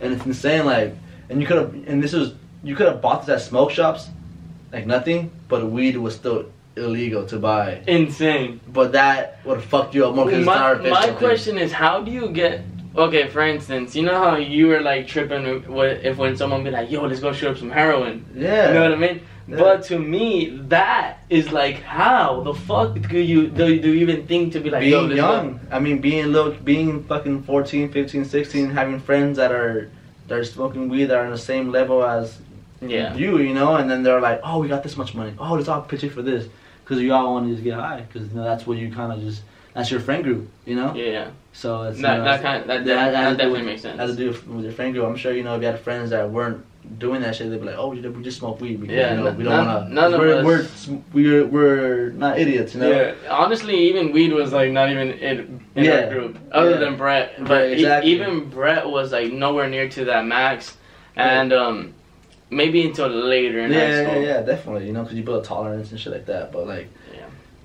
and 0.00 0.12
it's 0.14 0.24
insane. 0.24 0.64
Like, 0.64 0.94
and 1.28 1.40
you 1.40 1.46
could 1.48 1.56
have, 1.56 1.74
and 1.88 2.00
this 2.00 2.12
was, 2.12 2.34
you 2.62 2.76
could 2.76 2.86
have 2.86 3.02
bought 3.02 3.26
this 3.26 3.30
at 3.34 3.48
smoke 3.48 3.72
shops, 3.72 4.06
like 4.72 4.86
nothing, 4.86 5.32
but 5.48 5.68
weed 5.68 5.96
was 5.96 6.14
still 6.14 6.52
illegal 6.76 7.26
to 7.26 7.40
buy. 7.40 7.82
Insane. 7.88 8.60
But 8.68 8.92
that 8.92 9.44
would 9.44 9.56
have 9.56 9.64
fucked 9.64 9.96
you 9.96 10.06
up 10.06 10.14
more 10.14 10.26
because 10.26 10.38
it's 10.38 10.46
not 10.46 10.58
My, 10.58 10.64
artificial. 10.64 10.94
my 10.94 11.06
thing. 11.06 11.16
question 11.16 11.58
is, 11.58 11.72
how 11.72 12.00
do 12.00 12.12
you 12.12 12.28
get? 12.28 12.62
okay, 12.96 13.28
for 13.28 13.40
instance, 13.40 13.96
you 13.96 14.04
know 14.04 14.22
how 14.22 14.36
you 14.36 14.68
were 14.68 14.82
like 14.82 15.08
tripping 15.08 15.64
if 15.68 16.16
when 16.16 16.36
someone 16.36 16.62
be 16.62 16.70
like, 16.70 16.92
"Yo, 16.92 17.04
let's 17.04 17.18
go 17.18 17.32
shoot 17.32 17.50
up 17.50 17.58
some 17.58 17.70
heroin." 17.70 18.24
Yeah. 18.36 18.68
You 18.68 18.74
know 18.74 18.82
what 18.82 18.92
I 18.92 18.96
mean? 18.96 19.20
Yeah. 19.48 19.56
But 19.56 19.84
to 19.84 19.98
me, 19.98 20.50
that 20.68 21.20
is 21.30 21.50
like, 21.52 21.76
how 21.82 22.42
the 22.42 22.52
fuck 22.52 23.00
do 23.00 23.18
you 23.18 23.48
do, 23.48 23.80
do 23.80 23.92
you 23.92 24.00
even 24.00 24.26
think 24.26 24.52
to 24.52 24.60
be 24.60 24.68
like, 24.70 24.82
being 24.82 25.12
young. 25.12 25.58
I 25.70 25.78
mean, 25.78 26.00
being 26.00 26.32
little, 26.32 26.52
being 26.52 27.02
fucking 27.04 27.44
14, 27.44 27.90
15, 27.90 28.24
16, 28.26 28.70
having 28.70 29.00
friends 29.00 29.38
that 29.38 29.50
are 29.52 29.90
that 30.26 30.38
are 30.38 30.44
smoking 30.44 30.90
weed 30.90 31.06
that 31.06 31.16
are 31.16 31.24
on 31.24 31.30
the 31.32 31.38
same 31.38 31.70
level 31.72 32.04
as 32.04 32.38
Yeah. 32.82 33.14
you, 33.14 33.38
you 33.38 33.54
know, 33.54 33.76
and 33.76 33.90
then 33.90 34.02
they're 34.02 34.20
like, 34.20 34.40
oh, 34.44 34.58
we 34.60 34.68
got 34.68 34.82
this 34.82 34.96
much 34.98 35.14
money. 35.14 35.32
Oh, 35.38 35.54
let's 35.54 35.68
all 35.68 35.80
pitch 35.80 36.04
it 36.04 36.10
for 36.10 36.20
this, 36.20 36.46
because 36.84 37.00
you 37.02 37.14
all 37.14 37.32
want 37.32 37.46
to 37.46 37.52
just 37.52 37.64
get 37.64 37.72
high, 37.74 38.02
because 38.02 38.28
you 38.28 38.34
know, 38.36 38.44
that's 38.44 38.66
what 38.66 38.76
you 38.76 38.92
kind 38.92 39.10
of 39.12 39.20
just 39.20 39.40
that's 39.72 39.90
your 39.90 40.00
friend 40.00 40.24
group, 40.24 40.50
you 40.66 40.74
know. 40.76 40.92
Yeah. 40.94 41.30
So 41.54 41.84
it's 41.84 42.00
That 42.02 42.12
you 42.12 42.18
know, 42.18 42.24
that 42.24 42.42
kind 42.42 42.68
that, 42.68 42.84
that 42.84 43.12
that, 43.12 43.24
to 43.24 43.30
do 43.30 43.36
definitely 43.36 43.52
with- 43.60 43.66
makes 43.66 43.82
sense. 43.82 43.98
has 43.98 44.10
to 44.10 44.16
do 44.16 44.28
with 44.52 44.64
your 44.64 44.72
friend 44.74 44.92
group. 44.92 45.06
I'm 45.06 45.16
sure 45.16 45.32
you 45.32 45.42
know 45.42 45.54
if 45.56 45.62
you 45.62 45.68
had 45.68 45.80
friends 45.80 46.10
that 46.10 46.28
weren't 46.30 46.62
doing 46.98 47.20
that 47.20 47.36
shit, 47.36 47.50
they'd 47.50 47.60
be 47.60 47.66
like, 47.66 47.76
"Oh, 47.76 47.88
we 47.88 48.00
just, 48.22 48.38
smoke 48.38 48.60
weed 48.60 48.80
because 48.80 48.96
Yeah, 48.96 49.14
you 49.16 49.24
know, 49.24 49.30
we 49.32 49.44
don't 49.44 49.66
want 49.66 49.88
to." 49.88 49.94
none 49.94 50.14
of 50.14 50.20
we're, 50.20 50.62
us- 50.62 50.88
we're 50.88 51.02
we're 51.12 51.46
we're 51.46 52.10
not 52.10 52.38
idiots, 52.38 52.74
you 52.74 52.80
know. 52.80 52.90
Yeah, 52.90 53.14
honestly, 53.30 53.76
even 53.88 54.12
weed 54.12 54.32
was 54.32 54.52
like 54.52 54.70
not 54.72 54.90
even 54.90 55.10
in, 55.12 55.64
in 55.74 55.84
Yeah. 55.84 56.04
our 56.04 56.10
group, 56.10 56.38
other 56.52 56.70
Yeah. 56.72 56.76
than 56.78 56.96
Brett. 56.96 57.34
But 57.38 57.50
Right, 57.50 57.68
e- 57.70 57.72
exactly. 57.74 58.10
even 58.12 58.48
Brett 58.48 58.88
was 58.88 59.12
like 59.12 59.32
nowhere 59.32 59.68
near 59.68 59.88
to 59.90 60.04
that 60.06 60.24
max, 60.24 60.76
and 61.16 61.52
um, 61.52 61.94
maybe 62.50 62.86
until 62.86 63.08
later 63.08 63.60
in 63.60 63.72
yeah, 63.72 63.78
high 63.78 63.86
yeah, 64.02 64.10
school. 64.10 64.22
yeah, 64.22 64.40
definitely. 64.42 64.86
You 64.86 64.92
know, 64.92 65.02
because 65.02 65.16
you 65.16 65.24
build 65.24 65.44
a 65.44 65.46
tolerance 65.46 65.90
and 65.90 66.00
shit 66.00 66.12
like 66.12 66.26
that. 66.26 66.52
But 66.52 66.66
like. 66.66 66.88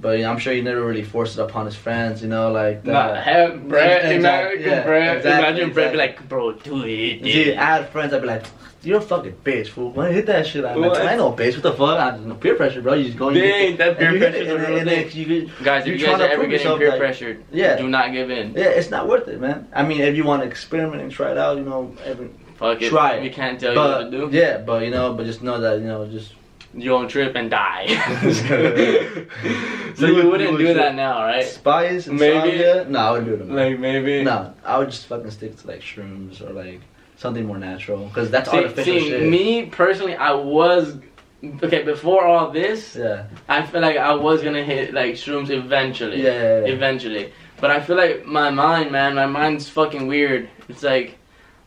But 0.04 0.18
you 0.18 0.24
know, 0.26 0.30
I'm 0.32 0.38
sure 0.38 0.54
he 0.54 0.62
never 0.62 0.84
really 0.86 1.02
forced 1.04 1.38
it 1.40 1.42
upon 1.42 1.66
his 1.66 1.76
friends. 1.76 2.22
You 2.22 2.28
know, 2.30 2.52
like 2.52 2.86
Nah, 2.86 3.14
that. 3.14 3.24
have 3.24 3.68
Brett, 3.68 4.12
Exact- 4.12 4.54
imagine 4.54 4.70
yeah, 4.70 4.84
Brett, 4.84 5.18
exactly, 5.18 5.48
imagine 5.50 5.74
Brett 5.74 5.92
be 5.94 5.98
like, 5.98 6.30
bro, 6.30 6.52
do 6.52 6.84
it. 6.86 7.24
See. 7.24 7.56
I 7.56 7.66
had 7.78 7.90
friends. 7.90 8.14
I'd 8.14 8.22
be 8.22 8.28
like, 8.28 8.44
"You're 8.84 9.00
a 9.00 9.02
fucking 9.02 9.38
bitch, 9.46 9.70
fool. 9.70 9.92
When 9.92 10.06
I 10.08 10.12
hit 10.12 10.26
that 10.28 10.46
shit, 10.46 10.64
I'm 10.66 10.80
like? 10.82 11.00
I 11.00 11.16
know, 11.16 11.32
bitch. 11.32 11.54
What 11.54 11.64
the 11.64 11.72
fuck? 11.74 12.00
I 12.00 12.18
no 12.18 12.36
peer 12.36 12.56
pressure, 12.56 12.82
bro. 12.82 12.94
You 12.94 13.06
just 13.06 13.18
go. 13.18 13.30
you 13.30 13.42
Dang, 13.42 13.78
that 13.78 13.98
peer 13.98 14.12
pressure's 14.20 14.48
it, 14.48 14.52
a 14.52 14.58
real 14.60 14.78
and 14.80 14.90
thing. 14.90 15.10
you- 15.32 15.50
Guys, 15.64 15.88
if 15.88 16.00
you 16.00 16.06
guys 16.06 16.20
are 16.20 16.28
ever 16.28 16.44
getting 16.44 16.52
yourself, 16.52 16.80
peer 16.80 16.90
like- 16.90 17.00
pressured, 17.00 17.38
Yeah. 17.52 17.78
do 17.78 17.88
not 17.88 18.12
give 18.12 18.30
in. 18.30 18.54
Yeah, 18.54 18.78
it's 18.80 18.92
not 18.92 19.08
worth 19.08 19.28
it, 19.30 19.40
man. 19.40 19.68
I 19.74 19.82
mean, 19.84 20.02
if 20.02 20.16
you 20.18 20.26
want 20.26 20.42
to 20.44 20.48
experiment 20.48 21.02
and 21.02 21.12
try 21.12 21.32
it 21.32 21.38
out, 21.38 21.58
you 21.58 21.64
know, 21.64 21.96
every, 22.06 22.30
Fuck 22.58 22.82
it. 22.82 22.90
Try 22.90 23.14
it. 23.16 23.22
We 23.24 23.30
can't 23.30 23.60
tell 23.60 23.74
but 23.74 23.88
you 23.88 24.06
what 24.06 24.12
to 24.12 24.30
do. 24.32 24.38
yeah, 24.38 24.58
but 24.60 24.84
you 24.84 24.92
know, 24.92 25.14
but 25.14 25.26
just 25.26 25.42
know 25.42 25.60
that 25.62 25.80
you 25.80 25.88
know, 25.88 26.06
just 26.06 26.34
You 26.76 26.92
won't 26.92 27.10
trip 27.10 27.36
and 27.36 27.50
die. 27.52 27.86
so 29.96 30.06
You 30.08 30.16
would- 30.16 30.16
you 30.16 30.22
you 30.24 30.30
wouldn't 30.30 30.52
would 30.52 30.58
do 30.58 30.64
trip. 30.66 30.78
that 30.78 30.96
now, 30.96 31.24
right? 31.24 31.46
spice, 31.46 32.08
Maybe. 32.08 32.34
insomnia. 32.36 32.86
No, 32.90 33.00
I 33.00 33.12
wouldn't 33.12 33.28
do 33.28 33.44
it. 33.44 33.50
Like 33.50 33.80
maybe. 33.80 34.24
No, 34.24 34.54
I 34.66 34.78
would 34.80 34.90
just 34.90 35.06
fucking 35.08 35.32
stick 35.32 35.58
to 35.60 35.68
like 35.68 35.82
shrooms 35.82 36.42
or 36.42 36.52
like 36.54 36.82
something 37.18 37.46
more 37.46 37.58
natural 37.60 38.08
because 38.08 38.30
that's 38.32 38.50
See, 38.50 38.58
artificial 38.58 38.94
see 39.00 39.10
shit. 39.10 39.30
me 39.30 39.66
personally, 39.68 40.16
I 40.16 40.32
was 40.34 40.98
okay 41.62 41.84
before 41.84 42.26
all 42.26 42.50
this. 42.52 42.96
Yeah, 42.96 43.26
I 43.48 43.66
feel 43.66 43.82
like 43.82 43.98
I 43.98 44.14
was 44.16 44.42
gonna 44.42 44.64
hit 44.64 44.94
like 44.94 45.14
shrooms 45.16 45.50
eventually. 45.52 46.24
yeah, 46.24 46.32
yeah, 46.34 46.60
yeah. 46.66 46.74
Eventually, 46.74 47.32
but 47.62 47.70
I 47.70 47.80
feel 47.82 47.96
like 47.98 48.26
my 48.26 48.50
mind, 48.50 48.92
man, 48.92 49.14
my 49.16 49.26
mind's 49.28 49.70
fucking 49.70 50.08
weird. 50.08 50.50
It's 50.70 50.84
like 50.84 51.18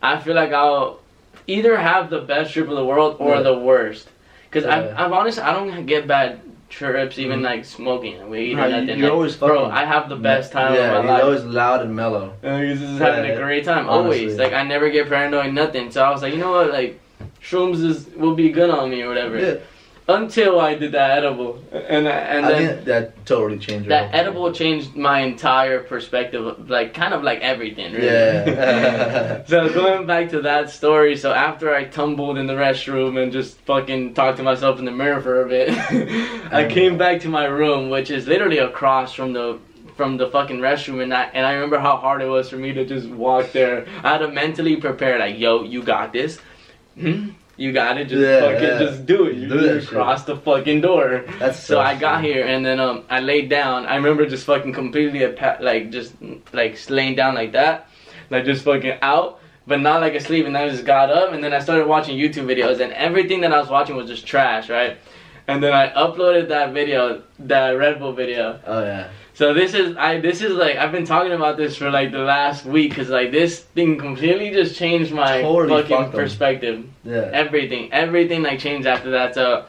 I 0.03 0.19
feel 0.19 0.35
like 0.35 0.53
I'll 0.53 1.01
either 1.47 1.77
have 1.77 2.11
the 2.11 2.21
best 2.23 2.53
trip 2.53 2.69
of 2.69 2.75
the 2.77 2.85
world 2.85 3.17
or 3.21 3.37
Yeah. 3.37 3.43
the 3.43 3.57
worst. 3.59 4.09
Cause 4.51 4.65
Yeah. 4.65 4.75
I've, 4.77 5.07
I've 5.07 5.13
honestly 5.13 5.43
I 5.43 5.53
don't 5.53 5.87
get 5.87 6.07
bad 6.07 6.41
trips 6.69 7.19
even 7.19 7.41
Mhm. 7.41 7.45
like 7.45 7.65
smoking 7.65 8.29
weed 8.29 8.55
Nah, 8.55 8.65
or 8.65 8.69
nothing. 8.69 8.89
you're 8.99 9.09
Like, 9.09 9.13
always 9.13 9.37
bro, 9.37 9.67
I 9.67 9.85
have 9.85 10.09
the 10.09 10.17
best 10.17 10.51
time 10.53 10.75
yeah, 10.75 10.97
of 10.97 11.05
my 11.05 11.11
life. 11.13 11.25
always 11.25 11.45
loud 11.45 11.83
and 11.83 11.95
mellow. 11.95 12.33
He's 12.43 12.81
just 12.81 13.01
Yeah, 13.01 13.07
having 13.15 13.31
a 13.31 13.37
great 13.37 13.65
time, 13.65 13.89
honestly. 13.89 14.25
always. 14.25 14.39
Like 14.39 14.53
I 14.53 14.63
never 14.65 14.91
get 14.91 15.09
paranoid, 15.09 15.53
nothing. 15.53 15.91
So 15.91 16.03
I 16.03 16.11
was 16.11 16.23
like, 16.23 16.33
you 16.35 16.41
know 16.41 16.51
what, 16.53 16.73
like 16.73 16.99
shrooms 17.43 17.85
is 17.85 18.09
will 18.17 18.35
be 18.35 18.49
good 18.51 18.71
on 18.71 18.91
me 18.91 19.03
or 19.03 19.09
whatever. 19.09 19.39
Yeah, 19.39 19.55
Until 20.09 20.61
I 20.61 20.77
did 20.77 20.93
that 20.93 21.19
edible, 21.19 21.59
and 21.73 22.07
I- 22.07 22.11
and 22.13 22.47
I 22.47 22.53
then 22.53 22.85
that 22.85 23.27
totally 23.27 23.59
changed. 23.59 23.89
that 23.89 24.15
edible 24.15 24.53
changed 24.53 24.95
my 24.95 25.19
entire 25.21 25.81
perspective, 25.81 26.71
like 26.71 26.95
kind 26.95 27.13
of 27.13 27.25
like 27.25 27.41
everything. 27.41 27.93
Really. 27.93 28.07
Yeah. 28.07 29.45
so 29.47 29.69
going 29.69 30.07
back 30.07 30.31
to 30.31 30.43
that 30.43 30.71
story, 30.71 31.17
so 31.17 31.33
after 31.33 31.75
I 31.75 31.87
tumbled 31.87 32.39
in 32.39 32.47
the 32.47 32.53
restroom 32.55 33.21
and 33.21 33.33
just 33.33 33.59
fucking 33.63 34.15
talked 34.15 34.37
to 34.37 34.45
myself 34.45 34.79
in 34.79 34.85
the 34.85 34.93
mirror 34.93 35.21
for 35.21 35.43
a 35.43 35.49
bit, 35.49 35.71
I 36.53 36.69
came 36.71 36.97
back 36.97 37.21
to 37.23 37.29
my 37.29 37.47
room, 37.47 37.91
which 37.91 38.13
is 38.13 38.29
literally 38.29 38.59
across 38.59 39.13
from 39.13 39.33
the 39.33 39.59
from 39.97 40.19
the 40.19 40.29
fucking 40.29 40.59
restroom, 40.61 41.03
and 41.03 41.13
I 41.13 41.25
and 41.35 41.45
I 41.45 41.55
remember 41.55 41.81
how 41.81 41.97
hard 41.97 42.23
it 42.23 42.27
was 42.29 42.49
for 42.49 42.59
me 42.59 42.73
to 42.75 42.85
just 42.85 43.09
walk 43.09 43.51
there. 43.51 43.87
I 44.05 44.11
had 44.13 44.19
to 44.19 44.29
mentally 44.29 44.77
prepare, 44.77 45.19
like, 45.19 45.37
yo, 45.37 45.65
you 45.65 45.83
got 45.83 46.13
this. 46.13 46.39
Hmm? 46.97 47.31
You 47.57 47.73
got 47.73 47.97
it. 47.99 48.09
Just 48.09 48.21
Yeah, 48.21 48.41
fucking, 48.41 48.63
yeah. 48.69 48.79
just 48.79 49.07
do 49.07 49.27
it. 49.27 49.37
You 49.37 49.49
Do 49.49 49.81
shit. 49.81 49.89
cross 49.89 50.25
the 50.25 50.37
fucking 50.37 50.83
door. 50.83 51.25
That's 51.39 51.59
So 51.59 51.81
I 51.81 51.95
got 51.97 52.23
here 52.23 52.45
and 52.47 52.65
then 52.65 52.79
um 52.81 53.05
I 53.09 53.21
laid 53.21 53.49
down. 53.49 53.87
I 53.87 53.97
remember 53.97 54.27
just 54.27 54.45
fucking 54.45 54.73
completely 54.75 55.25
like 55.61 55.91
just 55.91 56.13
like 56.53 56.79
laying 56.91 57.15
down 57.15 57.35
like 57.35 57.53
that, 57.53 57.89
like 58.31 58.45
just 58.45 58.65
fucking 58.65 58.99
out, 59.01 59.41
but 59.67 59.81
not 59.81 60.01
like 60.03 60.15
asleep. 60.15 60.47
And 60.47 60.57
I 60.57 60.69
just 60.69 60.85
got 60.85 61.11
up 61.11 61.33
and 61.33 61.43
then 61.43 61.55
I 61.55 61.59
started 61.61 61.87
watching 61.87 62.19
YouTube 62.19 62.45
videos 62.47 62.81
and 62.81 62.93
everything 62.93 63.41
that 63.41 63.53
I 63.53 63.59
was 63.59 63.71
watching 63.71 63.97
was 63.97 64.07
just 64.09 64.27
trash, 64.27 64.69
right? 64.69 64.99
And 65.49 65.63
then 65.63 65.73
I 65.73 65.89
uploaded 65.95 66.49
that 66.49 66.73
video, 66.75 67.23
that 67.39 67.71
Red 67.71 68.01
Bull 68.01 68.13
video. 68.13 68.61
Oh 68.67 68.83
yeah. 68.83 69.09
So 69.37 69.53
this 69.53 69.75
is 69.75 69.95
I 69.99 70.19
this 70.19 70.41
is 70.41 70.53
like 70.55 70.77
I've 70.77 70.93
been 70.93 71.05
talking 71.05 71.33
about 71.33 71.59
this 71.59 71.77
for 71.77 71.91
like 71.91 72.11
the 72.11 72.21
last 72.21 72.65
week 72.65 72.89
because 72.93 73.11
like 73.11 73.33
this 73.33 73.61
thing 73.61 73.99
completely 73.99 74.51
just 74.51 74.77
changed 74.77 75.13
my 75.13 75.43
Totally 75.43 75.83
fucking 75.83 76.11
perspective. 76.11 76.87
Yeah. 77.05 77.29
everything 77.35 77.93
everything 77.93 78.43
like 78.43 78.61
changed 78.61 78.87
after 78.87 79.11
that. 79.11 79.35
So 79.35 79.67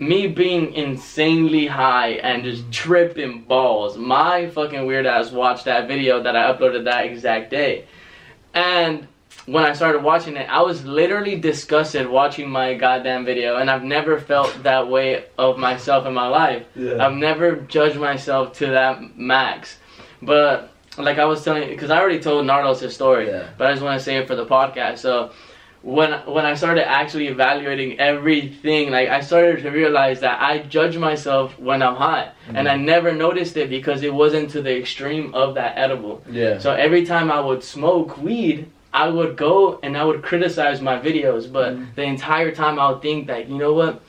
me 0.00 0.26
being 0.26 0.72
insanely 0.72 1.68
high 1.68 2.14
and 2.24 2.42
just 2.42 2.72
tripping 2.72 3.42
balls 3.42 3.96
my 3.96 4.50
fucking 4.50 4.84
weird 4.84 5.06
ass 5.06 5.30
watched 5.30 5.66
that 5.66 5.86
video 5.86 6.20
that 6.20 6.34
i 6.34 6.52
uploaded 6.52 6.82
that 6.82 7.06
exact 7.06 7.52
day. 7.52 7.84
And 8.52 9.06
when 9.52 9.64
i 9.64 9.72
started 9.72 10.02
watching 10.02 10.36
it 10.36 10.46
i 10.50 10.60
was 10.60 10.84
literally 10.84 11.36
disgusted 11.50 12.06
watching 12.06 12.48
my 12.50 12.74
goddamn 12.74 13.24
video 13.24 13.56
and 13.56 13.70
i've 13.70 13.82
never 13.82 14.18
felt 14.20 14.50
that 14.62 14.88
way 14.88 15.24
of 15.38 15.58
myself 15.58 16.06
in 16.06 16.14
my 16.14 16.28
life 16.28 16.64
Yeah. 16.74 17.04
I've 17.04 17.14
never 17.28 17.56
judged 17.56 17.98
myself 17.98 18.52
to 18.58 18.66
that 18.78 19.18
max. 19.18 19.78
But 20.22 20.70
like 20.96 21.18
I 21.18 21.24
was 21.24 21.44
telling, 21.44 21.68
because 21.68 21.90
I 21.90 21.98
already 22.00 22.20
told 22.20 22.44
Nardos 22.46 22.80
his 22.80 22.94
story, 22.94 23.26
Yeah. 23.28 23.48
but 23.56 23.66
I 23.68 23.72
just 23.72 23.82
want 23.82 23.98
to 23.98 24.04
say 24.04 24.16
it 24.16 24.26
for 24.26 24.34
the 24.34 24.46
podcast. 24.46 24.98
So 24.98 25.30
when 25.82 26.10
when 26.26 26.44
I 26.44 26.54
started 26.54 26.88
actually 26.88 27.28
evaluating 27.28 28.00
everything, 28.00 28.90
like 28.90 29.08
I 29.08 29.20
started 29.20 29.62
to 29.62 29.70
realize 29.70 30.20
that 30.20 30.40
I 30.42 30.58
judge 30.76 30.96
myself 30.98 31.56
when 31.58 31.82
I'm 31.82 31.94
high, 31.94 32.32
and 32.48 32.66
mm-hmm. 32.66 32.66
I 32.68 32.76
never 32.76 33.12
noticed 33.12 33.56
it 33.56 33.70
because 33.70 34.02
it 34.02 34.12
wasn't 34.12 34.50
to 34.50 34.62
the 34.62 34.76
extreme 34.76 35.34
of 35.34 35.54
that 35.54 35.78
edible. 35.78 36.22
Yeah. 36.30 36.58
So 36.58 36.72
every 36.72 37.06
time 37.06 37.30
I 37.30 37.40
would 37.40 37.62
smoke 37.62 38.18
weed, 38.18 38.66
I 38.98 39.08
would 39.08 39.36
go 39.36 39.78
and 39.84 39.96
I 39.96 40.02
would 40.08 40.22
criticize 40.22 40.80
my 40.90 40.96
videos, 40.98 41.42
but 41.58 41.70
Mhm. 41.76 41.86
the 41.94 42.02
entire 42.02 42.50
time 42.50 42.80
I 42.80 42.90
would 42.90 43.00
think 43.00 43.28
that, 43.28 43.48
you 43.48 43.56
know 43.56 43.72
what? 43.72 44.00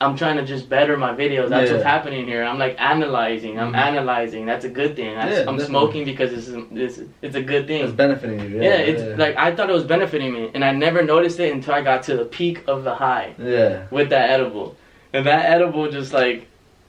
I'm 0.00 0.16
trying 0.16 0.36
to 0.38 0.44
just 0.44 0.68
better 0.68 0.96
my 0.96 1.12
videos. 1.22 1.48
That's 1.50 1.68
Yeah. 1.68 1.74
what's 1.76 1.84
happening 1.94 2.24
here. 2.26 2.42
I'm 2.42 2.58
like 2.58 2.74
analyzing. 2.80 3.60
I'm 3.60 3.72
Mhm. 3.74 3.76
analyzing. 3.88 4.46
That's 4.46 4.64
a 4.64 4.68
good 4.80 4.96
thing. 4.96 5.10
I, 5.10 5.12
Yeah, 5.12 5.22
I'm 5.22 5.30
definitely. 5.58 5.64
smoking 5.66 6.04
because 6.10 6.30
it's, 6.38 6.48
it's 6.84 6.96
it's 7.26 7.36
a 7.36 7.42
good 7.52 7.64
thing. 7.68 7.84
it's 7.84 7.92
benefiting 7.92 8.40
you. 8.40 8.56
yeah, 8.56 8.62
Yeah. 8.78 8.90
it's 8.90 9.02
like 9.24 9.34
I 9.46 9.48
thought 9.54 9.68
it 9.68 9.74
was 9.80 9.84
benefiting 9.84 10.32
me, 10.32 10.44
and 10.54 10.64
I 10.64 10.72
never 10.86 11.00
noticed 11.14 11.38
it 11.44 11.52
until 11.52 11.74
I 11.74 11.82
got 11.82 12.02
to 12.08 12.16
the 12.16 12.24
peak 12.24 12.56
of 12.66 12.78
the 12.88 12.94
high 13.04 13.28
Yeah. 13.38 13.74
with 13.96 14.08
that 14.14 14.26
edible, 14.30 14.68
and 15.12 15.26
that 15.26 15.42
edible 15.56 15.84
just 15.98 16.12
like. 16.22 16.38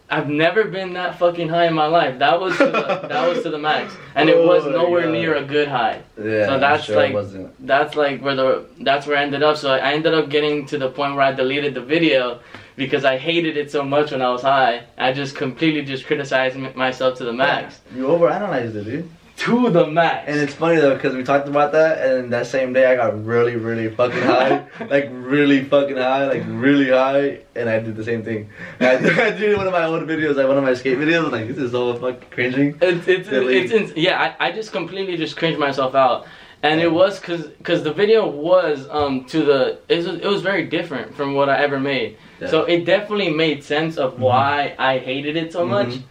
I've 0.09 0.29
never 0.29 0.65
been 0.65 0.93
that 0.93 1.17
fucking 1.17 1.49
high 1.49 1.65
in 1.67 1.73
my 1.73 1.87
life. 1.87 2.19
That 2.19 2.39
was 2.39 2.55
to 2.57 2.65
the, 2.65 3.07
that 3.09 3.27
was 3.27 3.41
to 3.43 3.49
the 3.49 3.57
max, 3.57 3.95
and 4.15 4.29
it 4.29 4.37
was 4.37 4.65
Oh 4.65 4.69
nowhere 4.71 5.09
near 5.09 5.35
a 5.35 5.43
good 5.43 5.67
high 5.67 6.01
Yeah. 6.17 6.45
So 6.45 6.59
that's 6.59 6.83
sure 6.83 6.95
like- 6.97 7.13
wasn't. 7.13 7.65
that's 7.65 7.95
like 7.95 8.21
where 8.21 8.35
the 8.35 8.65
that's 8.81 9.07
where 9.07 9.17
I 9.17 9.23
ended 9.23 9.41
up. 9.43 9.57
So 9.57 9.71
I 9.71 9.93
ended 9.93 10.13
up 10.13 10.29
getting 10.29 10.65
to 10.67 10.77
the 10.77 10.89
point 10.89 11.15
where 11.15 11.23
I 11.25 11.31
deleted 11.31 11.73
the 11.73 11.81
video 11.81 12.39
because 12.75 13.05
I 13.05 13.17
hated 13.17 13.55
it 13.57 13.71
so 13.71 13.83
much 13.83 14.11
when 14.11 14.21
I 14.21 14.29
was 14.31 14.41
high. 14.41 14.83
I 14.97 15.13
just 15.13 15.35
completely 15.35 15.83
just 15.83 16.05
criticized 16.05 16.57
myself 16.75 17.17
to 17.19 17.23
the 17.25 17.33
max, 17.33 17.81
You 17.95 18.03
overanalyzed 18.07 18.75
it, 18.75 18.83
dude. 18.83 19.09
To 19.43 19.69
the 19.69 19.87
max. 19.87 20.25
And 20.27 20.39
it's 20.39 20.53
funny 20.53 20.77
though, 20.77 20.93
because 20.95 21.15
we 21.15 21.23
talked 21.23 21.47
about 21.47 21.71
that, 21.73 22.05
and 22.07 22.31
that 22.31 22.47
same 22.47 22.73
day 22.73 22.85
I 22.85 22.95
got 22.95 23.25
really, 23.25 23.55
really 23.55 23.93
fucking 23.93 24.21
high, 24.21 24.65
like 24.89 25.09
really 25.11 25.63
fucking 25.65 25.97
high, 25.97 26.25
like 26.27 26.43
really 26.47 26.89
high, 26.89 27.39
and 27.55 27.69
I 27.69 27.79
did 27.79 27.95
the 27.95 28.03
same 28.03 28.23
thing. 28.23 28.49
I, 28.79 28.95
I 28.97 29.29
did 29.31 29.57
one 29.57 29.67
of 29.67 29.73
my 29.73 29.85
old 29.85 30.03
videos, 30.03 30.35
like 30.35 30.47
one 30.47 30.57
of 30.57 30.63
my 30.63 30.73
skate 30.73 30.97
videos, 30.97 31.31
like 31.31 31.47
this 31.47 31.57
is 31.57 31.73
all 31.73 31.93
fucking 31.95 32.29
cringing. 32.31 32.77
It's 32.81 33.07
it's 33.07 33.29
it's, 33.31 33.71
ins 33.71 33.93
yeah. 33.95 34.35
I, 34.39 34.47
I 34.47 34.51
just 34.51 34.71
completely 34.71 35.17
just 35.17 35.35
cringed 35.35 35.59
myself 35.59 35.93
out, 35.95 36.25
and 36.61 36.79
it 36.79 36.91
was 36.91 37.19
cause 37.19 37.49
cause 37.63 37.83
the 37.83 37.93
video 37.93 38.27
was 38.27 38.87
um 38.89 39.25
to 39.25 39.43
the 39.43 39.79
it 39.89 39.97
was, 39.97 40.07
it 40.07 40.25
was 40.25 40.41
very 40.41 40.65
different 40.67 41.15
from 41.15 41.33
what 41.33 41.49
I 41.49 41.61
ever 41.61 41.79
made. 41.79 42.17
Yeah. 42.39 42.47
So 42.47 42.63
it 42.63 42.85
definitely 42.85 43.29
made 43.29 43.63
sense 43.63 43.97
of 43.97 44.13
Mhm. 44.15 44.19
why 44.19 44.75
I 44.79 44.99
hated 44.99 45.35
it 45.35 45.51
so 45.53 45.65
much. 45.65 45.87
Mhm. 45.89 46.03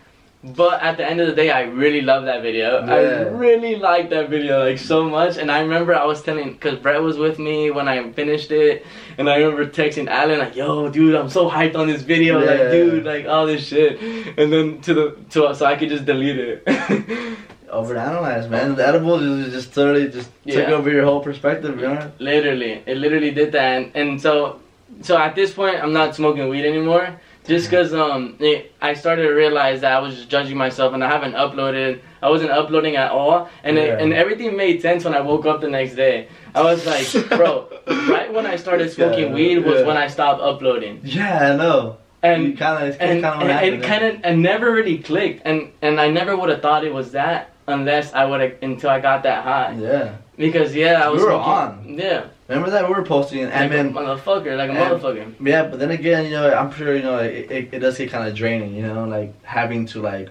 But 0.45 0.83
at 0.83 0.97
the 0.97 1.09
end 1.09 1.21
of 1.21 1.29
the 1.29 1.35
day, 1.35 1.51
I 1.53 1.63
really 1.63 2.01
love 2.01 2.25
that 2.25 2.43
video. 2.43 2.79
I 2.79 3.29
really 3.29 3.77
liked 3.77 4.11
that 4.11 4.29
video 4.29 4.59
like 4.59 4.79
so 4.79 5.09
much, 5.09 5.37
and 5.37 5.53
I 5.53 5.61
remember 5.61 5.95
I 5.95 6.05
was 6.05 6.21
telling 6.21 6.55
because 6.55 6.81
Brett 6.81 7.01
was 7.01 7.17
with 7.17 7.39
me 7.39 7.71
when 7.71 7.87
I 7.87 8.11
finished 8.11 8.51
it, 8.51 8.85
and 9.19 9.31
I 9.31 9.37
remember 9.37 9.67
texting 9.67 10.09
Alan 10.09 10.41
like, 10.41 10.57
"Yo, 10.57 10.89
dude, 10.89 11.15
I'm 11.15 11.31
so 11.31 11.49
hyped 11.49 11.77
on 11.77 11.87
this 11.87 12.03
video, 12.03 12.41
Yeah. 12.41 12.51
like, 12.51 12.71
dude, 12.73 13.05
like 13.05 13.27
all 13.29 13.47
this 13.47 13.65
shit," 13.65 14.01
and 14.37 14.53
then 14.53 14.81
to 14.81 14.95
the 14.95 15.17
to 15.31 15.55
so 15.55 15.65
I 15.65 15.77
could 15.77 15.91
just 15.91 16.07
delete 16.07 16.39
it. 16.39 16.65
Overanalyze, 17.73 18.51
man. 18.51 18.75
The 18.75 18.87
edibles 18.87 19.23
is 19.23 19.53
just 19.53 19.73
totally 19.73 20.09
just 20.09 20.29
took 20.47 20.69
over 20.69 20.91
your 20.91 21.05
whole 21.05 21.21
perspective, 21.21 21.79
you 21.81 21.87
know? 21.87 22.11
literally, 22.19 22.83
it 22.85 22.99
literally 22.99 23.31
did 23.31 23.53
that, 23.53 23.65
and, 23.77 23.93
and 23.95 24.21
so 24.21 24.59
so 25.03 25.17
at 25.17 25.35
this 25.35 25.55
point, 25.55 25.77
I'm 25.83 25.93
not 25.93 26.15
smoking 26.17 26.49
weed 26.49 26.67
anymore. 26.67 27.21
Just 27.45 27.69
because 27.69 27.93
um, 27.93 28.37
it, 28.39 28.73
I 28.81 28.95
started 28.95 29.23
to 29.25 29.31
realize 29.31 29.81
that 29.81 29.93
I 29.93 29.99
was 29.99 30.15
just 30.15 30.29
judging 30.29 30.57
myself 30.57 30.95
and 30.95 31.03
I 31.03 31.09
haven't 31.09 31.33
uploaded. 31.35 32.01
I 32.23 32.29
wasn't 32.31 32.53
uploading 32.53 32.95
at 32.95 33.11
all, 33.11 33.49
and 33.65 33.77
it, 33.79 34.01
and 34.01 34.13
everything 34.13 34.57
made 34.57 34.81
sense 34.81 35.05
when 35.05 35.13
I 35.13 35.21
woke 35.21 35.45
up 35.45 35.61
the 35.61 35.69
next 35.69 35.95
day. 35.97 36.29
I 36.55 36.63
was 36.63 36.87
like, 36.87 37.29
bro, 37.31 37.69
right 38.09 38.33
when 38.33 38.47
I 38.47 38.55
started 38.55 38.93
smoking 38.93 39.29
Yeah, 39.29 39.35
weed 39.35 39.59
was 39.65 39.81
yeah. 39.81 39.87
when 39.87 39.97
I 39.97 40.07
stopped 40.07 40.41
uploading, 40.41 41.01
Yeah, 41.03 41.53
I 41.53 41.57
know. 41.57 41.97
and 42.23 42.57
kind 42.57 42.87
of, 42.89 42.97
and, 43.01 43.23
kind 43.23 43.43
of 43.43 43.49
and 43.51 43.75
it 43.75 43.83
kind 43.83 44.05
of 44.05 44.21
and 44.23 44.41
never 44.41 44.71
really 44.71 44.99
clicked, 44.99 45.43
and 45.45 45.73
and 45.83 46.01
I 46.01 46.11
never 46.11 46.37
would 46.37 46.49
have 46.51 46.63
thought 46.63 46.85
it 46.85 46.95
was 46.95 47.11
that 47.13 47.51
unless 47.67 48.13
I 48.13 48.25
would 48.25 48.41
have 48.41 48.55
until 48.63 48.91
I 48.91 49.01
got 49.01 49.25
that 49.25 49.43
high. 49.43 49.75
Yeah. 49.81 50.15
Because 50.37 50.75
yeah, 50.77 51.05
I 51.05 51.09
was 51.09 51.23
were 51.23 51.31
smoking- 51.31 51.99
Yeah, 51.99 52.27
Remember 52.49 52.71
that 52.71 52.87
we 52.89 52.95
were 52.95 53.05
posting, 53.05 53.41
and 53.45 53.51
like 53.51 53.71
then 53.71 53.89
a 53.89 53.93
motherfucker, 53.93 54.57
like 54.57 54.71
a 54.71 54.73
and- 54.73 55.01
motherfucker. 55.01 55.35
Yeah, 55.47 55.69
but 55.69 55.79
then 55.79 55.91
again, 55.91 56.25
you 56.25 56.33
know, 56.33 56.53
I'm 56.53 56.73
sure 56.73 56.95
you 56.97 57.03
know 57.03 57.19
it, 57.19 57.51
it, 57.51 57.69
it 57.73 57.79
does 57.79 57.97
get 57.97 58.11
kind 58.11 58.29
of 58.29 58.35
draining. 58.35 58.75
You 58.75 58.83
know, 58.83 59.05
like 59.05 59.33
having 59.45 59.87
to 59.87 60.01
like 60.03 60.29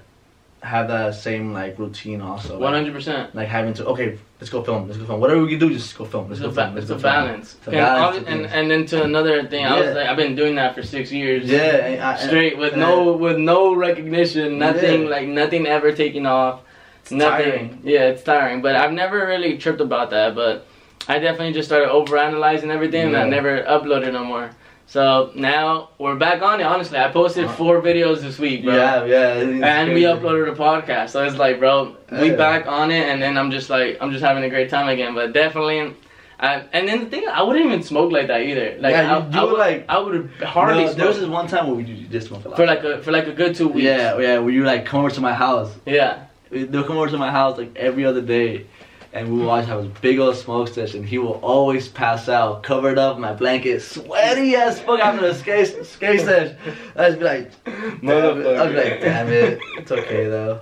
have 0.61 0.89
that 0.89 1.15
same 1.15 1.53
like 1.53 1.79
routine 1.79 2.21
also. 2.21 2.59
Hundred 2.61 2.93
percent. 2.93 3.33
like 3.33 3.47
having 3.47 3.73
to 3.75 3.85
okay, 3.87 4.19
let's 4.39 4.51
go 4.51 4.61
film, 4.61 4.87
let's 4.87 4.99
go 4.99 5.05
film. 5.05 5.19
Whatever 5.19 5.41
we 5.41 5.49
can 5.49 5.59
do, 5.59 5.73
just 5.73 5.97
go 5.97 6.05
film. 6.05 6.27
Let's 6.27 6.39
It's 6.39 6.47
go 6.47 6.51
film. 6.53 6.75
Let's 6.75 6.83
it's 6.83 6.91
a 6.91 6.95
go 6.95 6.99
film. 6.99 7.13
balance. 7.13 7.55
It's 7.55 7.67
a 7.67 7.71
and, 7.71 7.79
balance 7.79 8.27
and 8.27 8.45
and 8.45 8.69
then 8.71 8.85
to 8.87 9.03
another 9.03 9.47
thing, 9.47 9.65
I 9.65 9.79
was 9.79 9.95
like, 9.95 10.07
I've 10.07 10.17
been 10.17 10.35
doing 10.35 10.55
that 10.55 10.75
for 10.75 10.83
six 10.83 11.11
years. 11.11 11.49
Yeah, 11.49 12.13
I, 12.15 12.27
Straight 12.27 12.57
with 12.57 12.75
no 12.75 13.13
with 13.13 13.37
no 13.39 13.73
recognition, 13.73 14.59
nothing 14.59 15.03
Yeah. 15.03 15.09
like 15.09 15.27
nothing 15.27 15.65
ever 15.65 15.91
taking 15.93 16.25
off. 16.27 16.61
It's 17.01 17.11
nothing. 17.11 17.45
tiring. 17.51 17.81
Yeah, 17.83 18.09
it's 18.09 18.21
tiring. 18.21 18.61
But 18.61 18.75
I've 18.75 18.91
never 18.91 19.25
really 19.25 19.57
tripped 19.57 19.81
about 19.81 20.11
that. 20.11 20.35
But 20.35 20.67
I 21.07 21.19
definitely 21.19 21.53
just 21.53 21.67
started 21.67 21.89
overanalyzing 21.89 22.69
everything, 22.69 23.07
and 23.07 23.17
I 23.17 23.27
never 23.27 23.63
uploaded 23.63 24.13
no 24.13 24.23
more. 24.23 24.51
So 24.85 25.31
now 25.35 25.89
we're 25.99 26.15
back 26.15 26.41
on 26.41 26.59
it. 26.59 26.63
Honestly, 26.63 26.97
I 26.97 27.09
posted 27.09 27.45
Uh, 27.45 27.51
four 27.53 27.81
videos 27.81 28.19
this 28.21 28.37
week, 28.37 28.63
bro. 28.65 28.75
Yeah, 28.75 29.05
yeah. 29.05 29.79
And 29.79 29.93
we 29.93 30.01
uploaded 30.03 30.51
a 30.51 30.55
podcast, 30.55 31.09
so 31.09 31.23
it's 31.23 31.37
like, 31.37 31.59
bro, 31.59 31.95
we 32.11 32.29
Yeah. 32.31 32.35
back 32.35 32.67
on 32.67 32.91
it, 32.91 33.07
and 33.07 33.21
then 33.21 33.37
I'm 33.37 33.51
just 33.51 33.69
like, 33.69 33.97
I'm 34.01 34.11
just 34.11 34.23
having 34.23 34.43
a 34.43 34.49
great 34.49 34.69
time 34.69 34.89
again. 34.89 35.15
But 35.15 35.31
definitely, 35.33 35.93
I, 36.39 36.63
and 36.73 36.87
then 36.87 36.99
the 37.01 37.05
thing, 37.05 37.23
I 37.31 37.41
wouldn't 37.41 37.65
even 37.65 37.83
smoke 37.83 38.11
like 38.11 38.27
that 38.27 38.41
either. 38.41 38.75
Like, 38.79 38.91
Yeah, 38.93 39.15
I, 39.15 39.19
you- 39.19 39.31
you 39.33 39.39
I 39.39 39.43
would, 39.43 39.51
would, 39.51 39.59
like- 39.59 39.85
I 39.89 39.97
would 39.99 40.29
hardly 40.43 40.85
No, 40.85 40.93
there 40.93 41.07
was 41.07 41.19
this 41.19 41.27
one 41.29 41.47
time 41.47 41.67
where 41.67 41.75
we 41.75 42.19
smoke 42.19 42.43
a 42.45 42.49
lot. 42.49 42.57
for 42.57 42.65
like 42.65 42.83
a 42.83 42.97
for 43.01 43.11
like 43.11 43.27
a 43.27 43.31
good 43.31 43.55
two 43.55 43.69
weeks. 43.69 43.85
yeah, 43.85 44.17
yeah, 44.19 44.39
where 44.39 44.51
you 44.53 44.63
like 44.65 44.85
come 44.85 44.99
over 44.99 45.09
to 45.11 45.21
my 45.21 45.33
house. 45.33 45.71
yeah. 45.85 46.25
They'll 46.51 46.83
come 46.83 46.97
over 46.97 47.07
to 47.09 47.17
my 47.17 47.31
house 47.31 47.57
like 47.57 47.71
every 47.77 48.03
other 48.05 48.19
day, 48.21 48.65
and 49.13 49.31
we 49.31 49.39
will 49.39 49.49
always 49.49 49.67
have 49.67 49.83
a 49.83 49.87
big 50.01 50.19
old 50.19 50.35
smoke 50.35 50.69
session. 50.69 51.03
He 51.03 51.17
will 51.17 51.39
always 51.43 51.87
pass 51.87 52.29
out, 52.29 52.63
covered 52.63 52.97
up 52.97 53.15
in 53.15 53.21
my 53.21 53.33
blanket, 53.33 53.81
sweaty 53.81 54.55
as 54.55 54.79
fuck 54.79 54.99
after 54.99 55.27
the 55.27 55.33
skate 55.33 55.85
skate 55.85 56.21
session. 56.21 56.57
I 56.95 57.07
just 57.09 57.19
be 57.19 57.25
like, 57.25 57.63
damn 57.65 58.41
it. 58.41 58.57
I'd 58.57 58.69
be 58.69 58.75
like, 58.75 59.01
damn 59.01 59.29
it, 59.29 59.59
it's 59.77 59.91
okay 59.91 60.25
though. 60.29 60.61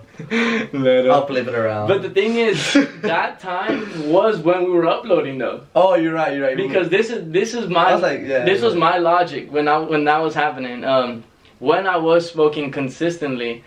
I'll 1.12 1.28
flip 1.28 1.48
it 1.48 1.54
around. 1.54 1.88
But 1.88 2.02
the 2.02 2.10
thing 2.10 2.36
is, 2.36 2.74
that 3.02 3.40
time 3.40 4.10
was 4.12 4.40
when 4.40 4.64
we 4.64 4.72
were 4.72 4.88
uploading 4.88 5.38
though, 5.38 5.66
oh, 5.76 5.96
you're 5.96 6.14
right, 6.14 6.34
you're 6.34 6.48
right. 6.48 6.58
because 6.58 6.90
this 6.90 7.10
is 7.10 7.32
this 7.32 7.54
is 7.54 7.68
my 7.68 7.90
I 7.90 7.94
was 7.94 8.02
like, 8.02 8.22
yeah, 8.22 8.46
this 8.46 8.62
was 8.62 8.74
yeah. 8.74 8.80
my 8.80 8.98
logic 8.98 9.52
when 9.52 9.68
I 9.68 9.78
when 9.78 10.06
that 10.06 10.18
was 10.18 10.34
happening. 10.34 10.84
Um, 10.84 11.24
when 11.60 11.88
I 11.88 11.98
was 11.98 12.30
smoking 12.30 12.72
consistently, 12.72 13.64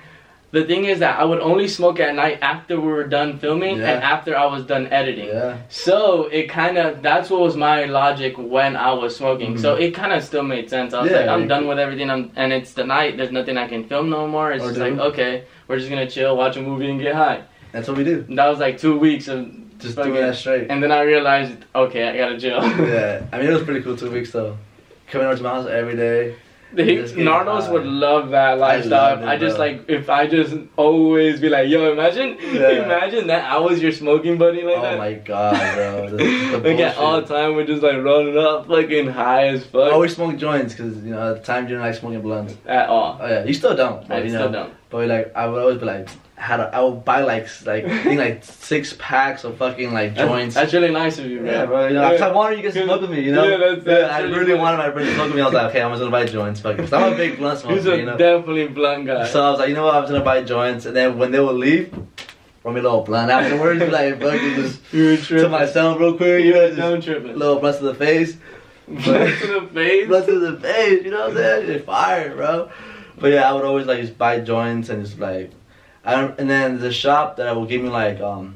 the 0.52 0.64
thing 0.64 0.84
is 0.84 0.98
that 1.00 1.18
I 1.18 1.24
would 1.24 1.40
only 1.40 1.66
smoke 1.66 1.98
at 1.98 2.14
night 2.14 2.38
after 2.42 2.78
we 2.80 2.86
were 2.86 3.04
done 3.04 3.38
filming 3.38 3.78
Yeah. 3.78 3.90
and 3.94 4.02
after 4.02 4.36
I 4.36 4.44
was 4.46 4.64
done 4.64 4.86
editing. 4.88 5.28
yeah, 5.28 5.56
So 5.68 6.26
it 6.30 6.48
kind 6.48 6.76
of 6.78 7.02
that's 7.02 7.30
what 7.30 7.40
was 7.40 7.56
my 7.56 7.84
logic 7.86 8.34
when 8.36 8.76
I 8.76 8.92
was 8.92 9.16
smoking. 9.16 9.56
So 9.58 9.76
Mhm. 9.76 9.80
it 9.80 9.90
kind 9.94 10.12
of 10.12 10.22
still 10.22 10.42
made 10.42 10.68
sense. 10.68 10.92
I 10.92 11.02
was 11.02 11.10
Yeah, 11.10 11.20
like, 11.20 11.28
I'm 11.28 11.48
done 11.48 11.66
with 11.68 11.78
everything. 11.78 12.10
I'm, 12.10 12.30
and 12.36 12.52
it's 12.52 12.74
the 12.74 12.84
night. 12.84 13.16
There's 13.16 13.32
nothing 13.32 13.56
I 13.56 13.66
can 13.66 13.84
film 13.84 14.10
no 14.10 14.26
more. 14.28 14.52
It's 14.52 14.62
Or 14.62 14.68
just 14.68 14.78
do. 14.80 14.90
like 14.90 14.98
okay, 15.12 15.42
we're 15.68 15.78
just 15.78 15.88
gonna 15.90 16.06
chill, 16.08 16.36
watch 16.36 16.56
a 16.58 16.60
movie, 16.60 16.88
and 16.90 17.00
get 17.00 17.14
high. 17.14 17.40
that's 17.72 17.88
what 17.88 17.96
we 17.96 18.04
do. 18.04 18.22
And 18.28 18.36
that 18.38 18.48
was 18.48 18.58
like 18.58 18.76
two 18.76 18.98
weeks 18.98 19.28
of 19.28 19.48
Just 19.78 19.96
fucking- 19.96 20.12
doing 20.12 20.26
that 20.26 20.36
straight. 20.36 20.66
And 20.68 20.82
then 20.82 20.92
I 20.92 21.00
realized, 21.00 21.54
okay, 21.74 22.08
I 22.10 22.16
gotta 22.18 22.38
chill. 22.38 22.60
yeah, 22.86 23.22
I 23.32 23.38
mean 23.38 23.46
it 23.48 23.52
was 23.54 23.62
pretty 23.68 23.80
cool 23.80 23.96
two 23.96 24.10
weeks 24.10 24.30
though. 24.32 24.58
Coming 25.10 25.26
over 25.26 25.36
to 25.36 25.42
my 25.42 25.50
house 25.56 25.66
every 25.66 25.96
day. 25.96 26.34
The 26.74 26.82
Narlos 26.82 27.70
would 27.70 27.84
love 27.84 28.30
that 28.30 28.58
lifestyle. 28.58 29.18
it, 29.22 29.26
I, 29.26 29.36
just 29.36 29.58
like 29.58 29.84
if 29.88 30.08
I 30.08 30.26
just 30.26 30.56
always 30.76 31.38
be 31.40 31.48
like, 31.48 31.68
yo, 31.68 31.92
imagine, 31.92 32.38
Yeah. 32.40 32.84
imagine 32.84 33.26
that 33.26 33.44
I 33.50 33.58
was 33.58 33.82
your 33.82 33.92
smoking 33.92 34.38
buddy 34.38 34.62
like 34.62 34.78
oh 34.78 34.82
that. 34.82 34.98
my 34.98 35.12
god, 35.14 35.74
bro. 35.74 36.18
Like 36.62 36.78
at 36.80 36.96
all 36.96 37.22
time, 37.22 37.54
we're 37.56 37.66
just 37.66 37.82
like 37.82 38.02
running 38.02 38.38
up, 38.38 38.66
fucking 38.68 39.08
high 39.08 39.48
as 39.48 39.64
fuck. 39.66 39.88
I 39.88 39.90
always 39.92 40.14
smoke 40.14 40.36
joints 40.38 40.74
because 40.74 40.96
you 41.04 41.10
know 41.10 41.32
at 41.32 41.40
the 41.40 41.42
time 41.44 41.64
you 41.64 41.68
didn't 41.70 41.82
like 41.82 41.94
smoking 41.94 42.22
blunts. 42.22 42.54
at 42.66 42.88
all. 42.88 43.18
Oh 43.20 43.26
yeah, 43.26 43.44
you 43.44 43.54
still 43.54 43.76
don't. 43.76 44.06
But, 44.08 44.18
I 44.18 44.22
you 44.22 44.30
still 44.30 44.48
know, 44.50 44.64
don't. 44.64 44.74
But 44.90 45.08
like 45.08 45.32
I 45.34 45.46
would 45.48 45.60
always 45.60 45.78
be 45.78 45.84
like, 45.86 46.08
had 46.42 46.58
a, 46.60 46.74
I 46.74 46.80
would 46.82 47.04
buy 47.04 47.22
like 47.22 47.46
like 47.64 47.84
I 47.84 48.02
think 48.02 48.18
like 48.18 48.42
six 48.72 48.94
packs 48.98 49.44
of 49.44 49.56
fucking 49.58 49.92
like 49.94 50.14
joints. 50.16 50.56
That's, 50.56 50.72
really 50.72 50.90
nice 50.90 51.18
of 51.18 51.26
you, 51.26 51.38
bro. 51.40 51.50
yeah, 51.52 51.66
bro. 51.66 51.86
You 51.86 51.94
know, 51.94 52.10
'cause 52.10 52.20
I 52.20 52.32
wanted 52.32 52.56
you 52.58 52.64
guys 52.64 52.74
to 52.74 52.84
smoke 52.84 53.00
with 53.02 53.10
me. 53.10 53.20
You 53.22 53.32
know. 53.32 53.44
Yeah, 53.46 53.56
that's- 53.58 53.84
that's 53.84 54.12
I 54.12 54.20
really 54.22 54.38
really 54.38 54.54
wanted 54.54 54.78
my 54.78 54.90
friends 54.90 55.08
to 55.10 55.14
smoke 55.14 55.26
with 55.28 55.36
me. 55.36 55.42
I 55.42 55.44
was 55.44 55.54
like, 55.54 55.70
okay, 55.70 55.82
I'm 55.82 55.90
just 55.92 56.00
gonna 56.00 56.10
buy 56.10 56.26
joints, 56.26 56.60
fuck. 56.60 56.76
Cause 56.76 56.92
I'm 56.92 57.12
a 57.12 57.16
big 57.16 57.38
blunt 57.38 57.60
smoker. 57.60 57.76
He's 57.76 57.86
a 57.86 57.96
you 57.96 58.06
know. 58.06 58.16
definitely 58.16 58.66
blunt 58.68 59.06
guy. 59.06 59.26
So 59.26 59.40
I 59.42 59.50
was 59.50 59.60
like, 59.60 59.68
you 59.68 59.74
know 59.76 59.84
what? 59.84 59.94
I'm 59.94 60.02
just 60.02 60.12
gonna 60.12 60.24
buy 60.24 60.42
joints, 60.42 60.84
and 60.86 60.96
then 60.96 61.16
when 61.18 61.30
they 61.30 61.40
would 61.40 61.56
leave, 61.56 61.94
From 62.62 62.74
me 62.74 62.80
a 62.80 62.82
little 62.82 63.02
blunt 63.02 63.30
afterwards. 63.30 63.80
be 63.80 63.86
like, 64.00 64.20
fucking 64.20 64.54
just 64.56 64.80
you 64.92 65.04
were 65.04 65.16
to 65.16 65.22
tripping. 65.22 65.50
myself 65.50 65.98
real 66.00 66.16
quick. 66.16 66.44
You 66.44 66.54
know, 66.54 66.66
just 66.68 66.78
Don't 66.80 67.02
tripping. 67.04 67.36
little 67.38 67.60
blunts 67.60 67.78
to 67.82 67.84
the 67.84 67.94
face. 67.94 68.36
Blunt 68.88 69.38
to 69.40 69.46
the 69.60 69.68
face. 69.72 70.06
Blood 70.08 70.26
to 70.26 70.38
the 70.40 70.56
face, 70.60 71.04
you 71.04 71.10
know 71.12 71.20
what 71.28 71.30
I'm 71.30 71.36
saying? 71.36 71.66
Just 71.68 71.84
fire, 71.86 72.34
bro. 72.34 72.68
But 73.18 73.28
yeah, 73.32 73.48
I 73.48 73.52
would 73.52 73.64
always 73.64 73.86
like 73.86 74.00
just 74.00 74.18
buy 74.18 74.40
joints 74.40 74.88
and 74.88 75.04
just 75.04 75.18
like, 75.20 75.30
I 75.36 75.40
don't, 75.42 75.52
and 76.04 76.50
then 76.50 76.78
the 76.78 76.92
shop 76.92 77.36
that 77.36 77.54
will 77.54 77.66
give 77.66 77.82
me 77.82 77.88
like 77.88 78.20
um, 78.20 78.54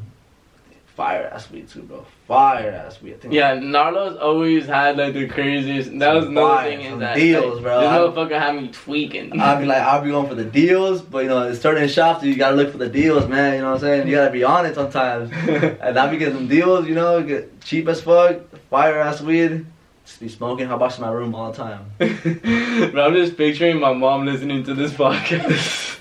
fire 0.97 1.31
ass 1.33 1.51
weed 1.51 1.69
too, 1.69 1.83
bro. 1.83 2.05
Fire 2.27 2.71
ass 2.71 3.01
weed. 3.03 3.15
I 3.15 3.17
think 3.19 3.35
Yeah, 3.35 3.57
Narlos 3.57 4.21
always 4.21 4.67
had 4.67 4.97
like 4.97 5.13
the 5.13 5.29
craziest. 5.29 5.97
That 5.99 6.15
was 6.15 6.27
another 6.27 6.63
thing 6.65 6.81
is 6.81 6.91
some 6.91 6.99
that 7.01 7.15
deals, 7.15 7.55
like, 7.55 7.63
bro. 7.63 7.81
This 7.81 7.89
motherfucker 7.91 8.41
had 8.41 8.57
me 8.57 8.69
tweaking. 8.69 9.39
I'll 9.39 9.61
be 9.61 9.67
like, 9.67 9.83
I'll 9.83 10.03
be 10.03 10.11
going 10.11 10.29
for 10.29 10.35
the 10.35 10.45
deals, 10.45 11.03
but 11.03 11.25
you 11.25 11.29
know, 11.29 11.43
it's 11.43 11.61
certain 11.61 11.87
shops 11.89 12.25
you 12.25 12.35
gotta 12.35 12.57
look 12.57 12.73
for 12.73 12.79
the 12.79 12.89
deals, 12.89 13.29
man. 13.29 13.55
You 13.55 13.61
know 13.61 13.73
what 13.73 13.75
I'm 13.75 13.81
saying? 13.81 14.09
You 14.09 14.17
gotta 14.17 14.33
be 14.33 14.43
on 14.43 14.65
it 14.65 14.75
sometimes. 14.75 15.31
and 15.81 15.99
I'll 15.99 16.11
be 16.11 16.17
getting 16.17 16.35
some 16.35 16.49
deals, 16.49 16.89
you 16.89 16.95
know, 16.95 17.23
get 17.23 17.61
cheap 17.61 17.87
as 17.89 18.01
fuck, 18.01 18.41
fire 18.71 18.99
ass 18.99 19.21
weed. 19.21 19.67
Just 20.07 20.21
be 20.21 20.29
smoking 20.29 20.69
hot 20.69 20.79
box 20.79 20.97
in 20.97 21.03
my 21.03 21.11
room 21.11 21.35
all 21.35 21.53
the 21.53 21.59
time. 21.59 21.91
Bro, 22.93 23.07
I'm 23.07 23.15
just 23.15 23.37
picturing 23.37 23.81
my 23.81 23.93
mom 23.93 24.25
listening 24.25 24.63
to 24.65 24.75
this 24.75 24.93
podcast. 24.93 25.93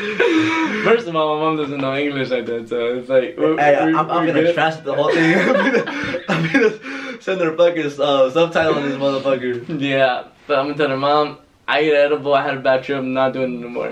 First 0.84 1.06
of 1.08 1.16
all, 1.16 1.36
my 1.36 1.44
mom 1.44 1.56
doesn't 1.56 1.80
know 1.80 1.94
English 1.96 2.30
like 2.30 2.46
that, 2.46 2.68
so 2.68 2.98
it's 2.98 3.08
like. 3.08 3.36
we're- 3.36 3.56
Hey, 3.58 3.76
we're- 3.84 3.94
I'm, 3.94 4.10
I'm 4.10 4.26
gonna 4.26 4.52
translate 4.52 4.84
the 4.84 4.94
whole 4.94 5.12
thing. 5.12 5.34
I'm 5.38 5.54
gonna, 5.54 6.24
I'm 6.28 6.52
gonna 6.52 7.22
send 7.22 7.40
her 7.40 7.56
fucking 7.56 7.86
uh, 8.00 8.30
subtitle 8.30 8.74
on 8.74 8.88
this 8.88 8.98
motherfucker. 8.98 9.80
Yeah, 9.80 10.24
but 10.46 10.58
I'm 10.58 10.66
gonna 10.66 10.76
tell 10.78 10.88
her 10.88 10.96
mom. 10.96 11.38
I 11.68 11.80
ate 11.80 11.92
edible. 11.94 12.34
I 12.34 12.42
had 12.42 12.56
a 12.56 12.60
bad 12.60 12.82
trip. 12.82 12.98
I'm 12.98 13.12
not 13.12 13.32
doing 13.32 13.54
it 13.54 13.64
anymore. 13.64 13.90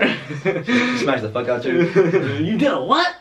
Smash 0.97 1.21
the 1.21 1.29
fuck 1.31 1.47
out 1.47 1.63
you. 1.63 1.83
you 2.43 2.57
did 2.57 2.71
a 2.71 2.81
what? 2.83 3.15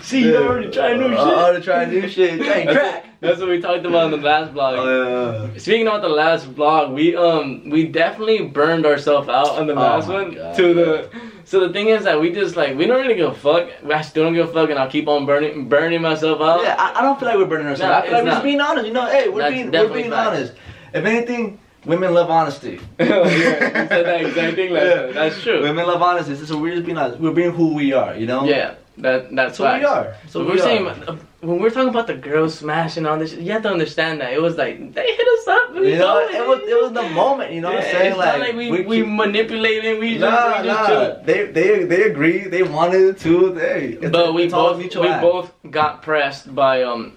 See, 0.00 0.22
you 0.24 0.36
already 0.38 0.70
tried 0.70 0.96
new 0.98 1.10
shit. 1.10 1.18
I 1.18 1.44
already 1.44 1.62
tried 1.62 1.90
new 1.90 2.08
shit. 2.08 2.40
Trying 2.40 2.66
That's 2.66 2.78
crack. 2.78 3.04
what, 3.04 3.12
that's 3.20 3.40
what 3.40 3.48
we 3.50 3.60
talked 3.60 3.84
about 3.84 4.06
in 4.14 4.20
the 4.20 4.26
last 4.26 4.54
vlog. 4.54 4.78
Oh, 4.78 5.50
yeah. 5.52 5.58
Speaking 5.58 5.86
about 5.86 6.00
the 6.00 6.08
last 6.08 6.46
vlog, 6.54 6.94
we 6.94 7.14
um 7.14 7.68
we 7.68 7.88
definitely 7.88 8.46
burned 8.46 8.86
ourselves 8.86 9.28
out 9.28 9.50
on 9.58 9.66
the 9.66 9.74
Oh 9.74 9.76
last 9.76 10.08
one. 10.08 10.32
God, 10.34 10.56
to 10.56 10.72
the 10.72 11.10
so 11.44 11.66
the 11.66 11.72
thing 11.72 11.88
is 11.88 12.04
that 12.04 12.20
we 12.20 12.32
just 12.32 12.56
like 12.56 12.76
we 12.76 12.86
don't 12.86 13.00
really 13.00 13.14
give 13.14 13.30
a 13.30 13.34
fuck. 13.34 13.68
I 13.90 14.02
still 14.02 14.24
don't 14.24 14.34
give 14.34 14.48
a 14.48 14.52
fuck, 14.52 14.70
and 14.70 14.78
I'll 14.78 14.90
keep 14.90 15.08
on 15.08 15.26
burning 15.26 15.68
burning 15.68 16.02
myself 16.02 16.40
out. 16.40 16.62
Yeah, 16.62 16.76
I, 16.78 16.98
I 16.98 17.02
don't 17.02 17.18
feel 17.18 17.28
like 17.28 17.38
we're 17.38 17.46
burning 17.46 17.66
ourselves. 17.66 17.90
No, 17.90 17.92
I 17.92 18.02
feel 18.02 18.12
like 18.12 18.24
we're 18.24 18.30
just 18.30 18.42
being 18.42 18.60
honest. 18.60 18.86
You 18.86 18.92
know, 18.92 19.06
hey, 19.06 19.28
we're 19.28 19.42
That's 19.42 19.54
being 19.54 19.70
we're 19.70 19.92
being 19.92 20.12
honest. 20.12 20.54
If 20.94 21.04
anything, 21.04 21.58
women 21.84 22.14
love 22.14 22.30
honesty. 22.30 22.80
Oh, 23.00 23.04
yeah, 23.04 23.82
you 23.82 23.88
said 23.88 24.06
that 24.06 24.20
exact 24.22 24.56
thing 24.56 24.72
last 24.72 24.84
Yeah. 24.86 25.06
That's 25.12 25.42
true. 25.42 25.62
Women 25.62 25.86
love 25.86 26.02
honesty. 26.02 26.36
So 26.36 26.58
we're 26.58 26.74
just 26.74 26.86
being 26.86 26.98
honest. 26.98 27.20
We're 27.20 27.32
being 27.32 27.52
who 27.52 27.74
we 27.74 27.92
are. 27.92 28.16
You 28.16 28.26
know. 28.26 28.44
Yeah, 28.44 28.74
That 28.98 29.34
that's 29.34 29.56
That's 29.56 29.58
what 29.58 29.78
we 29.80 29.84
are. 29.86 30.14
So 30.28 30.40
So 30.44 30.46
we're 30.46 30.58
saying 30.58 30.86
uh, 30.86 31.16
when 31.40 31.58
we're 31.60 31.70
talking 31.70 31.88
about 31.88 32.06
the 32.06 32.14
girls 32.14 32.58
smashing 32.58 33.06
all 33.06 33.18
this, 33.18 33.32
you 33.34 33.50
have 33.52 33.62
to 33.62 33.70
understand 33.70 34.20
that 34.20 34.32
it 34.34 34.40
was 34.40 34.56
like 34.56 34.92
they 34.92 35.06
hit 35.16 35.26
us 35.36 35.48
up. 35.48 35.70
and 35.70 35.80
we 35.80 35.92
You 35.92 35.98
know, 35.98 36.18
it 36.20 36.46
was 36.46 36.60
it 36.68 36.78
was 36.82 36.92
the 36.92 37.08
moment. 37.14 37.52
You 37.52 37.62
know 37.62 37.70
what 37.70 37.78
I'm 37.78 37.90
saying? 37.90 38.12
It's 38.12 38.18
not 38.18 38.38
like 38.40 38.54
we, 38.54 38.70
we, 38.82 38.96
keep- 39.02 39.06
manipulating. 39.08 39.98
We 39.98 40.18
just, 40.18 40.20
Nah, 40.20 40.60
we 40.60 40.68
just 40.68 40.80
nah. 40.80 40.86
chill. 40.88 41.22
They 41.24 41.46
they 41.46 41.84
they 41.84 42.02
agree. 42.02 42.46
They 42.48 42.62
wanted 42.62 43.00
it 43.00 43.18
too. 43.18 43.52
They. 43.54 43.98
It's, 44.02 44.10
But 44.12 44.34
we 44.34 44.44
it's 44.44 44.52
both 44.52 44.76
we 44.78 45.08
act. 45.08 45.22
both 45.22 45.52
got 45.70 46.02
pressed 46.02 46.54
by 46.54 46.82
um 46.82 47.16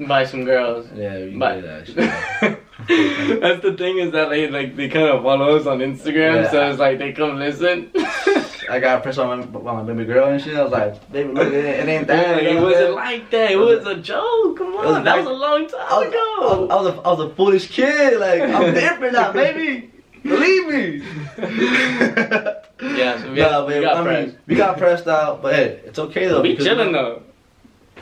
by 0.00 0.24
some 0.24 0.44
girls. 0.44 0.88
Yeah, 0.94 1.16
you 1.18 1.38
But 1.38 1.60
did 1.60 1.70
actually. 1.70 2.56
that's 3.40 3.62
the 3.62 3.74
thing 3.76 3.98
is 3.98 4.12
that 4.12 4.30
they 4.30 4.48
like 4.48 4.76
they 4.76 4.88
kind 4.88 5.06
of 5.08 5.22
follow 5.22 5.56
us 5.56 5.66
on 5.66 5.78
Instagram, 5.80 6.44
Yeah. 6.44 6.50
so 6.50 6.70
it's 6.70 6.78
like 6.78 6.98
they 6.98 7.12
come 7.12 7.38
listen. 7.38 7.90
I 8.68 8.80
got 8.80 9.02
pressed 9.04 9.18
on 9.20 9.38
my, 9.38 9.46
by 9.46 9.72
my 9.74 9.82
baby 9.84 10.04
girl 10.04 10.28
and 10.28 10.42
shit. 10.42 10.56
I 10.56 10.62
was 10.64 10.72
like, 10.72 11.12
baby, 11.12 11.32
look, 11.32 11.52
it, 11.52 11.64
it 11.64 11.88
ain't 11.88 12.06
that. 12.08 12.42
Yeah, 12.42 12.48
it 12.50 12.54
know 12.54 12.62
what 12.64 12.74
I'm 12.76 12.80
wasn't 12.80 12.94
like 12.96 13.30
that. 13.30 13.50
It 13.52 13.56
was 13.56 13.86
a 13.86 13.94
joke. 13.96 14.58
Come 14.58 14.72
It 14.72 14.76
was 14.78 14.96
on, 14.96 15.04
that 15.04 15.16
was 15.18 15.26
a 15.26 15.30
long 15.32 15.68
time 15.68 15.80
I, 15.88 15.98
was, 15.98 16.08
ago. 16.08 16.68
I, 16.70 16.74
was 16.82 16.86
a, 16.86 17.00
I 17.02 17.10
was 17.12 17.20
a 17.20 17.34
foolish 17.36 17.68
kid. 17.70 18.18
Like, 18.18 18.42
I'm 18.42 18.74
different 18.82 19.12
now, 19.12 19.30
baby. 19.32 19.90
Believe 20.24 20.66
me. 20.66 21.02
Yeah, 21.38 23.22
so 23.22 23.32
we, 23.32 23.38
Nah, 23.40 23.64
we 23.66 23.80
got 23.80 23.96
I 23.98 24.02
pressed. 24.02 24.26
mean, 24.28 24.38
we 24.46 24.54
got 24.56 24.78
pressed 24.78 25.06
out, 25.06 25.42
but 25.42 25.54
hey, 25.54 25.80
it's 25.84 25.98
okay 25.98 26.26
though. 26.26 26.42
we 26.42 26.56
chilling 26.56 26.92
though. 26.92 27.22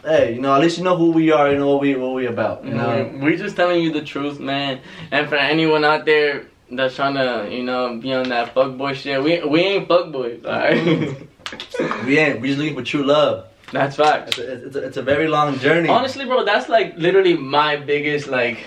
Hey, 0.05 0.35
you 0.35 0.41
know, 0.41 0.55
at 0.55 0.61
least 0.61 0.77
you 0.79 0.85
know 0.85 0.97
who 0.97 1.11
we 1.13 1.33
are. 1.33 1.51
You 1.51 1.59
know 1.59 1.69
what 1.69 1.81
we 1.81 1.95
what 1.95 2.15
we 2.15 2.27
about. 2.27 2.65
You 2.65 2.75
know. 2.75 2.89
Mm-hmm. 2.89 3.21
We- 3.25 3.31
we 3.33 3.37
just 3.37 3.57
telling 3.57 3.83
you 3.83 3.93
the 3.93 4.03
truth, 4.03 4.39
man. 4.39 4.81
And 5.11 5.29
for 5.29 5.37
anyone 5.37 5.85
out 5.85 6.05
there 6.05 6.47
that's 6.71 6.95
trying 6.97 7.15
to, 7.15 7.49
you 7.51 7.63
know, 7.63 7.99
be 7.99 8.13
on 8.13 8.29
that 8.29 8.55
fuckboy 8.55 8.95
shit, 8.95 9.23
we 9.23 9.43
we 9.45 9.61
ain't 9.61 9.89
fuckboys, 9.89 10.45
alright? 10.45 11.17
We 12.07 12.19
ain't. 12.19 12.41
We 12.41 12.49
just 12.49 12.59
looking 12.59 12.75
for 12.75 12.83
true 12.83 13.05
love. 13.05 13.47
that's 13.73 13.97
facts. 13.97 14.39
It's 14.39 14.39
a, 14.39 14.67
it's 14.67 14.77
a, 14.77 14.83
it's 14.87 14.97
a 14.97 15.03
very 15.03 15.29
long 15.29 15.59
journey. 15.59 15.89
Honestly, 15.89 16.25
bro, 16.25 16.45
that's 16.45 16.69
like 16.69 16.97
literally 16.97 17.35
my 17.37 17.77
biggest 17.77 18.27
like. 18.29 18.59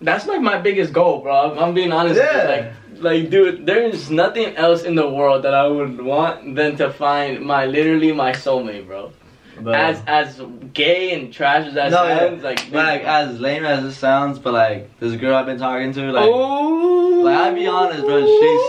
That's 0.00 0.26
like 0.26 0.40
my 0.42 0.58
biggest 0.58 0.92
goal, 0.92 1.20
bro. 1.22 1.34
I'm, 1.52 1.58
I'm 1.58 1.74
being 1.74 1.92
honest. 1.92 2.20
Yeah. 2.20 2.72
Like, 2.94 3.02
like, 3.02 3.30
dude, 3.30 3.64
there 3.66 3.82
is 3.82 4.10
nothing 4.10 4.56
else 4.56 4.82
in 4.84 4.94
the 4.94 5.08
world 5.08 5.42
that 5.44 5.54
I 5.54 5.66
would 5.68 6.00
want 6.00 6.54
than 6.56 6.76
to 6.76 6.90
find 6.92 7.40
my 7.44 7.66
literally 7.66 8.12
my 8.12 8.32
soulmate, 8.32 8.86
bro. 8.86 9.12
But, 9.60 9.74
As 9.74 10.02
as 10.06 10.40
gay 10.74 11.14
and 11.14 11.32
trash 11.32 11.66
as 11.66 11.74
that 11.74 11.90
No, 11.90 12.04
yeah. 12.04 12.18
sounds, 12.18 12.42
like, 12.42 12.70
like 12.72 13.02
as 13.04 13.40
lame 13.40 13.64
as 13.64 13.84
it 13.84 13.92
sounds, 13.92 14.38
but 14.38 14.52
like 14.52 14.98
this 15.00 15.18
girl 15.18 15.34
I've 15.34 15.46
been 15.46 15.58
talking 15.58 15.92
to, 15.94 16.12
like, 16.12 16.28
oh, 16.28 17.22
like 17.24 17.36
I'll 17.36 17.54
be 17.54 17.66
honest, 17.66 18.04
bro, 18.04 18.26
she's 18.26 18.60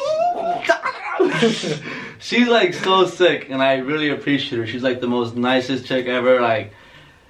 she's 2.19 2.47
like 2.47 2.73
so 2.73 3.05
sick, 3.05 3.47
and 3.49 3.61
I 3.61 3.75
really 3.77 4.09
appreciate 4.09 4.59
her. 4.59 4.67
She's 4.67 4.83
like 4.83 5.01
the 5.01 5.07
most 5.07 5.35
nicest 5.35 5.85
chick 5.85 6.07
ever, 6.07 6.39
like, 6.41 6.73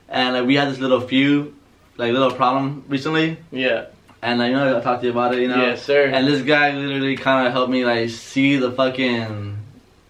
and 0.10 0.36
like 0.36 0.45
we 0.45 0.55
had 0.55 0.70
this 0.70 0.80
little 0.80 1.01
feud, 1.01 1.53
like 1.97 2.12
little 2.14 2.32
problem 2.32 2.84
recently, 2.88 3.38
yeah, 3.51 3.86
and 4.22 4.39
like, 4.39 4.49
you 4.49 4.55
know 4.55 4.78
I 4.78 4.82
talked 4.82 5.01
to 5.01 5.08
you 5.08 5.12
about 5.12 5.34
it, 5.34 5.41
you 5.41 5.47
know. 5.47 5.62
yes, 5.62 5.84
sir. 5.84 6.05
And 6.05 6.28
this 6.28 6.41
guy 6.41 6.72
literally 6.72 7.18
kind 7.18 7.47
of 7.47 7.53
helped 7.53 7.72
me 7.72 7.86
like 7.86 8.10
see 8.10 8.58
the 8.58 8.72
fucking 8.72 9.58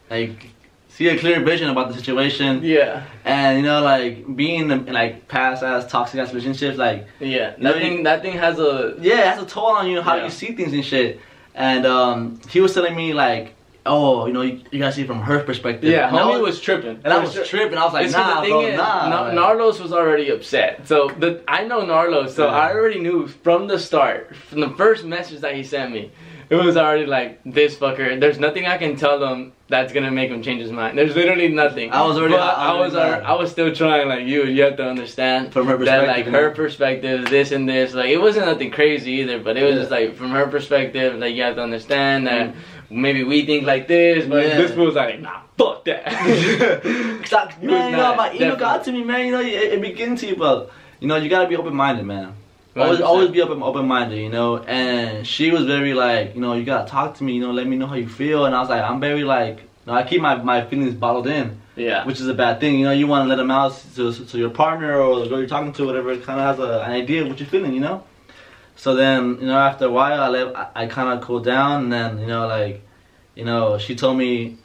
like 0.09 0.49
see 0.97 1.07
a 1.09 1.17
clear 1.19 1.39
vision 1.41 1.69
about 1.69 1.87
the 1.89 1.93
situation. 1.93 2.63
yeah, 2.63 3.03
And 3.23 3.57
you 3.59 3.63
know, 3.63 3.81
like 3.81 4.35
being 4.35 4.71
in 4.71 4.85
like 5.01 5.27
past 5.27 5.61
ass 5.63 5.85
toxic 5.91 6.19
ass 6.19 6.29
relationships, 6.33 6.77
like 6.77 7.05
yeah. 7.19 7.53
No, 7.59 7.71
That 8.03 8.21
thing, 8.23 8.33
has 8.45 8.57
a 8.59 8.95
yeah, 8.99 9.31
has 9.31 9.41
a 9.41 9.45
toll 9.45 9.67
on 9.81 9.87
you 9.91 10.01
how 10.01 10.15
Yeah. 10.15 10.25
you 10.25 10.31
see 10.31 10.53
things 10.57 10.73
and 10.73 10.83
shit. 10.83 11.19
And 11.53 11.85
um, 11.85 12.39
he 12.49 12.59
was 12.61 12.73
telling 12.73 12.95
me 12.95 13.13
like, 13.13 13.53
oh, 13.85 14.25
you 14.27 14.33
know, 14.33 14.41
you, 14.41 14.61
you 14.71 14.79
gotta 14.79 14.91
see 14.91 15.03
it 15.03 15.07
from 15.07 15.21
her 15.21 15.39
perspective. 15.49 15.89
yeah. 15.89 16.07
and 16.09 16.17
Homie 16.17 16.41
was 16.41 16.59
tripping, 16.59 16.99
and 17.03 17.13
I 17.13 17.19
was 17.19 17.33
sure. 17.33 17.45
tripping. 17.45 17.77
I 17.77 17.85
was 17.85 17.93
like, 17.93 18.05
It's 18.05 18.13
nah, 18.13 18.43
bro, 18.43 18.61
is, 18.65 18.77
nah. 18.77 19.09
Nar- 19.09 19.31
Narlos 19.55 19.79
was 19.79 19.91
already 19.93 20.29
upset. 20.29 20.87
So 20.87 21.09
the 21.19 21.41
I 21.47 21.63
know 21.69 21.81
Narlos, 21.81 22.29
so 22.31 22.45
Yeah. 22.47 22.53
I 22.63 22.73
already 22.73 22.99
knew 22.99 23.27
from 23.27 23.67
the 23.67 23.77
start, 23.79 24.35
from 24.35 24.59
the 24.61 24.71
first 24.71 25.05
message 25.05 25.39
that 25.41 25.53
he 25.55 25.63
sent 25.63 25.91
me, 25.93 26.11
it 26.49 26.55
was 26.55 26.75
already 26.77 27.05
like 27.05 27.39
this 27.45 27.75
fucker. 27.75 28.19
There's 28.19 28.39
nothing 28.39 28.65
I 28.65 28.77
can 28.77 28.95
tell 28.97 29.19
them 29.19 29.53
that's 29.69 29.91
gonna 29.91 30.11
make 30.11 30.29
him 30.29 30.41
change 30.41 30.61
his 30.61 30.71
mind. 30.71 30.97
There's 30.97 31.15
literally 31.15 31.49
nothing. 31.49 31.91
I 31.91 32.05
was 32.05 32.17
already- 32.17 32.35
I 32.35 32.71
I 32.71 32.79
was 32.79 32.95
already 32.95 32.95
uh, 32.95 33.15
already. 33.15 33.25
I 33.25 33.33
was 33.33 33.51
still 33.51 33.73
trying. 33.75 34.07
Like 34.07 34.25
you, 34.25 34.43
you 34.45 34.63
have 34.63 34.77
to 34.77 34.87
understand 34.87 35.51
From 35.51 35.67
her 35.67 35.73
that 35.77 35.79
perspective, 36.05 36.33
like 36.33 36.41
her 36.41 36.49
perspective, 36.51 37.25
this 37.29 37.51
and 37.51 37.67
this. 37.67 37.93
Like 37.93 38.09
it 38.09 38.17
wasn't 38.21 38.45
nothing 38.45 38.71
crazy 38.71 39.11
either, 39.13 39.39
but 39.39 39.57
it 39.57 39.63
was 39.63 39.73
Yeah. 39.75 39.79
just 39.81 39.91
like 39.91 40.15
from 40.15 40.31
her 40.31 40.47
perspective. 40.47 41.15
Like 41.19 41.35
you 41.35 41.43
have 41.43 41.55
to 41.55 41.63
understand 41.63 42.27
that. 42.27 42.53
Mm. 42.53 42.55
Maybe 42.89 43.25
we 43.25 43.45
think 43.45 43.65
like 43.65 43.89
this, 43.89 44.25
but 44.25 44.45
Yeah. 44.45 44.57
this 44.57 44.71
was 44.73 44.95
like, 44.95 45.19
nah, 45.19 45.41
fuck 45.57 45.83
that. 45.83 46.05
Man, 47.61 47.61
you 47.61 47.97
know, 47.97 48.15
my 48.15 48.33
ego 48.33 48.55
got 48.55 48.83
to 48.85 48.91
me, 48.93 49.03
man. 49.03 49.25
You 49.25 49.31
know, 49.33 49.41
it, 49.41 49.47
it 49.73 49.81
begins 49.81 50.21
to 50.21 50.27
you, 50.27 50.35
but 50.37 50.71
you 51.01 51.07
know, 51.09 51.17
you 51.17 51.27
gotta 51.29 51.47
be 51.49 51.57
open 51.57 51.75
minded, 51.75 52.05
man. 52.05 52.33
Always, 52.85 53.01
always 53.01 53.29
be 53.29 53.41
open, 53.41 53.61
open 53.63 53.87
minded, 53.87 54.19
you 54.19 54.29
know. 54.29 54.57
And 54.59 55.25
she 55.25 55.51
was 55.51 55.65
very 55.65 55.93
like, 55.93 56.35
you 56.35 56.41
know, 56.41 56.53
you 56.53 56.63
gotta 56.63 56.89
talk 56.89 57.15
to 57.15 57.23
me, 57.23 57.33
you 57.33 57.41
know, 57.41 57.51
let 57.51 57.67
me 57.67 57.75
know 57.75 57.87
how 57.87 57.95
you 57.95 58.07
feel. 58.07 58.45
And 58.45 58.55
I 58.55 58.59
was 58.59 58.69
like, 58.69 58.81
I'm 58.81 58.99
very 58.99 59.23
like, 59.23 59.59
you 59.59 59.65
know, 59.87 59.93
I 59.93 60.03
keep 60.03 60.21
my, 60.21 60.35
my 60.35 60.65
feelings 60.65 60.93
bottled 60.93 61.27
in, 61.27 61.59
yeah. 61.75 62.05
which 62.05 62.19
is 62.19 62.27
a 62.27 62.33
bad 62.33 62.59
thing. 62.59 62.79
You 62.79 62.85
know, 62.85 62.91
you 62.91 63.07
want 63.07 63.25
to 63.25 63.29
let 63.29 63.37
them 63.37 63.51
out 63.51 63.73
so, 63.73 64.11
so 64.11 64.37
your 64.37 64.49
partner 64.49 64.99
or 64.99 65.21
the 65.21 65.27
girl 65.27 65.39
you're 65.39 65.47
talking 65.47 65.73
to, 65.73 65.85
whatever, 65.85 66.15
kind 66.17 66.39
of 66.39 66.45
has 66.45 66.59
a, 66.59 66.81
an 66.83 66.91
idea 66.91 67.23
of 67.23 67.29
what 67.29 67.39
you're 67.39 67.49
feeling, 67.49 67.73
you 67.73 67.79
know. 67.79 68.03
So 68.75 68.95
then, 68.95 69.39
you 69.39 69.47
know, 69.47 69.57
after 69.57 69.85
a 69.85 69.91
while, 69.91 70.21
I 70.21 70.27
let, 70.27 70.55
I, 70.55 70.69
I 70.75 70.85
kind 70.87 71.17
of 71.17 71.25
cooled 71.25 71.45
down, 71.45 71.85
and 71.85 71.93
then, 71.93 72.19
you 72.19 72.27
know, 72.27 72.47
like, 72.47 72.83
you 73.33 73.43
know, 73.43 73.77
she 73.77 73.95
told 73.95 74.17
me 74.17 74.57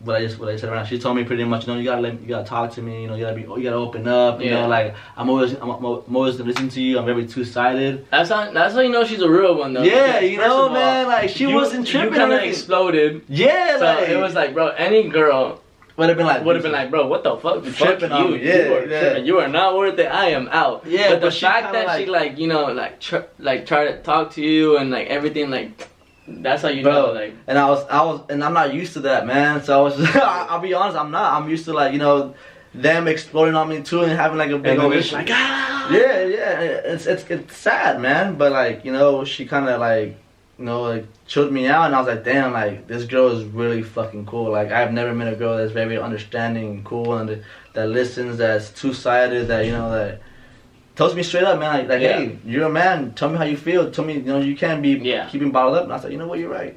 what 0.00 0.16
I 0.16 0.20
just 0.26 0.38
what 0.38 0.48
I 0.48 0.56
said 0.56 0.70
around. 0.70 0.86
She 0.86 0.98
told 0.98 1.16
me 1.16 1.24
pretty 1.24 1.44
much, 1.44 1.66
you 1.66 1.72
know, 1.72 1.78
you 1.78 1.84
gotta 1.84 2.00
let, 2.00 2.20
you 2.20 2.28
gotta 2.28 2.46
talk 2.46 2.72
to 2.74 2.82
me, 2.82 3.02
you 3.02 3.08
know, 3.08 3.14
you 3.16 3.24
gotta 3.24 3.34
be, 3.36 3.42
you 3.42 3.62
gotta 3.64 3.76
open 3.76 4.06
up, 4.06 4.40
you 4.40 4.46
Yeah. 4.50 4.62
know, 4.62 4.68
like 4.68 4.94
I'm 5.16 5.28
always, 5.28 5.52
I'm, 5.54 5.68
I'm 5.70 5.84
always 5.84 6.36
gonna 6.36 6.48
listen 6.50 6.68
to 6.70 6.80
you. 6.80 6.98
I'm 6.98 7.04
very 7.04 7.26
two 7.26 7.44
sided. 7.44 8.06
That's 8.10 8.30
how 8.30 8.50
that's 8.52 8.74
how 8.74 8.80
you 8.80 8.90
know 8.90 9.04
she's 9.04 9.22
a 9.22 9.28
real 9.30 9.56
one 9.58 9.72
though. 9.72 9.82
Yeah, 9.82 10.20
you 10.20 10.38
know, 10.38 10.62
all, 10.64 10.70
man, 10.70 11.06
like 11.08 11.30
she 11.30 11.48
you- 11.48 11.54
wasn't 11.54 11.86
tripping. 11.86 12.12
You 12.12 12.18
kind 12.18 12.32
of 12.32 12.42
exploded. 12.42 13.22
Yeah, 13.28 13.78
So 13.78 13.84
like 13.84 14.08
it 14.08 14.16
was 14.16 14.34
like, 14.34 14.54
bro, 14.54 14.68
any 14.68 15.08
girl 15.08 15.60
would 15.96 16.08
have 16.10 16.16
been 16.16 16.26
like 16.26 16.44
would 16.44 16.54
have 16.54 16.62
been 16.62 16.70
like, 16.70 16.90
bro, 16.90 17.08
what 17.08 17.24
the 17.24 17.36
fuck? 17.38 17.64
You 17.64 17.72
Fuck 17.72 17.98
tripping 17.98 18.12
on 18.12 18.34
you. 18.34 18.36
yeah, 18.38 18.54
you 18.66 18.74
are 18.74 18.86
yeah. 18.86 19.00
tripping. 19.00 19.26
You 19.26 19.38
are 19.40 19.48
not 19.48 19.76
worth 19.76 19.98
it. 19.98 20.06
I 20.06 20.26
am 20.30 20.48
out. 20.52 20.86
Yeah, 20.86 21.08
but 21.10 21.14
the 21.22 21.26
but 21.26 21.32
she 21.34 21.40
fact 21.44 21.72
that 21.72 21.98
she 21.98 22.06
like- 22.06 22.28
like 22.30 22.38
you 22.38 22.46
know 22.46 22.66
like 22.72 23.00
tr- 23.00 23.26
like 23.40 23.66
try 23.66 23.86
to 23.86 24.00
talk 24.02 24.30
to 24.34 24.42
you 24.42 24.76
and 24.78 24.90
like 24.92 25.08
everything 25.08 25.50
like 25.50 25.88
that's 26.28 26.62
how 26.62 26.68
you 26.68 26.82
Bro, 26.82 26.92
know 26.92 27.12
like 27.12 27.34
and 27.46 27.58
I 27.58 27.68
was, 27.68 27.84
I 27.88 28.04
was, 28.04 28.20
and 28.30 28.44
I'm 28.44 28.52
not 28.52 28.74
used 28.74 28.92
to 28.94 29.00
that, 29.00 29.26
man. 29.26 29.62
So 29.62 29.78
I 29.78 29.82
was, 29.82 29.96
just, 29.96 30.16
I'll 30.16 30.60
be 30.60 30.74
honest, 30.74 30.96
I'm 30.96 31.10
not. 31.10 31.34
I'm 31.34 31.48
used 31.48 31.64
to 31.66 31.72
like, 31.72 31.92
you 31.92 31.98
know, 31.98 32.34
them 32.74 33.08
exploding 33.08 33.54
on 33.54 33.68
me 33.68 33.82
too 33.82 34.02
and 34.02 34.12
having 34.12 34.38
like 34.38 34.50
a 34.50 34.58
big 34.58 34.72
And 34.72 34.80
then 34.80 34.86
old 34.86 34.94
issue. 34.94 35.16
like, 35.16 35.28
ah! 35.30 35.88
yeah, 35.90 36.22
yeah, 36.22 36.60
it's 36.60 37.06
it's 37.06 37.24
it's 37.30 37.56
sad, 37.56 38.00
man. 38.00 38.36
But 38.36 38.52
like, 38.52 38.84
you 38.84 38.92
know, 38.92 39.24
she 39.24 39.46
kind 39.46 39.68
of 39.68 39.80
like, 39.80 40.16
you 40.58 40.64
know, 40.64 40.82
like 40.82 41.06
chilled 41.26 41.52
me 41.52 41.66
out, 41.66 41.86
and 41.86 41.94
I 41.94 41.98
was 42.00 42.08
like, 42.08 42.24
damn, 42.24 42.52
like 42.52 42.86
this 42.86 43.04
girl 43.04 43.28
is 43.36 43.44
really 43.44 43.82
fucking 43.82 44.26
cool. 44.26 44.50
Like 44.52 44.70
I've 44.70 44.92
never 44.92 45.14
met 45.14 45.32
a 45.32 45.36
girl 45.36 45.56
that's 45.56 45.72
very 45.72 45.98
understanding 45.98 46.66
and 46.70 46.84
cool 46.84 47.14
and 47.16 47.28
that, 47.28 47.42
that 47.74 47.88
listens, 47.88 48.36
that's 48.38 48.70
two 48.70 48.92
sided, 48.92 49.48
that 49.48 49.64
you 49.64 49.72
know 49.72 49.90
that. 49.90 50.20
Tells 50.98 51.14
me 51.14 51.22
straight 51.22 51.44
up, 51.44 51.60
man. 51.60 51.78
Like, 51.78 51.88
like 51.88 52.02
Yeah. 52.02 52.18
hey, 52.18 52.38
you're 52.44 52.64
a 52.64 52.68
man. 52.68 53.12
Tell 53.14 53.28
me 53.28 53.38
how 53.38 53.44
you 53.44 53.56
feel. 53.56 53.88
Tell 53.88 54.04
me, 54.04 54.14
you 54.14 54.22
know, 54.22 54.40
you 54.40 54.56
can't 54.56 54.82
be 54.82 54.94
Yeah. 54.94 55.28
keeping 55.28 55.52
bottled 55.52 55.76
up. 55.76 55.84
And 55.84 55.92
I 55.92 56.00
said, 56.00 56.10
you 56.10 56.18
know 56.18 56.26
what, 56.26 56.40
you're 56.40 56.50
right. 56.50 56.76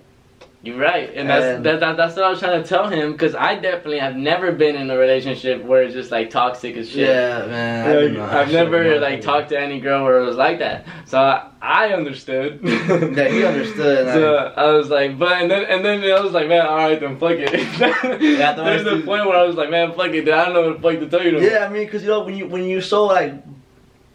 You're 0.64 0.78
right, 0.78 1.10
and 1.16 1.28
that's 1.28 1.44
And- 1.44 1.66
that, 1.66 1.80
that, 1.80 1.98
that's 1.98 2.16
what 2.16 2.24
I 2.26 2.30
was 2.30 2.40
trying 2.40 2.62
to 2.62 2.70
tell 2.70 2.88
him 2.88 3.14
because 3.14 3.34
I 3.34 3.56
definitely 3.56 3.98
have 3.98 4.16
never 4.16 4.52
been 4.52 4.76
in 4.76 4.92
a 4.92 4.96
relationship 4.96 5.64
where 5.66 5.82
it's 5.82 5.96
just 5.96 6.12
like 6.12 6.30
toxic 6.30 6.78
as 6.78 6.88
shit. 6.88 7.08
Yeah, 7.10 7.48
man. 7.48 7.84
I 7.84 7.88
Like, 7.88 8.00
don't 8.04 8.14
know. 8.14 8.22
I 8.26 8.42
I've 8.42 8.52
should've 8.52 8.72
never 8.72 8.84
known. 8.84 9.02
like 9.02 9.22
talked 9.22 9.50
to 9.50 9.60
any 9.60 9.80
girl 9.80 10.04
where 10.04 10.20
it 10.22 10.24
was 10.28 10.36
like 10.36 10.60
that, 10.60 10.86
so 11.06 11.18
I, 11.18 11.48
I 11.64 11.94
understood. 11.94 12.60
Yeah, 12.64 13.28
he 13.30 13.44
understood. 13.44 14.08
So 14.14 14.36
I- 14.56 14.66
I 14.66 14.72
was 14.74 14.88
like, 14.92 15.18
but 15.18 15.42
and 15.42 15.50
then 15.50 15.64
and 15.64 15.84
then 15.84 16.04
I 16.04 16.20
was 16.20 16.32
like, 16.32 16.48
man, 16.48 16.64
all 16.64 16.76
right, 16.78 17.00
then 17.00 17.18
fuck 17.18 17.38
it. 17.40 17.50
Yeah, 18.22 18.54
the 18.54 18.64
There's 18.64 18.84
rest 18.86 18.98
a 19.02 19.04
point 19.04 19.26
where 19.26 19.38
I 19.40 19.44
was 19.48 19.56
like, 19.56 19.72
man, 19.72 19.94
fuck 19.94 20.10
it. 20.10 20.26
Dude, 20.26 20.30
I 20.30 20.46
don't 20.46 20.54
know 20.54 20.68
what 20.74 20.76
the 20.80 20.90
fuck 20.92 21.00
to 21.00 21.18
tell 21.18 21.26
you. 21.26 21.40
To. 21.40 21.44
Yeah, 21.44 21.66
I 21.66 21.70
mean, 21.70 21.90
cause 21.90 22.04
you 22.04 22.10
know 22.10 22.20
when 22.22 22.38
you 22.38 22.46
when 22.48 22.66
you're 22.66 22.84
so 22.84 23.06
like 23.06 23.34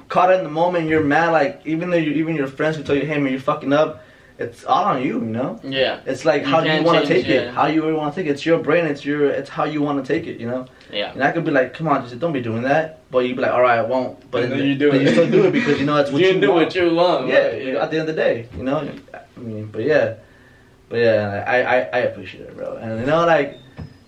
caught 0.09 0.33
in 0.33 0.43
the 0.45 0.51
moment, 0.51 0.89
you're 0.89 1.03
mad. 1.05 1.31
Like 1.33 1.63
even 1.65 1.91
though 1.91 1.97
you 1.97 2.13
even 2.13 2.37
your 2.37 2.47
friends 2.49 2.77
will 2.77 2.85
tell 2.85 2.97
you, 2.97 3.07
hey 3.07 3.19
man, 3.19 3.33
you're 3.33 3.41
fucking 3.41 3.73
up. 3.73 4.03
It's 4.39 4.67
all 4.67 4.85
on 4.85 5.03
you, 5.03 5.15
you 5.15 5.21
know. 5.39 5.59
Yeah. 5.65 6.01
It's 6.05 6.27
like 6.27 6.43
You 6.43 6.49
how 6.49 6.61
do 6.61 6.71
you 6.71 6.83
want 6.83 7.01
to 7.07 7.09
take 7.09 7.25
it? 7.25 7.31
it. 7.49 7.55
How 7.55 7.69
you 7.69 7.81
really 7.81 7.95
want 7.95 8.15
to 8.15 8.21
take 8.21 8.29
it? 8.29 8.33
It's 8.33 8.45
your 8.45 8.59
brain. 8.59 8.85
It's 8.85 9.03
your. 9.03 9.31
It's 9.31 9.49
how 9.49 9.65
you 9.65 9.81
want 9.81 10.05
to 10.05 10.07
take 10.15 10.27
it. 10.27 10.39
You 10.39 10.47
know. 10.47 10.67
Yeah. 10.93 11.13
And 11.13 11.25
I 11.25 11.33
could 11.33 11.45
be 11.47 11.51
like, 11.51 11.73
come 11.73 11.89
on, 11.89 12.03
just 12.07 12.19
don't 12.19 12.35
be 12.35 12.43
doing 12.43 12.61
that. 12.65 13.01
But 13.11 13.21
you'd 13.21 13.37
be 13.37 13.41
like, 13.41 13.53
all 13.53 13.63
right, 13.63 13.79
I 13.79 13.83
won't. 13.83 14.31
But 14.31 14.43
And 14.45 14.53
then 14.53 14.67
you 14.67 14.75
do 14.75 14.91
but 14.91 15.01
it. 15.01 15.05
you 15.05 15.09
still 15.13 15.31
do 15.31 15.45
it 15.47 15.53
because 15.53 15.81
you 15.81 15.87
know 15.87 15.97
it's 15.97 16.11
what 16.13 16.21
you 16.21 16.27
you, 16.27 16.33
can 16.35 16.41
do 16.43 16.53
want. 16.53 16.67
what 16.67 16.75
you 16.75 16.95
want. 16.95 17.29
yeah, 17.29 17.47
right? 17.47 17.77
At 17.77 17.91
the 17.91 17.99
end 17.99 18.09
of 18.11 18.15
the 18.15 18.23
day, 18.23 18.47
you 18.59 18.63
know. 18.63 18.87
I 19.15 19.41
mean, 19.41 19.67
but 19.73 19.85
yeah, 19.85 20.17
but 20.91 20.99
yeah, 20.99 21.43
I 21.47 21.57
I, 21.63 21.77
I 21.79 21.99
appreciate 22.01 22.43
it, 22.43 22.55
bro. 22.59 22.77
And 22.77 23.01
you 23.01 23.07
know, 23.07 23.25
like, 23.25 23.57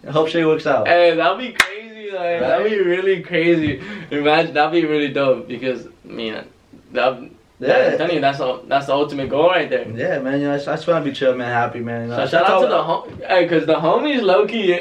I 0.06 0.10
hope 0.10 0.28
she 0.28 0.44
works 0.44 0.66
out. 0.66 0.86
Hey, 0.86 1.16
that'd 1.16 1.38
be 1.38 1.52
crazy. 1.52 1.87
Like 2.12 2.40
that'd 2.40 2.70
be 2.70 2.78
really 2.80 3.22
crazy. 3.22 3.82
Imagine 4.10 4.54
that'd 4.54 4.72
be 4.72 4.86
really 4.86 5.08
dope 5.12 5.48
because 5.48 5.86
I 5.86 6.08
mean, 6.08 6.44
that. 6.92 7.22
Yeah. 7.60 7.88
I'm 7.92 7.98
telling 7.98 8.14
you, 8.14 8.20
that's 8.20 8.38
all. 8.38 8.58
That's 8.68 8.86
the 8.86 8.92
ultimate 8.92 9.28
goal 9.28 9.48
right 9.48 9.68
there. 9.68 9.88
Yeah, 9.90 10.20
man. 10.20 10.40
You 10.40 10.46
know, 10.46 10.54
I 10.54 10.56
just, 10.58 10.68
I 10.68 10.76
just 10.76 10.86
want 10.86 11.04
to 11.04 11.10
be 11.10 11.14
chill, 11.16 11.34
man, 11.34 11.48
happy, 11.52 11.80
man. 11.80 12.02
You 12.02 12.08
know, 12.08 12.16
So 12.24 12.30
shout 12.30 12.46
That's 12.46 12.50
out 12.50 12.60
to 12.60 12.66
the 12.68 12.82
hom- 12.84 13.18
hey, 13.26 13.48
cause 13.48 13.66
the 13.66 13.74
homies 13.74 14.22
low 14.22 14.46
key 14.46 14.74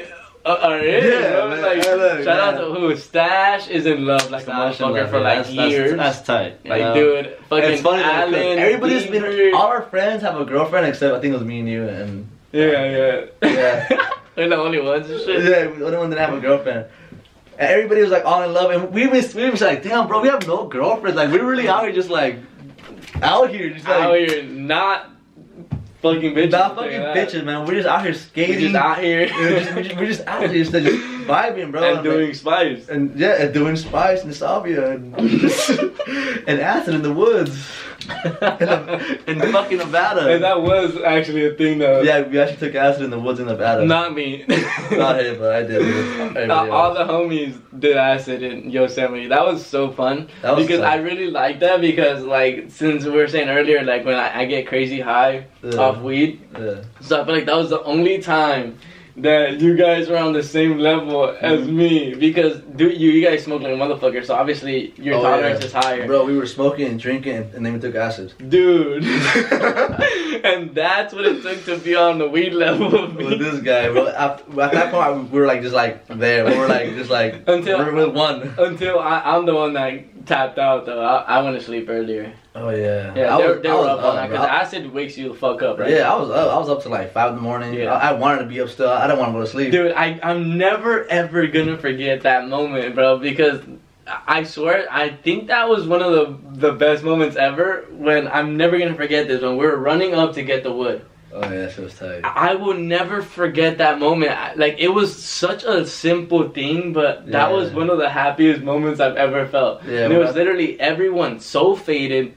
Uh, 0.46 0.80
it 0.80 1.04
is, 1.04 1.14
Yeah, 1.24 1.32
bro. 1.32 1.50
man. 1.50 1.62
Like, 1.64 1.84
Hey, 1.84 1.96
look, 1.96 2.24
shout 2.24 2.40
out 2.40 2.60
to 2.62 2.74
who? 2.74 2.96
Stash 2.96 3.68
is 3.68 3.88
in 3.88 4.06
love 4.06 4.30
like 4.30 4.44
a 4.44 4.46
Stash 4.46 4.80
and 4.80 4.92
motherfucker 4.92 5.02
love, 5.02 5.10
for 5.10 5.20
like 5.20 5.38
that's- 5.40 5.48
that's- 5.56 5.72
years. 5.72 5.96
That's, 5.98 6.22
tight. 6.22 6.66
like, 6.68 6.82
know? 6.82 6.94
dude, 6.94 7.38
fucking 7.50 7.72
it's 7.72 7.82
funny 7.82 8.04
though, 8.04 8.10
'cause 8.10 8.34
Alan, 8.36 8.60
everybody's 8.60 9.06
been 9.08 9.54
all 9.56 9.68
our 9.68 9.82
friends 9.82 10.22
have 10.22 10.40
a 10.40 10.46
girlfriend 10.46 10.86
except 10.86 11.16
I 11.16 11.20
think 11.20 11.32
it 11.34 11.38
was 11.38 11.46
me 11.48 11.60
and 11.62 11.68
you 11.70 11.88
and 11.90 12.28
Yeah, 12.52 12.66
yeah. 12.86 13.26
Yeah. 13.42 14.10
We're 14.38 14.50
the 14.50 14.56
only 14.58 14.80
ones 14.80 15.10
and 15.10 15.20
shit. 15.20 15.44
yeah, 15.46 15.64
the 15.76 15.84
only 15.86 15.98
one 15.98 16.12
that 16.12 16.20
have 16.20 16.34
a 16.36 16.40
girlfriend. 16.40 16.86
And 17.60 17.68
everybody 17.72 18.02
was 18.02 18.12
like 18.12 18.24
all 18.26 18.44
in 18.44 18.54
love, 18.54 18.70
and 18.72 18.92
we 18.94 19.08
was 19.08 19.34
we 19.34 19.50
was 19.50 19.62
like, 19.62 19.82
damn, 19.84 20.08
bro, 20.08 20.22
we 20.22 20.28
have 20.30 20.46
no 20.48 20.68
girlfriends. 20.68 21.18
Like 21.18 21.32
we're 21.32 21.44
really 21.46 21.68
out 21.68 21.84
here 21.84 21.92
just 21.92 22.10
like 22.10 22.38
out 23.22 23.50
here, 23.50 23.72
just 23.72 23.86
like 23.88 23.98
Out 24.00 24.16
here, 24.16 24.44
not 24.44 25.10
fucking 26.04 26.34
bitches. 26.36 26.52
not 26.52 26.76
fucking 26.76 26.92
tell 26.92 27.00
you 27.00 27.14
that. 27.14 27.16
bitches, 27.30 27.44
man. 27.44 27.66
We're 27.66 27.74
just 27.76 27.88
out 27.88 28.04
here 28.04 28.12
We're 28.12 28.18
skating. 28.18 28.60
just 28.60 28.76
out 28.76 29.00
here. 29.00 29.28
We're 29.36 29.60
just, 29.60 29.74
we're 29.76 29.84
just, 29.84 29.96
we're 29.98 30.06
just 30.06 30.28
out 30.28 30.42
here, 30.52 30.64
just, 30.64 30.72
just 30.72 30.86
vibing, 31.28 31.72
bro. 31.72 31.82
and 31.84 31.96
like- 31.96 32.04
doing 32.04 32.34
spice. 32.36 32.88
and 32.90 33.18
yeah, 33.20 33.42
and 33.42 33.54
doing 33.54 33.76
spice 33.76 34.24
and 34.24 34.34
salvia 34.36 34.92
and, 34.92 35.16
and 36.48 36.60
acid 36.62 36.94
in 36.94 37.02
the 37.02 37.12
woods 37.14 37.68
in 38.00 39.42
fucking 39.52 39.78
Nevada. 39.78 40.34
And 40.34 40.44
that 40.44 40.62
was 40.62 40.96
actually 41.04 41.46
a 41.46 41.54
thing 41.54 41.80
though. 41.80 42.02
yeah, 42.02 42.22
we 42.28 42.40
actually 42.40 42.58
took 42.58 42.76
acid 42.76 43.04
in 43.04 43.10
the 43.12 43.20
woods 43.20 43.40
in 43.40 43.48
Nevada. 43.48 43.86
Not 43.86 44.14
me. 44.14 44.46
Not 44.92 45.20
him, 45.20 45.40
but 45.40 45.54
I 45.56 45.64
did. 45.64 46.50
Uh, 46.50 46.70
all 46.72 46.94
the 46.94 47.04
homies 47.04 47.60
did 47.80 47.98
acid 47.98 48.44
in 48.44 48.70
Yosemite. 48.70 49.28
That 49.28 49.46
was 49.46 49.66
so 49.66 49.92
fun 49.92 50.30
That 50.42 50.56
was 50.56 50.66
because 50.66 50.82
fun. 50.82 50.90
I 50.90 50.96
really 50.98 51.30
like 51.32 51.60
that 51.60 51.82
because 51.82 52.24
like 52.24 52.66
since 52.70 53.04
we 53.06 53.12
were 53.12 53.28
saying 53.28 53.50
earlier, 53.50 53.84
like 53.84 54.06
when 54.06 54.16
I, 54.16 54.42
I 54.42 54.46
get 54.46 54.68
crazy 54.68 55.00
high 55.00 55.46
Yeah. 55.64 55.76
off 55.78 56.02
weed, 56.02 56.42
Yeah. 56.58 56.82
so 57.02 57.22
I 57.22 57.26
feel 57.26 57.36
like 57.36 57.46
that 57.46 57.56
was 57.56 57.70
the 57.70 57.82
only 57.84 58.22
time 58.22 58.78
that 59.18 59.60
you 59.60 59.76
guys 59.76 60.08
were 60.10 60.18
on 60.18 60.32
the 60.34 60.44
same 60.44 60.78
level 60.78 61.36
as 61.42 61.62
Mm-hmm. 61.62 61.76
me 61.78 62.14
because 62.14 62.58
dude, 62.76 63.00
you 63.02 63.10
you 63.10 63.26
guys 63.28 63.44
smoke 63.44 63.62
like 63.64 63.74
a 63.74 63.76
motherfucker, 63.76 64.24
so 64.26 64.36
obviously 64.36 64.94
your 64.98 65.16
Oh, 65.16 65.22
tolerance 65.24 65.60
yeah. 65.62 65.66
is 65.68 65.74
higher. 65.74 66.06
Bro, 66.06 66.26
we 66.26 66.38
were 66.38 66.46
smoking 66.46 66.88
and 66.88 67.00
drinking, 67.00 67.50
and, 67.56 67.66
then 67.66 67.74
we 67.74 67.80
took 67.80 67.96
acid. 67.96 68.34
Dude, 68.48 69.04
and 70.44 70.74
that's 70.76 71.14
what 71.14 71.26
it 71.26 71.42
took 71.42 71.64
to 71.66 71.78
be 71.80 71.96
on 71.96 72.20
the 72.20 72.28
weed 72.30 72.54
level 72.54 72.94
of 73.04 73.16
me. 73.16 73.26
With 73.26 73.40
this 73.40 73.60
guy, 73.62 73.90
bro. 73.92 74.08
At, 74.08 74.42
at 74.60 74.72
that 74.72 74.92
point, 74.92 75.32
we 75.32 75.40
were 75.40 75.48
like 75.48 75.62
just 75.62 75.74
like 75.76 76.06
there. 76.08 76.46
We 76.46 76.58
were 76.58 76.68
like 76.68 76.90
just 76.96 77.10
like 77.10 77.44
Until- 77.48 77.80
we're 77.80 77.94
with 77.94 78.16
one. 78.16 78.54
Until 78.58 79.00
I, 79.00 79.22
I'm 79.22 79.46
the 79.46 79.56
one 79.56 79.74
that 79.74 80.04
tapped 80.28 80.60
out 80.60 80.86
though. 80.86 81.02
I, 81.02 81.22
I 81.22 81.42
went 81.42 81.58
to 81.58 81.64
sleep 81.64 81.88
earlier. 81.90 82.34
Oh 82.54 82.70
yeah. 82.70 83.14
Yeah, 83.16 83.36
I 83.36 83.42
they, 83.42 83.48
was, 83.48 83.62
they 83.62 83.70
were 83.70 83.78
was 83.78 83.88
up 83.88 84.04
all 84.04 84.14
night 84.14 84.24
up, 84.26 84.30
because 84.32 84.46
acid 84.46 84.92
wakes 84.92 85.18
you 85.18 85.30
the 85.30 85.36
fuck 85.36 85.62
up, 85.62 85.80
right? 85.80 85.90
Yeah, 85.90 86.12
I 86.12 86.20
was 86.20 86.30
up. 86.30 86.52
I 86.52 86.58
was 86.58 86.70
up 86.70 86.84
to 86.84 86.90
like 86.90 87.12
five 87.14 87.30
in 87.30 87.36
the 87.36 87.42
morning. 87.42 87.74
Yeah. 87.74 87.94
I, 87.94 88.10
I 88.10 88.12
wanted 88.14 88.40
to 88.40 88.46
be 88.46 88.62
up 88.62 88.70
still. 88.70 88.90
I 88.90 89.08
didn't 89.08 89.20
want 89.20 89.30
to 89.30 89.34
go 89.34 89.42
to 89.42 89.48
sleep. 89.48 89.72
Dude, 89.72 89.94
I, 89.94 90.20
I'm 90.22 90.58
never 90.58 91.06
ever 91.06 91.48
gonna 91.48 91.78
forget 91.78 92.22
that 92.22 92.48
moment, 92.48 92.96
bro, 92.96 93.18
because 93.18 93.62
I 94.06 94.40
I 94.40 94.44
swear, 94.44 94.88
I 94.90 95.10
think 95.10 95.48
that 95.48 95.68
was 95.68 95.86
one 95.86 96.02
of 96.02 96.12
the, 96.14 96.70
the 96.70 96.72
best 96.72 97.04
moments 97.04 97.36
ever 97.36 97.86
when 97.92 98.28
I'm 98.28 98.56
never 98.56 98.78
gonna 98.80 98.96
forget 98.96 99.28
this 99.28 99.42
when 99.42 99.58
we 99.58 99.66
were 99.66 99.78
running 99.78 100.14
up 100.14 100.34
to 100.36 100.44
get 100.44 100.64
the 100.64 100.72
wood. 100.72 101.06
Oh 101.34 101.42
yeah, 101.42 101.50
that 101.50 101.72
shit 101.74 101.84
was 101.84 101.94
tight. 101.96 102.22
I 102.24 102.56
will 102.56 102.74
never 102.74 103.22
forget 103.22 103.80
that 103.80 104.00
moment. 104.00 104.32
Like, 104.58 104.76
it 104.80 104.88
was 104.88 105.22
such 105.22 105.64
a 105.66 105.86
simple 105.86 106.50
thing, 106.50 106.94
but 106.94 107.26
that 107.28 107.50
Yeah. 107.50 107.56
was 107.56 107.72
one 107.72 107.90
of 107.90 107.98
the 107.98 108.10
happiest 108.10 108.62
moments 108.62 109.00
I've 109.00 109.18
ever 109.18 109.46
felt. 109.46 109.84
Yeah, 109.86 110.06
and 110.06 110.14
it 110.14 110.18
was 110.18 110.36
literally 110.36 110.80
everyone 110.80 111.40
so 111.40 111.76
faded 111.76 112.34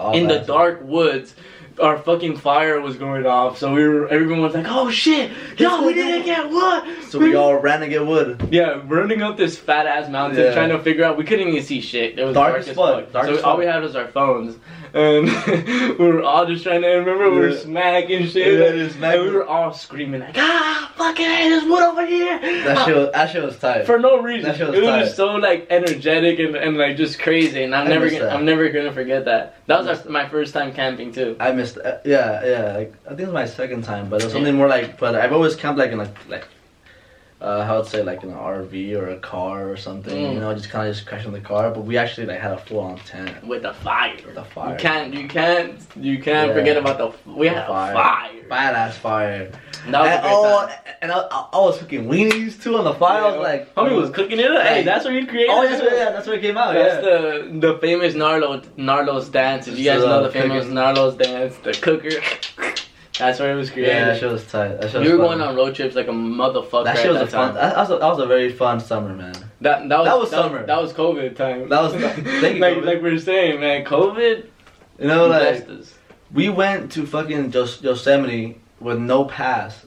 All 0.00 0.14
in 0.16 0.26
the 0.26 0.40
dark 0.40 0.80
woods. 0.82 1.34
Our 1.80 1.98
fucking 1.98 2.36
fire 2.36 2.80
was 2.80 2.96
going 2.96 3.26
off, 3.26 3.58
so 3.58 3.72
we 3.74 3.86
were. 3.88 4.06
Everyone 4.08 4.40
was 4.42 4.54
like, 4.54 4.66
"Oh 4.68 4.90
shit, 4.90 5.30
yo, 5.58 5.84
we 5.86 5.92
didn't 5.94 6.24
get 6.24 6.48
wood." 6.48 6.84
So 7.08 7.18
we 7.18 7.34
all 7.34 7.56
ran 7.56 7.80
to 7.80 7.88
get 7.88 8.06
wood. 8.06 8.48
Yeah, 8.50 8.80
running 8.86 9.22
up 9.22 9.36
this 9.36 9.58
fat 9.58 9.86
ass 9.86 10.08
mountain, 10.08 10.38
Yeah. 10.40 10.54
trying 10.54 10.68
to 10.70 10.78
figure 10.78 11.04
out. 11.04 11.16
We 11.16 11.24
couldn't 11.24 11.48
even 11.48 11.62
see 11.62 11.80
shit. 11.80 12.18
It 12.18 12.24
was 12.24 12.34
Dark 12.34 12.52
dark, 12.54 12.68
as 12.68 12.76
fuck, 12.76 13.04
fuck. 13.04 13.12
dark 13.12 13.26
so 13.26 13.32
as 13.36 13.42
all 13.42 13.52
fuck. 13.52 13.58
we 13.58 13.66
had 13.66 13.82
was 13.82 13.96
our 13.96 14.06
phones, 14.08 14.56
and 14.92 15.26
we 15.98 16.06
were 16.06 16.22
all 16.22 16.46
just 16.46 16.62
trying 16.62 16.82
to. 16.82 16.88
Remember, 16.88 17.28
we 17.30 17.38
were 17.38 17.48
Yeah. 17.50 17.58
smacking 17.58 18.26
shit, 18.28 18.58
Yeah, 19.00 19.06
and, 19.10 19.24
we 19.24 19.30
were 19.30 19.44
all 19.46 19.72
screaming 19.72 20.20
like, 20.20 20.36
"Ah, 20.38 20.92
fucking 20.96 21.24
hey, 21.26 21.48
there's 21.48 21.64
wood 21.64 21.82
over 21.82 22.06
here!" 22.06 22.38
That 22.64 22.84
shit 22.86 22.94
was, 22.96 23.10
that 23.12 23.30
shit 23.30 23.42
was 23.42 23.58
tight. 23.58 23.84
For 23.86 23.98
no 23.98 24.20
reason, 24.20 24.48
That 24.50 24.58
shit 24.58 24.68
it 24.68 24.70
was 24.70 24.80
was 24.80 24.88
tight. 24.88 25.00
just 25.06 25.16
so 25.16 25.34
like 25.34 25.66
energetic 25.70 26.38
and, 26.38 26.54
and 26.54 26.76
like 26.76 26.96
just 26.96 27.18
crazy, 27.18 27.64
and 27.64 27.74
I'm 27.74 27.86
I 27.86 27.90
never 27.90 28.08
gonna, 28.08 28.24
that. 28.24 28.32
I'm 28.32 28.44
never 28.44 28.68
gonna 28.68 28.92
forget 28.92 29.24
that. 29.24 29.56
That 29.66 29.84
was 29.84 30.04
our, 30.06 30.10
my 30.10 30.28
first 30.28 30.52
time 30.54 30.72
camping 30.72 31.10
too. 31.12 31.36
I 31.40 31.52
missed. 31.64 31.78
Uh, 31.78 31.98
yeah, 32.04 32.44
yeah. 32.52 32.76
Like, 32.78 32.92
I 33.06 33.08
think 33.10 33.20
it's 33.28 33.32
my 33.32 33.46
second 33.46 33.82
time, 33.84 34.08
but 34.10 34.16
it 34.20 34.24
was 34.24 34.32
Yeah. 34.32 34.38
something 34.38 34.56
more 34.56 34.68
like. 34.76 34.88
But 34.98 35.14
I've 35.14 35.32
always 35.32 35.54
camped 35.56 35.78
like 35.78 35.90
in 35.92 35.98
like 35.98 36.14
like. 36.28 36.46
Uh, 37.44 37.62
how 37.66 37.76
would 37.76 37.86
say 37.86 38.02
like 38.02 38.22
an 38.22 38.32
RV 38.32 38.74
or 38.98 39.06
a 39.10 39.18
car 39.18 39.68
or 39.70 39.76
something, 39.76 40.16
Mm. 40.16 40.32
you 40.34 40.40
know, 40.40 40.54
just 40.54 40.70
kind 40.70 40.88
of 40.88 40.94
just 40.94 41.06
crashing 41.06 41.32
the 41.32 41.40
car. 41.52 41.70
But 41.70 41.82
we 41.84 41.98
actually 41.98 42.26
like 42.26 42.40
had 42.40 42.52
a 42.52 42.56
full 42.66 42.80
on 42.80 42.96
tent 43.10 43.46
With 43.46 43.62
the 43.62 43.74
fire, 43.74 44.16
with 44.26 44.38
a 44.38 44.44
fire. 44.44 44.72
you 44.72 44.78
can't, 44.78 45.12
you 45.14 45.28
can't, 45.28 45.78
you 46.08 46.16
can't 46.22 46.48
Yeah. 46.48 46.54
forget 46.58 46.76
about 46.78 46.96
the. 46.98 47.08
We 47.30 47.48
The 47.48 47.54
had 47.56 47.66
fire. 47.66 47.92
a 47.92 47.96
fire. 47.96 48.30
badass 48.50 48.92
fire. 48.94 49.50
That 49.90 50.00
was 50.00 50.08
a 50.08 50.12
and, 50.14 50.22
great 50.22 50.32
oh, 50.32 50.66
time. 50.66 50.76
and 51.02 51.12
I, 51.12 51.18
I, 51.18 51.48
I 51.52 51.58
was 51.58 51.76
cooking 51.78 52.04
weenies 52.08 52.62
too 52.62 52.78
on 52.78 52.84
the 52.84 52.94
fire. 52.94 53.22
I 53.24 53.30
was 53.36 53.40
like, 53.50 53.74
homie 53.74 53.94
was 54.00 54.08
cooking 54.10 54.38
it. 54.38 54.46
Hey, 54.50 54.76
Like- 54.76 54.84
that's 54.86 55.04
where 55.04 55.12
you 55.18 55.26
created. 55.26 55.50
Oh, 55.52 55.58
where, 55.60 55.94
yeah, 55.98 56.10
that's 56.12 56.26
where 56.26 56.36
it 56.36 56.40
came 56.40 56.56
out. 56.56 56.72
That's 56.72 57.04
yeah. 57.04 57.10
the 57.10 57.26
the 57.66 57.78
famous 57.78 58.14
Narlo 58.14 58.62
Narlo's 58.78 59.28
dance. 59.28 59.68
If 59.68 59.78
you 59.78 59.84
guys 59.84 60.00
So, 60.00 60.08
know 60.08 60.22
the 60.22 60.30
famous 60.30 60.62
cooking. 60.64 60.76
Narlo's 60.78 61.16
dance, 61.16 61.56
the 61.58 61.74
cooker. 61.74 62.20
That's 63.18 63.38
where 63.38 63.52
it 63.52 63.54
was 63.56 63.68
yeah, 63.68 63.74
created. 63.74 64.06
that 64.06 64.18
shit 64.20 64.30
was 64.32 64.44
tight. 64.46 64.80
That 64.80 64.90
shit 64.90 65.00
we 65.00 65.06
was 65.08 65.12
were 65.12 65.18
fun. 65.28 65.38
going 65.38 65.40
on 65.48 65.56
road 65.56 65.74
trips 65.74 65.94
like 65.94 66.08
a 66.08 66.12
motherfucker. 66.12 66.84
That 66.84 66.98
shit 66.98 67.12
was 67.12 67.22
a 67.22 67.26
fun. 67.28 67.54
That, 67.54 67.74
that 67.74 67.78
was 67.78 67.90
a, 67.90 67.98
that 67.98 68.08
was 68.08 68.18
a 68.18 68.26
very 68.26 68.52
fun 68.52 68.80
summer, 68.80 69.14
man. 69.14 69.34
That 69.60 69.88
that 69.88 69.98
was 69.98 70.06
That 70.06 70.18
was 70.18 70.30
summer. 70.30 70.66
That 70.66 70.82
was 70.82 70.92
COVID 70.92 71.36
time. 71.36 71.68
That 71.68 71.80
was- 71.82 71.92
thank 72.40 72.56
you, 72.56 72.60
like 72.60 72.74
COVID. 72.76 72.84
like 72.84 73.02
we 73.02 73.12
were 73.12 73.18
saying, 73.18 73.60
man. 73.60 73.84
COVID 73.84 74.46
You 74.98 75.06
know, 75.06 75.28
like 75.28 75.66
we 76.32 76.48
went 76.48 76.90
to 76.92 77.06
fucking 77.06 77.52
Yos- 77.52 77.82
Yosemite 77.82 78.60
with 78.80 78.98
no 78.98 79.26
pass. 79.26 79.86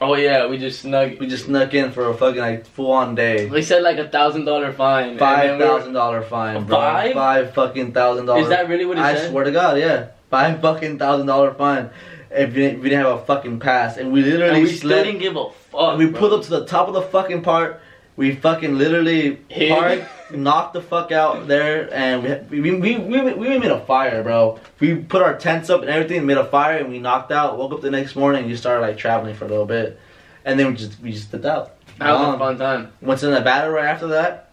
Oh 0.00 0.16
yeah, 0.16 0.46
we 0.46 0.56
just 0.56 0.80
snuck. 0.80 1.20
We 1.20 1.26
just 1.26 1.44
snuck 1.44 1.74
in 1.74 1.92
for 1.92 2.08
a 2.08 2.14
fucking 2.14 2.40
like 2.40 2.66
full 2.66 2.92
on 2.92 3.14
day. 3.14 3.46
We 3.46 3.60
said 3.60 3.82
like 3.82 3.98
a 3.98 4.08
thousand 4.08 4.46
dollar 4.46 4.72
fine. 4.72 5.18
Five 5.18 5.48
then 5.48 5.58
we 5.58 5.64
were- 5.64 5.70
thousand 5.70 5.92
dollar 5.92 6.22
fine, 6.22 6.64
bro. 6.64 6.76
Five? 6.78 7.12
Five 7.12 7.54
fucking 7.54 7.92
thousand 7.92 8.24
dollars. 8.24 8.44
Is 8.44 8.48
that 8.48 8.70
really 8.70 8.86
what 8.86 8.96
it 8.96 9.02
said? 9.02 9.16
I 9.16 9.18
said? 9.18 9.30
swear 9.30 9.44
to 9.44 9.52
God, 9.52 9.78
yeah. 9.78 10.08
Five 10.30 10.62
fucking 10.62 10.98
thousand 10.98 11.26
dollar 11.26 11.52
fine 11.52 11.90
if 12.34 12.50
we 12.50 12.54
didn't, 12.62 12.76
you 12.82 12.88
didn't 12.90 13.04
have 13.04 13.20
a 13.20 13.24
fucking 13.24 13.60
pass, 13.60 13.96
and 13.96 14.12
we 14.12 14.22
literally 14.22 14.54
And 14.60 14.62
we 14.64 14.72
slept. 14.76 15.04
didn't 15.04 15.20
give 15.20 15.36
a 15.36 15.50
fuck. 15.50 15.90
and 15.90 15.98
we 15.98 16.06
bro. 16.06 16.18
pulled 16.20 16.32
up 16.34 16.42
to 16.44 16.50
the 16.50 16.66
top 16.66 16.88
of 16.88 16.94
the 16.94 17.02
fucking 17.02 17.42
park. 17.42 17.80
We 18.16 18.34
fucking 18.36 18.78
literally 18.78 19.40
Hid. 19.48 19.70
parked, 19.76 20.04
knocked 20.36 20.74
the 20.74 20.82
fuck 20.82 21.10
out 21.10 21.48
there, 21.48 21.92
and 21.92 22.48
we 22.48 22.60
we, 22.60 22.70
we 22.70 22.96
we 22.98 23.32
we 23.34 23.58
made 23.58 23.70
a 23.72 23.80
fire, 23.86 24.22
bro. 24.22 24.60
We 24.78 24.94
put 24.94 25.20
our 25.22 25.36
tents 25.36 25.68
up 25.68 25.80
and 25.80 25.90
everything, 25.90 26.24
made 26.24 26.36
a 26.36 26.44
fire, 26.44 26.78
and 26.78 26.90
we 26.90 27.00
knocked 27.00 27.32
out. 27.32 27.58
Woke 27.58 27.72
up 27.72 27.80
the 27.80 27.90
next 27.90 28.14
morning, 28.14 28.42
and 28.42 28.50
you 28.50 28.56
started 28.56 28.82
like 28.82 28.96
traveling 28.98 29.34
for 29.34 29.46
a 29.46 29.48
little 29.48 29.66
bit, 29.66 29.98
and 30.44 30.58
then 30.60 30.68
we 30.68 30.74
just 30.74 31.00
we 31.00 31.10
just 31.10 31.32
dipped 31.32 31.44
out. 31.44 31.72
That 31.98 32.12
was 32.12 32.20
Gone. 32.20 32.34
a 32.36 32.38
fun 32.38 32.58
time. 32.58 32.92
Went 33.00 33.18
to 33.20 33.30
Nevada 33.30 33.70
right 33.70 33.86
after 33.86 34.06
that. 34.08 34.50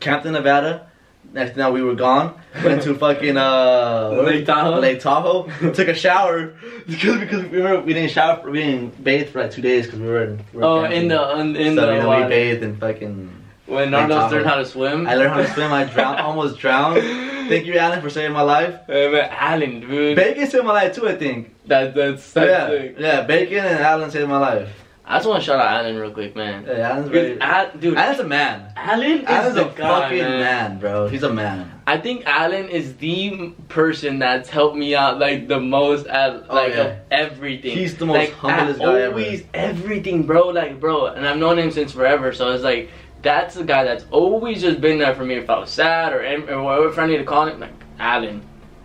Camped 0.00 0.26
in 0.26 0.32
Nevada. 0.32 0.86
Next 1.32 1.54
thing 1.56 1.72
we 1.72 1.82
were 1.82 1.94
gone. 1.96 2.34
Went 2.64 2.82
to 2.82 2.94
fucking 2.94 3.36
uh 3.36 4.22
Lake 4.24 4.46
Tahoe? 4.46 4.78
Lake 4.78 5.00
Tahoe. 5.00 5.48
Took 5.72 5.88
a 5.88 5.94
shower 5.94 6.54
because 6.86 7.18
because 7.20 7.44
we 7.46 7.60
were 7.60 7.80
we 7.80 7.92
didn't 7.94 8.10
shower 8.10 8.40
for, 8.40 8.50
we 8.50 8.60
didn't 8.60 9.02
bathe 9.02 9.30
for 9.30 9.42
like 9.42 9.50
two 9.50 9.62
days 9.62 9.86
because 9.86 10.00
we 10.00 10.06
were 10.06 10.24
in. 10.24 10.44
We 10.52 10.60
were 10.60 10.64
Oh, 10.64 10.80
camping. 10.82 11.02
in 11.02 11.08
the 11.08 11.38
in, 11.40 11.56
in 11.56 11.74
so, 11.76 11.86
the 11.86 11.92
you 11.94 12.00
know, 12.02 12.06
water. 12.08 12.24
we 12.24 12.28
bathed 12.28 12.62
and 12.62 12.78
fucking. 12.78 13.30
when 13.66 13.90
Narlos 13.90 14.30
learned 14.30 14.46
how 14.46 14.56
to 14.56 14.64
swim. 14.66 15.08
I 15.08 15.14
learned 15.16 15.32
how 15.32 15.40
to 15.42 15.52
swim. 15.52 15.72
I 15.72 15.84
drowned, 15.84 16.20
almost 16.28 16.58
drowned. 16.58 17.00
Thank 17.48 17.66
you, 17.66 17.76
Alan, 17.78 18.00
for 18.00 18.10
saving 18.10 18.32
my 18.32 18.42
life. 18.42 18.74
Uh, 18.88 19.10
but 19.10 19.28
Alan, 19.32 19.80
dude, 19.80 20.14
Bacon 20.16 20.46
saved 20.46 20.64
my 20.64 20.72
life 20.72 20.94
too. 20.94 21.08
I 21.08 21.16
think. 21.16 21.52
that 21.66 21.94
that's 21.96 22.32
that's 22.32 22.48
yeah, 22.48 22.68
sick. 22.68 22.96
yeah. 22.98 23.22
Bacon 23.22 23.58
and 23.64 23.80
Alan 23.80 24.10
saved 24.10 24.28
my 24.28 24.38
life. 24.38 24.68
I 25.06 25.18
just 25.18 25.28
want 25.28 25.42
to 25.42 25.46
shout 25.46 25.60
out 25.60 25.84
Alan 25.84 25.96
real 25.96 26.10
quick, 26.12 26.34
man. 26.34 26.64
Yeah, 26.66 26.90
Alan's 26.92 27.10
very. 27.10 27.32
Dude, 27.34 27.42
Al- 27.42 27.70
dude, 27.78 27.96
Alan's 27.98 28.20
a 28.20 28.24
man. 28.24 28.72
Alan 28.74 29.10
is 29.20 29.24
Alan's 29.26 29.56
a 29.58 29.64
guy, 29.76 30.00
fucking 30.00 30.18
man. 30.18 30.40
man, 30.40 30.78
bro. 30.80 31.08
He's 31.08 31.22
a 31.22 31.32
man. 31.32 31.70
I 31.86 31.98
think 31.98 32.24
Alan 32.24 32.68
is 32.70 32.96
the 32.96 33.52
person 33.68 34.18
that's 34.18 34.48
helped 34.48 34.76
me 34.76 34.94
out 34.94 35.18
like 35.18 35.46
the 35.46 35.60
most 35.60 36.06
at 36.06 36.44
Oh, 36.48 36.54
like 36.54 36.72
yeah. 36.72 36.80
of 36.80 36.96
everything. 37.10 37.76
He's 37.76 37.96
the 37.98 38.06
most 38.06 38.16
like, 38.16 38.32
humblest 38.32 38.80
guy 38.80 39.00
ever. 39.02 39.08
Always 39.12 39.44
everything, 39.52 40.22
bro. 40.22 40.48
Like, 40.48 40.80
bro, 40.80 41.06
and 41.08 41.28
I've 41.28 41.36
known 41.36 41.58
him 41.58 41.70
since 41.70 41.92
forever. 41.92 42.32
So 42.32 42.52
it's 42.52 42.64
like 42.64 42.88
that's 43.20 43.54
the 43.56 43.64
guy 43.64 43.84
that's 43.84 44.06
always 44.10 44.62
just 44.62 44.80
been 44.80 44.98
there 44.98 45.14
for 45.14 45.24
me 45.26 45.34
if 45.34 45.50
I 45.50 45.58
was 45.58 45.68
sad 45.70 46.14
or 46.14 46.20
or 46.50 46.62
whatever 46.62 46.88
if 46.88 46.98
I 46.98 47.06
need 47.06 47.18
to 47.18 47.24
call 47.24 47.46
him. 47.46 47.60
Like 47.60 47.72
Alan, 47.98 48.40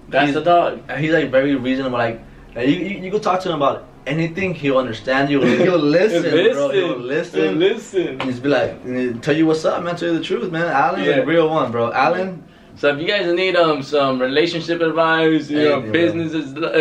that's 0.09 0.32
He's- 0.32 0.34
the 0.36 0.43
dog. 0.43 0.91
He's 0.99 1.13
like 1.13 1.32
very 1.32 1.55
reasonable. 1.55 1.97
Like, 1.97 2.20
like, 2.55 2.67
you, 2.67 2.76
you, 2.76 2.99
you 3.03 3.09
go 3.09 3.20
talk 3.20 3.39
to 3.41 3.49
him 3.49 3.55
about 3.55 3.86
anything, 4.10 4.53
he'll 4.53 4.78
understand 4.78 5.30
you. 5.30 5.41
He'll 5.41 5.78
listen, 5.99 6.24
bro. 6.53 6.70
He'll 6.72 6.97
listen. 6.97 7.60
listen. 7.60 8.07
And 8.20 8.22
just 8.32 8.41
be 8.43 8.49
like, 8.49 9.22
tell 9.22 9.36
you 9.36 9.45
what's 9.45 9.64
up, 9.66 9.84
man. 9.84 9.95
Tell 9.95 10.10
you 10.12 10.18
the 10.18 10.24
truth, 10.24 10.51
man. 10.51 10.68
Alan's 10.68 11.07
Yeah. 11.07 11.18
a 11.18 11.26
real 11.26 11.49
one, 11.49 11.72
bro. 11.72 11.91
Alan, 11.91 12.43
So 12.76 12.89
if 12.93 12.99
you 13.01 13.07
guys 13.07 13.26
need 13.34 13.55
um 13.55 13.84
some 13.84 14.20
relationship 14.22 14.80
advice, 14.82 15.49
you 15.49 15.60
know, 15.60 15.80
Anything, 15.82 15.91
bro. 15.91 16.01
business 16.01 16.34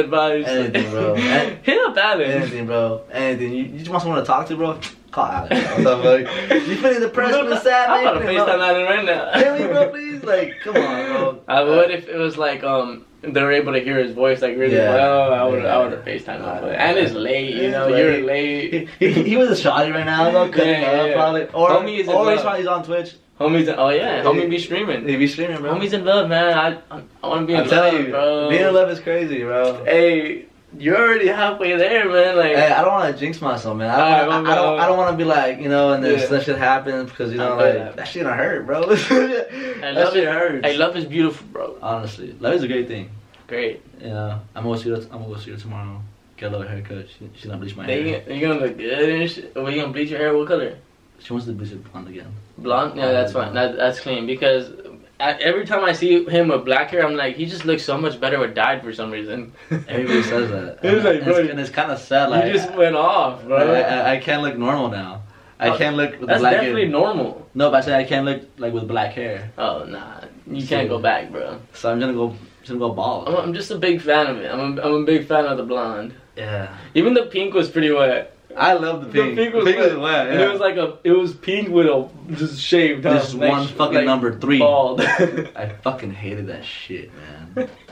advice, 0.05 0.47
Anything, 0.47 0.91
bro. 0.91 1.15
hit 1.69 1.79
up 1.87 1.97
Alan. 1.97 2.31
anything, 2.31 2.67
bro. 2.67 3.03
Anything. 3.13 3.53
You, 3.53 3.63
you 3.65 3.79
just 3.79 3.91
want 3.91 4.03
someone 4.03 4.21
to 4.21 4.27
talk 4.27 4.47
to, 4.49 4.57
bro. 4.57 4.79
Call. 5.11 5.47
What's 5.49 5.87
up. 5.87 6.05
You 6.05 6.77
feeling 6.77 7.01
depressed, 7.01 7.35
feeling 7.35 7.59
sad, 7.61 7.89
man? 7.89 7.97
I'm 7.99 8.05
man? 8.05 8.07
about 8.07 8.21
to 8.21 8.53
FaceTime 8.53 8.59
that 8.61 8.91
right 8.93 9.05
now. 9.07 9.33
Can 9.41 9.53
we, 9.61 9.67
bro, 9.67 9.89
please? 9.91 10.23
Like, 10.23 10.55
come 10.63 10.77
on, 10.77 11.07
bro. 11.09 11.43
I 11.49 11.63
would 11.63 11.91
if 11.91 12.09
it 12.09 12.17
was 12.17 12.37
like 12.37 12.63
um 12.63 13.07
they 13.23 13.43
were 13.43 13.53
able 13.53 13.73
to 13.73 13.81
hear 13.81 13.99
his 13.99 14.13
voice 14.13 14.41
like 14.43 14.57
really 14.57 14.77
Yeah. 14.77 14.95
well. 14.95 15.33
I 15.33 15.43
would 15.45 15.63
Yeah. 15.63 15.77
I 15.77 15.83
would 15.83 15.93
have 15.93 16.05
FaceTime 16.05 16.37
him. 16.37 16.63
But, 16.63 16.75
and 16.77 16.99
it's 16.99 17.13
late, 17.15 17.55
you 17.55 17.71
know. 17.71 17.89
late. 17.89 17.99
You're 18.05 18.25
late. 18.25 18.89
He, 19.01 19.13
he, 19.13 19.23
he 19.31 19.37
was 19.37 19.51
a 19.51 19.57
shoddy 19.57 19.91
right 19.91 20.07
now, 20.07 20.31
though. 20.31 20.49
Cutting 20.49 20.83
Yeah, 20.83 20.89
up, 20.91 21.07
yeah. 21.09 21.15
probably. 21.15 21.43
Or, 21.47 21.69
Homie 21.71 21.99
is 22.01 22.09
or 22.09 22.31
he's, 22.33 22.41
on, 22.43 22.57
he's 22.57 22.67
on 22.67 22.85
Twitch. 22.85 23.15
Homies, 23.41 23.73
oh 23.77 23.91
yeah, 23.91 24.17
Yeah. 24.17 24.23
homie 24.25 24.51
be 24.51 24.59
streaming. 24.59 25.07
He 25.09 25.17
be 25.17 25.29
streaming, 25.29 25.61
bro. 25.61 25.73
Homies 25.75 25.93
in 25.93 26.05
love, 26.05 26.29
man. 26.29 26.59
I 26.59 26.97
I, 26.97 27.03
I 27.23 27.27
want 27.29 27.43
to 27.43 27.47
be 27.47 27.55
in 27.55 27.61
I'm 27.61 27.69
love, 27.69 27.93
you, 27.95 28.09
bro. 28.11 28.49
being 28.51 28.63
in 28.67 28.75
love 28.75 28.91
is 28.91 28.99
crazy, 29.01 29.43
bro. 29.45 29.85
Hey, 29.85 30.47
you're 30.77 30.97
already 30.97 31.29
halfway 31.29 31.77
there, 31.77 32.09
man. 32.11 32.37
Like, 32.37 32.57
Hey, 32.57 32.71
I 32.73 32.83
don't 32.83 32.93
want 32.93 33.13
to 33.15 33.19
jinx 33.19 33.41
myself, 33.41 33.77
man. 33.77 33.91
I 33.91 34.21
don't, 34.21 34.29
wanna, 34.29 34.43
well, 34.43 34.53
I, 34.53 34.55
don't. 34.55 34.81
I 34.81 34.87
don't 34.87 34.99
want 34.99 35.11
to 35.13 35.17
be 35.17 35.25
like, 35.25 35.61
you 35.61 35.69
know, 35.69 35.93
and 35.93 36.05
then 36.05 36.19
Yeah. 36.19 36.27
that 36.27 36.43
shit 36.45 36.59
happens 36.59 37.11
because 37.11 37.33
you 37.33 37.39
know, 37.39 37.57
like 37.57 37.75
that. 37.75 37.97
that 37.97 38.09
shit 38.09 38.23
gonna 38.25 38.37
hurt, 38.37 38.67
bro. 38.67 38.83
I 38.83 38.87
that 38.87 39.95
love 39.95 40.13
shit 40.13 40.25
it. 40.25 40.33
hurts. 40.33 40.67
Hey, 40.67 40.77
love 40.77 40.97
is 40.97 41.05
beautiful, 41.07 41.47
bro. 41.49 41.77
Honestly, 41.81 42.35
love 42.41 42.55
is 42.55 42.63
a 42.63 42.69
great 42.69 42.87
thing. 42.89 43.11
Great. 43.47 43.83
Yeah, 44.01 44.41
I'm 44.55 44.65
gonna 44.65 44.77
go 44.77 44.83
see 44.83 44.91
her. 44.91 44.97
I'm 44.97 45.09
gonna 45.23 45.27
go 45.27 45.37
see 45.39 45.53
her 45.53 45.57
tomorrow. 45.57 46.03
Get 46.37 46.53
a 46.53 46.57
little 46.57 46.69
haircut. 46.69 47.09
She, 47.09 47.31
she's 47.35 47.47
gonna 47.47 47.59
bleach 47.59 47.75
my 47.75 47.87
hair. 47.87 48.23
you 48.31 48.41
gonna 48.47 48.61
look 48.61 48.77
good 48.77 49.09
and 49.09 49.31
shit. 49.31 49.57
Are 49.57 49.71
you 49.71 49.81
gonna 49.81 49.93
bleach 49.93 50.11
your 50.11 50.19
hair? 50.21 50.37
What 50.37 50.49
color? 50.49 50.77
She 51.21 51.33
wants 51.33 51.47
to 51.47 51.53
bleach 51.53 51.73
it 51.73 51.93
blonde 51.93 52.09
again. 52.09 52.33
Blonde? 52.59 52.97
Yeah, 52.97 53.11
that's 53.11 53.33
fine. 53.33 53.55
That, 53.55 53.77
that's 53.77 53.99
clean 54.01 54.27
because 54.27 54.71
I, 54.71 54.88
every 55.21 55.67
time 55.67 55.85
I 55.85 55.93
see 55.93 56.25
him 56.25 56.49
with 56.49 56.65
black 56.65 56.91
hair, 56.91 57.05
I'm 57.07 57.17
like, 57.17 57.37
he 57.37 57.47
just 57.47 57.65
looks 57.65 57.83
so 57.85 57.99
much 57.99 58.21
better 58.21 58.39
with 58.39 58.55
dyed 58.55 58.83
for 58.83 58.93
some 58.93 59.11
reason. 59.11 59.53
Everybody 59.71 60.23
says 60.23 60.51
that. 60.51 60.79
It's 60.83 61.05
like, 61.05 61.17
and, 61.17 61.25
bro, 61.25 61.37
it's, 61.39 61.51
and 61.51 61.61
it's 61.61 61.71
kind 61.71 61.91
of 61.91 61.99
sad. 61.99 62.31
Like, 62.31 62.47
you 62.47 62.53
just 62.53 62.73
went 62.75 62.97
off, 62.97 63.45
bro. 63.45 63.57
I, 63.75 63.81
I, 63.81 64.11
I 64.13 64.17
can't 64.19 64.43
look 64.43 64.57
normal 64.57 64.89
now. 64.91 65.23
I 65.61 65.71
Oh, 65.71 65.79
can't 65.79 65.97
look 65.97 66.13
with 66.21 66.29
That's 66.29 66.41
black 66.41 66.53
definitely 66.55 66.83
hair. 66.83 66.91
normal. 66.91 67.49
No, 67.55 67.71
but 67.71 67.79
I 67.79 67.81
said 67.81 67.95
I 67.95 68.05
can't 68.05 68.25
look 68.25 68.43
like 68.59 68.73
with 68.73 68.87
black 68.87 69.13
hair. 69.15 69.51
Oh 69.59 69.85
nah, 69.85 70.21
you 70.47 70.61
So- 70.61 70.69
can't 70.69 70.89
go 70.89 71.01
back, 71.01 71.33
bro. 71.33 71.59
So 71.73 71.91
I'm 71.91 71.99
gonna 71.99 72.13
go. 72.13 72.35
Just 72.61 72.69
gonna 72.69 72.79
go 72.81 72.93
bald. 72.95 73.29
I'm, 73.29 73.35
I'm 73.37 73.55
just 73.55 73.71
a 73.73 73.77
big 73.79 74.01
fan 74.01 74.29
of 74.29 74.37
it. 74.39 74.49
I'm 74.53 74.79
a, 74.79 74.83
I'm 74.83 74.95
a 75.03 75.05
big 75.05 75.27
fan 75.27 75.47
of 75.47 75.57
the 75.57 75.65
blonde. 75.65 76.15
yeah. 76.37 76.77
Even 76.95 77.13
the 77.15 77.23
pink 77.27 77.55
was 77.55 77.69
pretty 77.69 77.91
wet. 77.91 78.37
I 78.59 78.73
love 78.75 79.07
the 79.07 79.13
pink. 79.13 79.37
The 79.37 79.45
pink 79.45 79.55
was 79.55 79.65
pink 79.65 79.79
wet. 79.79 79.93
is 79.93 79.99
wet. 79.99 80.27
And 80.29 80.41
it 80.41 80.51
was 80.51 80.61
like 80.61 80.77
a, 80.77 80.99
it 81.05 81.13
was 81.13 81.35
pink 81.35 81.69
with 81.69 81.87
a 81.87 82.09
just 82.33 82.61
shaved. 82.61 83.05
Just 83.05 83.35
one 83.35 83.67
fucking 83.69 83.95
like 83.95 84.05
number 84.07 84.39
three. 84.39 84.59
Bald. 84.59 85.01
I 85.01 85.75
fucking 85.83 86.13
hated 86.13 86.49
that 86.49 86.65
shit, 86.65 87.11
man. 87.15 87.69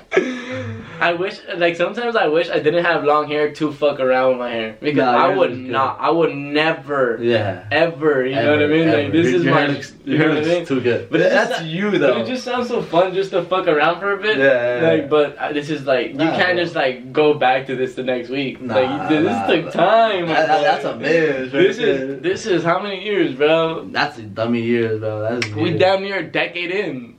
I 0.99 1.13
wish, 1.13 1.39
like 1.57 1.77
sometimes 1.77 2.17
I 2.17 2.27
wish 2.29 2.49
I 2.49 2.59
didn't 2.59 2.83
have 2.85 3.05
long 3.05 3.29
hair 3.29 3.53
to 3.53 3.71
fuck 3.71 4.01
around 4.01 4.31
with 4.31 4.39
my 4.39 4.51
hair 4.51 4.77
because 4.81 4.97
Nah, 5.05 5.27
I 5.27 5.37
would 5.37 5.51
is 5.53 5.59
not, 5.59 6.01
I 6.01 6.09
would 6.11 6.35
never, 6.35 7.19
Yeah. 7.21 7.67
ever. 7.71 8.25
You 8.25 8.35
know 8.37 8.51
what 8.53 8.61
I 8.61 8.63
Ever, 8.65 8.75
mean? 8.75 8.89
Like 8.89 8.97
ever. 9.09 9.13
this 9.13 9.27
is 9.27 9.45
your 9.45 9.55
my, 9.55 9.61
hair 9.61 9.69
looks, 9.73 9.93
you 10.07 10.17
your 10.17 10.19
know 10.21 10.25
hair 10.25 10.29
what 10.29 10.37
I 10.39 10.55
looks 10.55 10.71
mean? 10.71 10.79
too 10.79 10.81
good. 10.81 11.11
But 11.11 11.21
that's 11.21 11.63
you 11.65 11.99
though. 11.99 12.17
it 12.23 12.27
just 12.27 12.45
sounds 12.45 12.69
so 12.69 12.81
fun 12.81 13.13
just 13.13 13.31
to 13.33 13.43
fuck 13.45 13.67
around 13.69 14.01
for 14.01 14.13
a 14.13 14.17
bit. 14.17 14.39
Yeah, 14.39 14.45
yeah, 14.45 14.81
yeah. 14.81 14.89
Like, 14.89 15.11
but 15.11 15.37
uh, 15.37 15.53
this 15.53 15.69
is 15.69 15.85
like 15.85 16.13
you 16.13 16.17
can't 16.17 16.57
bro. 16.57 16.65
just 16.65 16.75
like 16.75 17.13
go 17.13 17.35
back 17.35 17.67
to 17.67 17.77
this 17.77 17.95
the 17.95 18.03
next 18.03 18.31
week. 18.31 18.63
Nah, 18.63 18.75
like 18.79 19.09
this 19.11 19.25
nah, 19.27 19.47
took 19.47 19.65
nah. 19.67 19.71
time. 19.73 20.23
my 20.29 20.33
That- 20.33 20.47
that- 20.47 20.63
that's 20.63 20.85
a 20.87 20.93
bitch 20.95 21.43
right 21.43 21.53
This 21.53 21.77
there. 21.77 21.89
is 21.89 22.23
this 22.23 22.47
is 22.47 22.65
how 22.65 22.81
many 22.81 23.05
years, 23.05 23.35
bro? 23.35 23.85
That's 23.91 24.17
a 24.17 24.23
dummy 24.23 24.63
years, 24.63 24.99
bro. 24.99 25.21
That's 25.21 25.55
We 25.55 25.77
damn 25.77 26.01
near 26.03 26.21
a 26.21 26.25
decade 26.27 26.71
in. 26.71 27.16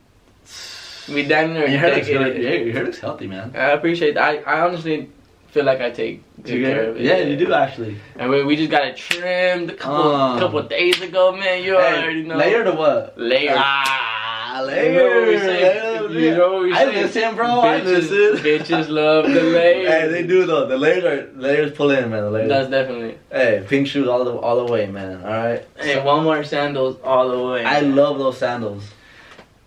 We 1.12 1.26
damn 1.26 1.52
near 1.54 1.66
Your 1.68 1.78
hair 1.80 1.94
looks 1.94 2.06
good. 2.08 2.36
in. 2.36 2.42
Your 2.66 2.72
hair, 2.72 2.84
looks 2.84 2.98
healthy, 2.98 3.26
man. 3.26 3.52
I 3.54 3.70
appreciate 3.70 4.14
that. 4.14 4.22
I, 4.22 4.36
I 4.56 4.60
honestly 4.66 5.10
feel 5.48 5.64
like 5.64 5.80
I 5.80 5.90
take 5.90 6.22
good 6.42 6.62
care 6.62 6.90
of 6.90 6.96
it. 6.96 7.02
yeah, 7.02 7.18
you 7.18 7.36
do 7.36 7.52
actually. 7.52 7.96
And 8.16 8.28
we, 8.30 8.44
we 8.44 8.56
just 8.56 8.70
got 8.70 8.86
it 8.86 8.96
trimmed 8.96 9.70
a 9.70 9.74
couple 9.74 10.14
Uh. 10.14 10.38
couple 10.38 10.62
days 10.64 11.00
ago, 11.00 11.32
man. 11.34 11.62
You 11.62 11.78
Hey, 11.78 12.02
already 12.02 12.22
know. 12.24 12.36
layered 12.36 12.66
or 12.66 12.76
what? 12.76 13.18
Layered. 13.18 13.56
Ah, 13.56 14.60
You 14.60 14.66
layered. 14.66 14.94
know 14.96 15.20
what 15.20 15.28
we 15.28 15.38
say? 15.38 15.62
layered. 15.62 16.10
You 16.12 16.36
know 16.36 16.52
what 16.54 16.62
we 16.64 16.72
I 16.74 16.84
say? 16.84 17.02
listen, 17.02 17.34
bro. 17.36 17.60
I 17.60 17.80
Bitches, 17.80 18.10
listen. 18.10 18.44
bitches 18.44 18.88
love 18.88 19.24
the 19.32 19.42
layers. 19.42 19.88
Hey, 19.92 20.08
they 20.08 20.26
do 20.26 20.44
though. 20.46 20.66
The 20.66 20.76
layers 20.76 21.04
are 21.04 21.30
layers 21.34 21.72
pull 21.72 21.90
in, 21.90 22.10
man. 22.10 22.22
The 22.24 22.30
layers. 22.30 22.48
That's 22.48 22.70
definitely. 22.70 23.18
hey, 23.32 23.64
pink 23.68 23.86
shoes 23.86 24.06
all 24.08 24.24
the 24.24 24.32
all 24.36 24.64
the 24.66 24.70
way, 24.72 24.86
man. 24.86 25.22
All 25.22 25.30
right. 25.30 25.66
Hey, 25.80 25.96
Walmart 25.96 26.46
sandals 26.46 26.96
all 27.02 27.28
the 27.30 27.42
way. 27.42 27.64
I 27.64 27.80
love 27.80 28.18
those 28.18 28.36
sandals. 28.38 28.84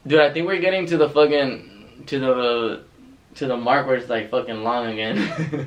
Dude, 0.08 0.20
I 0.20 0.32
think 0.32 0.48
we're 0.48 0.60
getting 0.62 0.86
to 0.88 0.98
the 0.98 1.10
fucking 1.10 2.04
to 2.08 2.20
the 2.20 2.84
to 3.36 3.48
the 3.48 3.56
mark 3.56 3.88
where 3.88 3.96
it's 3.96 4.10
like 4.10 4.30
fucking 4.30 4.64
long 4.64 4.88
again. 4.88 5.18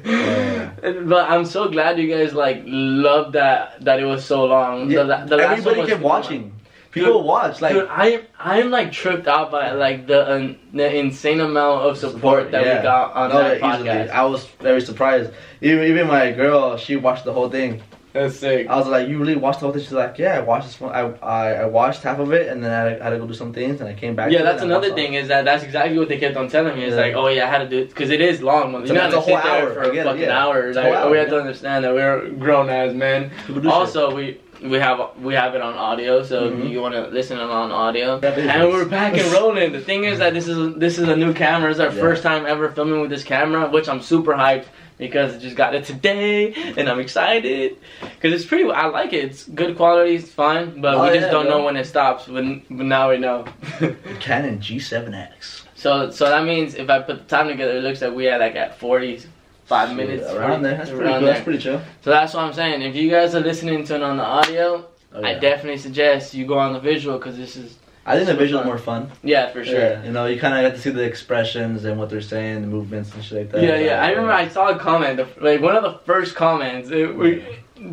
Yeah. 0.04 0.70
But 1.04 1.30
I'm 1.30 1.44
so 1.44 1.68
glad 1.68 1.98
you 1.98 2.08
guys 2.14 2.34
like 2.34 2.62
loved 2.66 3.34
that 3.34 3.82
that 3.84 4.00
it 4.00 4.04
was 4.04 4.24
so 4.24 4.44
long. 4.44 4.88
The, 4.88 5.04
the 5.26 5.36
last 5.36 5.64
one 5.64 5.78
Everybody 5.78 5.84
kept 5.86 5.88
super 5.88 6.02
long. 6.02 6.02
watching. 6.02 6.52
People 6.90 7.14
Dude, 7.18 7.24
watch 7.26 7.60
like 7.60 7.72
Dude, 7.72 7.88
I 7.90 8.22
I'm 8.38 8.70
like 8.70 8.92
tripped 8.92 9.26
out 9.26 9.50
by 9.50 9.72
like 9.72 10.06
the 10.06 10.56
the 10.72 10.94
insane 10.96 11.40
amount 11.40 11.82
of 11.86 11.98
support, 11.98 12.52
that 12.52 12.64
yeah. 12.64 12.76
we 12.78 12.82
got 12.82 13.14
on 13.14 13.30
No, 13.30 13.38
that 13.38 13.58
yeah, 13.60 13.74
easily. 13.74 13.88
podcast. 13.88 14.10
I 14.10 14.24
was 14.24 14.46
very 14.60 14.80
surprised. 14.80 15.32
Even 15.60 15.84
even 15.90 16.06
my 16.06 16.30
girl, 16.32 16.76
she 16.76 16.96
watched 16.96 17.24
the 17.24 17.32
whole 17.32 17.48
thing. 17.50 17.82
That's 18.14 18.38
sick. 18.38 18.68
I 18.68 18.76
was 18.76 18.86
like, 18.86 19.08
"You 19.08 19.18
really 19.18 19.34
watched 19.34 19.58
the 19.58 19.66
whole 19.66 19.72
thing?" 19.72 19.82
She's 19.82 19.90
like, 19.90 20.16
"Yeah, 20.18 20.36
I 20.36 20.40
watched 20.40 20.66
this 20.68 20.80
one. 20.80 20.92
I 20.94 21.00
I, 21.20 21.52
I 21.54 21.64
watched 21.66 22.04
half 22.04 22.20
of 22.20 22.32
it, 22.32 22.46
and 22.48 22.62
then 22.62 22.70
I, 22.70 22.90
had 23.02 23.10
to 23.10 23.18
go 23.18 23.26
do 23.26 23.34
some 23.34 23.52
things, 23.52 23.80
and 23.80 23.88
I 23.90 23.94
came 23.94 24.14
back." 24.14 24.30
Yeah, 24.30 24.38
to 24.38 24.44
that's 24.44 24.62
and 24.62 24.70
another 24.70 24.94
thing 24.94 25.14
is 25.14 25.26
that 25.26 25.44
that's 25.44 25.64
exactly 25.64 25.98
what 25.98 26.08
they 26.08 26.18
kept 26.18 26.36
on 26.36 26.48
telling 26.48 26.76
me. 26.76 26.84
It's 26.84 26.94
Yeah. 26.94 27.02
like, 27.02 27.14
oh 27.16 27.26
yeah, 27.26 27.48
I 27.48 27.50
had 27.50 27.58
to 27.58 27.68
do 27.68 27.78
it 27.82 27.88
because 27.88 28.10
it 28.10 28.20
is 28.20 28.40
long. 28.40 28.70
So 28.86 28.92
You're 28.94 29.02
not 29.02 29.10
gonna 29.10 29.20
a 29.20 29.24
sit 29.24 29.34
whole 29.34 29.42
there 29.52 29.62
hour. 29.66 29.74
for 29.74 29.84
I 29.84 29.88
a 29.88 29.92
get 29.92 30.06
fucking 30.06 30.22
yeah. 30.22 30.44
hour. 30.44 30.72
Like, 30.72 30.84
hour, 30.94 31.10
we 31.10 31.16
have 31.18 31.28
to 31.30 31.38
understand 31.40 31.84
that 31.84 31.92
we're 31.92 32.28
grown 32.30 32.70
as 32.70 32.94
men. 32.94 33.32
People 33.48 33.62
do 33.62 33.68
shit. 33.68 33.72
Also, 33.72 34.14
we 34.14 34.38
we 34.62 34.78
have 34.78 35.00
we 35.20 35.34
have 35.34 35.56
it 35.56 35.60
on 35.60 35.74
audio, 35.74 36.22
so 36.22 36.50
Mhm. 36.52 36.66
if 36.66 36.70
you 36.70 36.80
want 36.80 36.94
to 36.94 37.08
listen 37.08 37.40
on 37.40 37.72
audio. 37.72 38.20
And 38.22 38.68
we're 38.68 38.84
back 38.84 39.18
and 39.18 39.26
rolling. 39.32 39.72
The 39.72 39.80
thing 39.80 40.04
is 40.04 40.20
that 40.20 40.34
this 40.34 40.46
is 40.46 40.76
this 40.76 40.98
is 40.98 41.08
a 41.08 41.16
new 41.16 41.32
camera. 41.34 41.68
It's 41.68 41.80
our 41.80 41.86
Yeah. 41.90 42.00
first 42.00 42.22
time 42.22 42.46
ever 42.46 42.68
filming 42.68 43.00
with 43.00 43.10
this 43.10 43.24
camera, 43.24 43.68
which 43.68 43.88
I'm 43.88 44.00
super 44.00 44.34
hyped 44.34 44.66
because 44.98 45.34
I 45.34 45.38
just 45.38 45.56
got 45.56 45.74
it 45.74 45.84
today, 45.84 46.52
and 46.76 46.88
I'm 46.88 47.00
excited 47.00 47.76
because 48.00 48.32
it's 48.32 48.44
pretty. 48.44 48.70
I 48.70 48.86
like 48.86 49.12
it. 49.12 49.24
It's 49.24 49.44
good 49.48 49.76
quality. 49.76 50.14
It's 50.16 50.30
fine, 50.30 50.80
but 50.80 50.94
Oh, 50.94 51.02
we 51.02 51.08
just 51.18 51.26
yeah, 51.26 51.30
don't 51.30 51.46
bro. 51.46 51.58
know 51.58 51.64
when 51.64 51.76
it 51.76 51.84
stops. 51.86 52.26
But, 52.26 52.44
but 52.70 52.86
now 52.86 53.10
we 53.10 53.18
know. 53.18 53.44
Canon 54.20 54.58
G7X. 54.60 55.64
so 55.74 56.10
so 56.10 56.26
that 56.28 56.44
means 56.44 56.74
if 56.74 56.88
I 56.90 57.00
put 57.00 57.18
the 57.18 57.24
time 57.24 57.48
together, 57.48 57.76
it 57.78 57.82
looks 57.82 58.00
like 58.00 58.14
we 58.14 58.28
are 58.28 58.38
like 58.38 58.54
at 58.56 58.78
45 58.78 59.96
minutes. 59.96 60.30
around 60.32 60.62
there. 60.62 60.76
That's 60.76 60.90
pretty 60.90 61.04
around 61.04 61.18
cool. 61.20 61.28
That's 61.28 61.44
pretty 61.44 61.58
chill. 61.58 61.80
So 62.02 62.10
that's 62.10 62.34
what 62.34 62.44
I'm 62.44 62.52
saying. 62.52 62.82
If 62.82 62.94
you 62.94 63.10
guys 63.10 63.34
are 63.34 63.40
listening 63.40 63.84
to 63.86 63.96
it 63.96 64.02
on 64.02 64.16
the 64.16 64.24
audio, 64.24 64.86
Oh, 65.16 65.22
I 65.22 65.34
definitely 65.34 65.78
suggest 65.78 66.34
you 66.34 66.44
go 66.44 66.58
on 66.58 66.72
the 66.72 66.80
visual 66.80 67.18
because 67.18 67.36
this 67.36 67.54
is 67.54 67.76
I 68.06 68.16
think 68.16 68.26
the 68.26 68.32
super 68.32 68.44
visual 68.44 68.64
more 68.64 68.78
fun. 68.78 69.10
yeah 69.22 69.50
for 69.50 69.64
sure. 69.64 69.78
Yeah, 69.78 70.04
you 70.04 70.12
know, 70.12 70.26
you 70.26 70.38
kind 70.38 70.54
of 70.54 70.70
get 70.70 70.76
to 70.76 70.82
see 70.82 70.90
the 70.90 71.02
expressions 71.02 71.84
and 71.84 71.98
what 71.98 72.10
they're 72.10 72.20
saying, 72.20 72.60
the 72.60 72.66
movements 72.66 73.14
and 73.14 73.24
shit 73.24 73.38
like 73.38 73.50
that. 73.52 73.62
Yeah, 73.62 73.78
yeah. 73.78 74.02
I 74.02 74.10
remember 74.10 74.32
I 74.32 74.48
saw 74.48 74.68
a 74.68 74.78
comment, 74.78 75.20
like 75.40 75.60
one 75.60 75.74
of 75.74 75.82
the 75.82 75.98
first 76.04 76.34
comments. 76.34 76.90
It 76.90 77.16
we, 77.16 77.42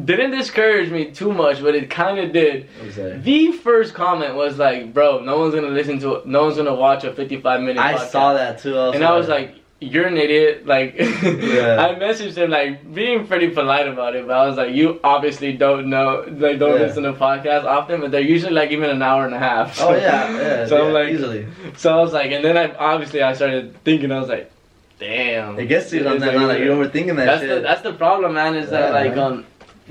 didn't 0.06 0.32
discourage 0.32 0.90
me 0.90 1.12
too 1.12 1.34
much, 1.34 1.62
but 1.62 1.76
it 1.76 1.90
kind 1.90 2.20
of 2.20 2.32
did. 2.32 2.68
What 2.78 2.86
was 2.88 2.96
that? 2.98 3.24
The 3.24 3.52
first 3.52 3.94
comment 3.94 4.36
was 4.36 4.58
like, 4.58 4.94
"Bro, 4.94 5.22
no 5.22 5.40
one's 5.40 5.56
gonna 5.56 5.68
listen 5.68 6.00
to 6.00 6.16
it. 6.16 6.28
No 6.28 6.44
one's 6.44 6.58
gonna 6.58 6.76
watch 6.76 7.04
a 7.04 7.14
55 7.14 7.62
minute." 7.62 7.78
I 7.78 7.94
podcast. 7.94 8.10
saw 8.10 8.34
that 8.34 8.60
too. 8.60 8.78
I 8.78 8.94
and 8.94 9.04
I 9.04 9.16
was 9.16 9.28
like, 9.28 9.56
"You're 9.82 10.06
an 10.08 10.18
idiot." 10.18 10.66
Like, 10.66 10.96
Yeah. 10.98 11.76
I 11.86 11.96
messaged 12.00 12.36
him 12.38 12.50
like 12.52 12.94
being 12.94 13.26
pretty 13.28 13.50
polite 13.50 13.88
about 13.88 14.16
it, 14.16 14.26
but 14.28 14.38
I 14.38 14.48
was 14.48 14.56
like, 14.58 14.74
"You 14.74 15.00
obviously 15.04 15.52
don't 15.54 15.90
know, 15.90 16.24
like, 16.30 16.60
don't 16.60 16.80
Yeah. 16.80 16.86
listen 16.88 17.04
to 17.04 17.14
podcasts 17.14 17.66
often, 17.66 18.00
but 18.02 18.12
they're 18.12 18.22
usually 18.36 18.54
like 18.54 18.72
even 18.72 18.90
an 18.90 19.02
hour 19.02 19.26
and 19.26 19.34
a 19.36 19.40
half." 19.40 19.82
oh 19.82 19.94
yeah, 19.96 20.32
yeah. 20.38 20.66
So 20.72 20.78
yeah, 20.78 20.84
I'm 20.88 20.94
like, 20.94 21.10
easily. 21.14 21.48
so 21.78 21.98
I 21.98 22.02
was 22.02 22.14
like, 22.14 22.32
and 22.32 22.46
then 22.46 22.56
I 22.58 22.66
obviously 22.76 23.22
I 23.24 23.34
started 23.34 23.76
thinking, 23.84 24.12
I 24.12 24.20
was 24.20 24.30
like, 24.30 24.52
"Damn." 25.00 25.58
It 25.60 25.66
gets 25.66 25.90
to 25.90 25.96
you 25.98 26.02
It's 26.04 26.10
sometimes. 26.12 26.36
Like, 26.42 26.48
like 26.48 26.60
you're 26.64 26.76
overthinking 26.78 27.16
that 27.18 27.26
that's 27.26 27.42
shit. 27.42 27.50
the 27.50 27.60
that's 27.62 27.82
the 27.82 27.94
problem, 27.94 28.34
man. 28.36 28.56
Is 28.56 28.70
that 28.70 28.94
like 28.94 29.18
um, 29.18 29.46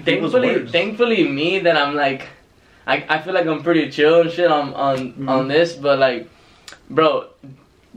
thankfully, 0.04 0.48
words. 0.56 0.70
thankfully 0.72 1.26
me 1.28 1.58
that 1.66 1.76
I'm 1.76 1.94
like, 1.96 2.28
I 2.86 3.04
I 3.08 3.18
feel 3.18 3.34
like 3.34 3.46
I'm 3.46 3.62
pretty 3.62 3.90
chill 3.90 4.20
and 4.22 4.30
shit 4.30 4.50
on 4.50 4.72
on 4.74 4.96
Mhm. 5.14 5.28
on 5.28 5.48
this, 5.48 5.72
but 5.74 5.98
like, 5.98 6.28
bro, 6.88 7.26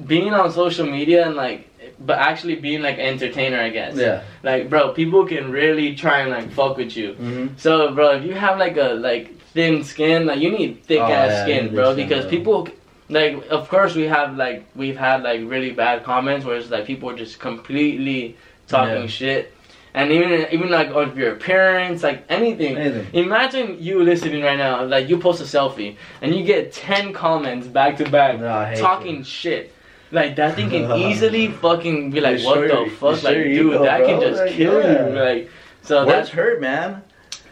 being 0.07 0.33
on 0.33 0.51
social 0.51 0.85
media 0.87 1.25
and 1.27 1.35
like, 1.35 1.69
but 1.99 2.17
actually 2.19 2.55
being 2.55 2.81
like 2.81 2.95
an 2.95 3.05
entertainer, 3.05 3.59
I 3.59 3.69
guess. 3.69 3.95
yeah. 3.95 4.23
Like, 4.43 4.69
bro, 4.69 4.93
people 4.93 5.25
can 5.25 5.51
really 5.51 5.95
try 5.95 6.19
and 6.21 6.29
like 6.31 6.51
fuck 6.51 6.77
with 6.77 6.95
you. 6.97 7.13
Mm-hmm. 7.13 7.47
So, 7.57 7.93
bro, 7.93 8.11
if 8.17 8.23
you 8.23 8.33
have 8.33 8.57
like 8.59 8.77
a 8.77 8.93
like 8.93 9.37
thin 9.53 9.83
skin, 9.83 10.25
like 10.25 10.39
you 10.39 10.51
need 10.51 10.83
thick 10.83 10.99
Oh, 10.99 11.05
ass 11.05 11.29
yeah, 11.31 11.43
skin, 11.43 11.73
bro, 11.75 11.93
skin, 11.93 12.07
because 12.07 12.23
bro. 12.25 12.29
people 12.31 12.67
like 13.09 13.45
of 13.49 13.67
course 13.69 13.95
we 13.95 14.03
have 14.03 14.37
like 14.37 14.65
we've 14.75 14.97
had 14.97 15.23
like 15.23 15.41
really 15.43 15.71
bad 15.71 16.03
comments 16.03 16.45
where 16.45 16.55
it's 16.57 16.69
like 16.71 16.85
people 16.85 17.09
are 17.09 17.17
just 17.17 17.39
completely 17.39 18.35
talking 18.67 19.01
Yeah. 19.03 19.07
shit. 19.07 19.53
And 19.95 20.11
even 20.11 20.47
even 20.51 20.71
like 20.71 20.87
of 20.89 21.15
your 21.15 21.33
appearance, 21.33 22.01
like 22.01 22.23
anything. 22.27 22.77
Anything. 22.77 23.13
Imagine 23.13 23.77
you 23.79 24.01
listening 24.03 24.41
right 24.41 24.57
now, 24.57 24.83
like 24.85 25.07
you 25.07 25.19
post 25.19 25.39
a 25.41 25.43
selfie 25.43 25.97
and 26.21 26.33
you 26.33 26.43
get 26.43 26.73
ten 26.73 27.13
comments 27.13 27.67
back 27.67 27.97
to 27.97 28.09
back 28.09 28.39
No, 28.39 28.73
talking 28.81 29.19
it. 29.19 29.27
shit. 29.27 29.71
Like 30.14 30.36
that 30.36 30.55
thing 30.55 30.70
can 30.70 30.91
easily 31.09 31.47
fucking 31.51 32.11
be 32.11 32.22
like, 32.22 32.39
what 32.43 32.53
sure- 32.55 32.68
the 32.86 32.91
fuck, 32.91 33.18
sure 33.20 33.32
like 33.32 33.43
dude, 33.43 33.74
go, 33.74 33.84
that 33.84 34.05
can 34.05 34.22
just 34.22 34.39
Like, 34.41 34.51
kill 34.51 34.80
yeah. 34.82 35.07
you. 35.09 35.14
Like 35.16 35.49
so 35.82 36.05
that's 36.05 36.30
hurt, 36.30 36.61
man. 36.61 37.01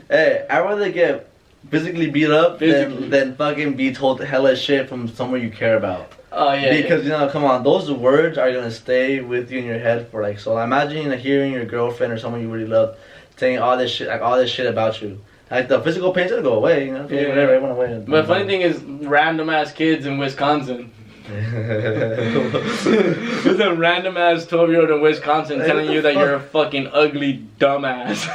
Hey, 0.10 0.46
I'd 0.50 0.60
rather 0.60 0.92
get 0.92 1.28
physically 1.70 2.10
beat 2.10 2.30
up 2.30 2.60
Physically. 2.60 3.08
than, 3.08 3.30
than 3.30 3.36
fucking 3.36 3.74
be 3.76 3.94
told 3.94 4.22
hella 4.24 4.56
shit 4.56 4.88
from 4.90 5.08
someone 5.08 5.42
you 5.42 5.50
care 5.50 5.76
about. 5.78 6.12
Oh 6.32 6.54
yeah. 6.54 6.82
because 6.82 7.04
you 7.04 7.10
know, 7.10 7.28
come 7.30 7.44
on, 7.44 7.64
those 7.64 7.92
words 7.92 8.38
are 8.38 8.52
gonna 8.52 8.72
stay 8.72 9.20
with 9.22 9.52
you 9.52 9.60
in 9.60 9.66
your 9.66 9.80
head 9.80 10.08
for 10.10 10.22
like 10.22 10.40
so. 10.40 10.58
Imagine 10.60 11.10
like, 11.10 11.20
hearing 11.20 11.52
your 11.52 11.66
girlfriend 11.66 12.14
or 12.14 12.18
someone 12.20 12.42
you 12.42 12.50
really 12.50 12.68
love 12.68 12.96
saying 13.38 13.58
all 13.60 13.76
this 13.78 13.92
shit, 13.92 14.08
like 14.08 14.22
all 14.22 14.38
this 14.38 14.50
shit 14.52 14.68
about 14.68 15.02
you. 15.02 15.20
Like 15.50 15.68
the 15.68 15.82
physical 15.82 16.14
pain's 16.14 16.30
gonna 16.32 16.44
go 16.44 16.54
away, 16.54 16.86
you 16.86 16.94
know. 16.94 17.08
Yeah. 17.10 17.28
Whatever, 17.30 17.56
it 17.56 17.62
went 17.62 17.74
away. 17.74 18.04
But 18.08 18.28
funny 18.28 18.46
thing 18.46 18.62
is, 18.62 18.82
random 18.84 19.50
ass 19.50 19.74
kids 19.74 20.06
in 20.06 20.18
Wisconsin. 20.18 20.92
There's 23.44 23.60
a 23.60 23.74
random 23.74 24.18
ass 24.18 24.46
12 24.46 24.70
year 24.70 24.82
old 24.82 24.90
in 24.92 25.02
Wisconsin 25.02 25.60
Hey, 25.60 25.68
telling 25.68 25.90
you 25.90 26.02
that 26.02 26.14
you're 26.16 26.36
a 26.36 26.40
fucking 26.40 26.88
ugly 26.88 27.46
dumbass. 27.60 28.26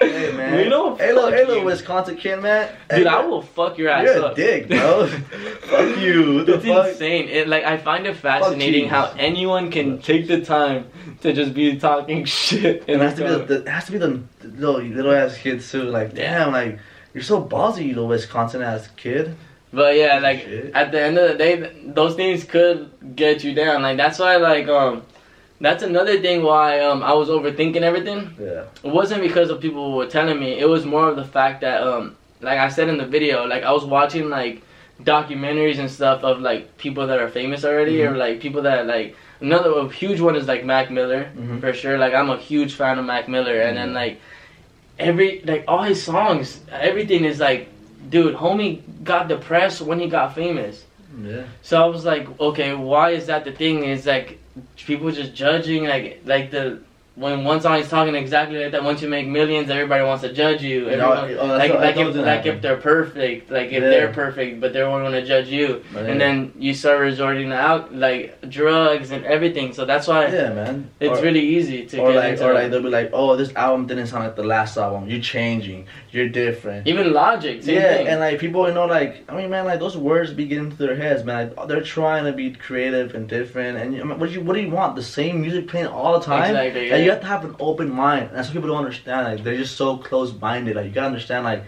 hey 0.00 0.32
man, 0.36 0.64
You 0.64 0.70
know, 0.70 0.96
hey 0.96 1.14
fuck 1.14 1.32
hey 1.32 1.44
little. 1.44 1.64
Wisconsin 1.64 2.16
kid, 2.16 2.40
man. 2.40 2.74
Dude, 2.90 2.98
Hey, 3.00 3.06
I 3.06 3.20
will 3.24 3.42
fuck 3.42 3.76
your 3.78 3.90
ass 3.90 4.04
You're 4.06 4.30
a 4.30 4.34
dick, 4.34 4.68
bro. 4.68 5.06
fuck 5.62 5.98
you. 5.98 6.40
It's 6.40 6.64
fuck? 6.64 6.88
insane. 6.88 7.28
It 7.28 7.48
like 7.48 7.64
I 7.64 7.76
find 7.76 8.06
it 8.06 8.16
fascinating 8.16 8.88
how 8.88 9.12
anyone 9.18 9.70
can 9.70 10.00
take 10.00 10.26
the 10.26 10.40
time 10.40 10.86
to 11.20 11.32
just 11.32 11.54
be 11.54 11.78
talking 11.78 12.24
shit. 12.24 12.84
And 12.88 13.00
it 13.02 13.04
has 13.04 13.14
to 13.16 13.22
be 13.24 13.28
the 13.28 13.60
the, 13.60 13.70
has 13.70 13.86
to 13.86 13.92
be 13.92 13.98
the 13.98 14.22
little 14.42 14.80
little 14.80 15.12
ass 15.12 15.36
kids 15.36 15.70
too. 15.70 15.82
Like 15.84 16.14
damn, 16.14 16.52
like 16.52 16.78
you're 17.14 17.22
so 17.22 17.42
ballsy, 17.44 17.82
you 17.86 17.88
little 17.94 18.08
Wisconsin 18.08 18.62
ass 18.62 18.88
kid. 18.96 19.36
But 19.72 19.96
yeah, 19.96 20.18
like 20.18 20.40
Shit. 20.42 20.70
at 20.74 20.92
the 20.92 21.00
end 21.00 21.18
of 21.18 21.28
the 21.30 21.36
day, 21.36 21.72
those 21.84 22.14
things 22.14 22.44
could 22.44 22.90
get 23.16 23.44
you 23.44 23.52
down. 23.54 23.82
Like 23.82 23.96
that's 23.96 24.18
why, 24.18 24.36
like 24.36 24.66
um, 24.68 25.02
that's 25.60 25.82
another 25.82 26.20
thing 26.20 26.42
why 26.42 26.80
um 26.80 27.02
I 27.02 27.12
was 27.12 27.28
overthinking 27.28 27.82
everything. 27.82 28.30
Yeah. 28.40 28.64
It 28.82 28.90
wasn't 28.90 29.22
because 29.22 29.50
of 29.50 29.60
people 29.60 29.94
were 29.96 30.06
telling 30.06 30.38
me. 30.40 30.58
It 30.58 30.68
was 30.68 30.86
more 30.86 31.08
of 31.08 31.16
the 31.16 31.24
fact 31.24 31.60
that 31.60 31.82
um, 31.82 32.16
like 32.40 32.58
I 32.58 32.68
said 32.68 32.88
in 32.88 32.96
the 32.96 33.06
video, 33.06 33.44
like 33.46 33.62
I 33.62 33.72
was 33.72 33.84
watching 33.84 34.30
like 34.30 34.62
documentaries 35.02 35.78
and 35.78 35.90
stuff 35.90 36.24
of 36.24 36.40
like 36.40 36.76
people 36.78 37.06
that 37.06 37.18
are 37.20 37.28
famous 37.28 37.64
already, 37.64 38.02
or 38.02 38.12
Mhm. 38.12 38.18
like 38.18 38.40
people 38.40 38.62
that 38.62 38.86
like 38.86 39.16
another 39.40 39.70
a 39.70 39.88
huge 39.88 40.20
one 40.20 40.34
is 40.34 40.46
like 40.48 40.64
Mac 40.64 40.90
Miller 40.90 41.30
Mhm. 41.36 41.60
for 41.60 41.72
sure. 41.72 41.98
Like 41.98 42.14
I'm 42.14 42.30
a 42.30 42.36
huge 42.38 42.72
fan 42.74 42.98
of 42.98 43.04
Mac 43.04 43.28
Miller, 43.28 43.60
and 43.60 43.76
then 43.76 43.90
Mhm. 43.90 43.94
like 44.02 44.20
every 44.98 45.42
like 45.44 45.64
all 45.68 45.82
his 45.82 46.02
songs, 46.02 46.60
everything 46.72 47.24
is 47.24 47.38
like, 47.38 47.68
dude, 48.08 48.34
homie 48.34 48.82
got 49.04 49.28
depressed 49.28 49.80
when 49.80 49.98
he 50.00 50.08
got 50.08 50.34
famous. 50.34 50.84
Yeah. 51.20 51.44
So 51.62 51.82
I 51.82 51.86
was 51.86 52.04
like, 52.04 52.28
okay, 52.40 52.74
why 52.74 53.10
is 53.10 53.26
that 53.26 53.44
the 53.44 53.52
thing? 53.52 53.84
Is 53.84 54.06
like 54.06 54.38
people 54.76 55.10
just 55.10 55.34
judging 55.34 55.84
like 55.84 56.22
like 56.24 56.50
the 56.50 56.80
when 57.18 57.42
one 57.42 57.60
song 57.60 57.76
is 57.80 57.88
talking 57.88 58.14
exactly 58.14 58.62
like 58.62 58.70
that. 58.72 58.84
Once 58.84 59.02
you 59.02 59.08
make 59.08 59.26
millions, 59.26 59.68
everybody 59.70 60.04
wants 60.04 60.22
to 60.22 60.32
judge 60.32 60.62
you. 60.62 60.88
Everyone, 60.88 61.36
oh, 61.40 61.46
like 61.46 61.70
what- 61.72 61.80
like 61.80 61.96
if 61.96 62.14
like 62.14 62.46
if 62.46 62.62
they're 62.62 62.76
perfect, 62.76 63.50
like 63.50 63.66
if 63.68 63.82
Yeah. 63.82 63.90
they're 63.92 64.12
perfect, 64.12 64.60
but 64.60 64.72
they're 64.72 64.86
only 64.86 65.02
going 65.10 65.20
to 65.20 65.26
judge 65.26 65.48
you, 65.48 65.82
Right. 65.92 66.06
and 66.06 66.20
then 66.20 66.52
you 66.58 66.72
start 66.74 67.00
resorting 67.00 67.50
to 67.50 67.56
out 67.56 67.94
like 67.94 68.48
drugs 68.48 69.10
and 69.10 69.24
everything. 69.24 69.72
So 69.72 69.84
that's 69.84 70.06
why 70.06 70.26
Yeah, 70.28 70.50
man. 70.52 70.90
it's 71.00 71.18
Or- 71.18 71.22
really 71.22 71.40
easy 71.56 71.86
to 71.86 71.98
or 72.00 72.12
get 72.12 72.16
like, 72.18 72.30
into 72.32 72.46
or 72.48 72.54
like 72.54 72.70
they'll 72.70 72.82
be 72.82 72.88
like, 73.00 73.10
"Oh, 73.12 73.34
this 73.36 73.52
album 73.56 73.86
didn't 73.88 74.06
sound 74.06 74.22
like 74.24 74.36
the 74.36 74.44
last 74.44 74.76
album. 74.76 75.08
You're 75.10 75.20
changing. 75.20 75.86
You're 76.12 76.28
different." 76.28 76.86
even 76.86 77.12
Logic, 77.12 77.58
yeah, 77.66 77.94
thing. 77.94 78.08
and 78.08 78.20
like 78.20 78.38
people, 78.38 78.68
you 78.68 78.74
know, 78.74 78.86
like 78.86 79.24
I 79.28 79.34
mean, 79.34 79.50
man, 79.50 79.64
like 79.64 79.80
those 79.80 79.96
words 79.96 80.32
be 80.32 80.44
getting 80.46 80.70
to 80.70 80.76
their 80.76 80.94
heads, 80.94 81.24
man. 81.24 81.50
Like, 81.56 81.68
they're 81.68 81.80
trying 81.80 82.24
to 82.26 82.32
be 82.32 82.50
creative 82.50 83.14
and 83.16 83.28
different, 83.28 83.76
and 83.78 83.96
I 83.96 84.04
mean, 84.04 84.18
what 84.20 84.28
do 84.28 84.34
you 84.36 84.40
what 84.40 84.54
do 84.54 84.60
you 84.60 84.70
want? 84.70 84.94
The 84.94 85.02
same 85.02 85.40
music 85.40 85.66
playing 85.66 85.86
all 85.88 86.18
the 86.18 86.24
time? 86.24 86.50
Exactly, 86.54 86.88
you 87.08 87.14
have 87.14 87.22
to 87.22 87.26
have 87.26 87.44
an 87.44 87.56
open 87.58 87.90
mind. 87.90 88.28
And 88.28 88.36
that's 88.36 88.48
what 88.48 88.54
people 88.54 88.68
don't 88.68 88.84
understand. 88.84 89.26
Like 89.26 89.42
they're 89.42 89.56
just 89.56 89.76
so 89.76 89.96
close 89.96 90.32
minded. 90.38 90.76
Like 90.76 90.84
you 90.86 90.92
gotta 90.92 91.06
understand, 91.06 91.44
like 91.44 91.64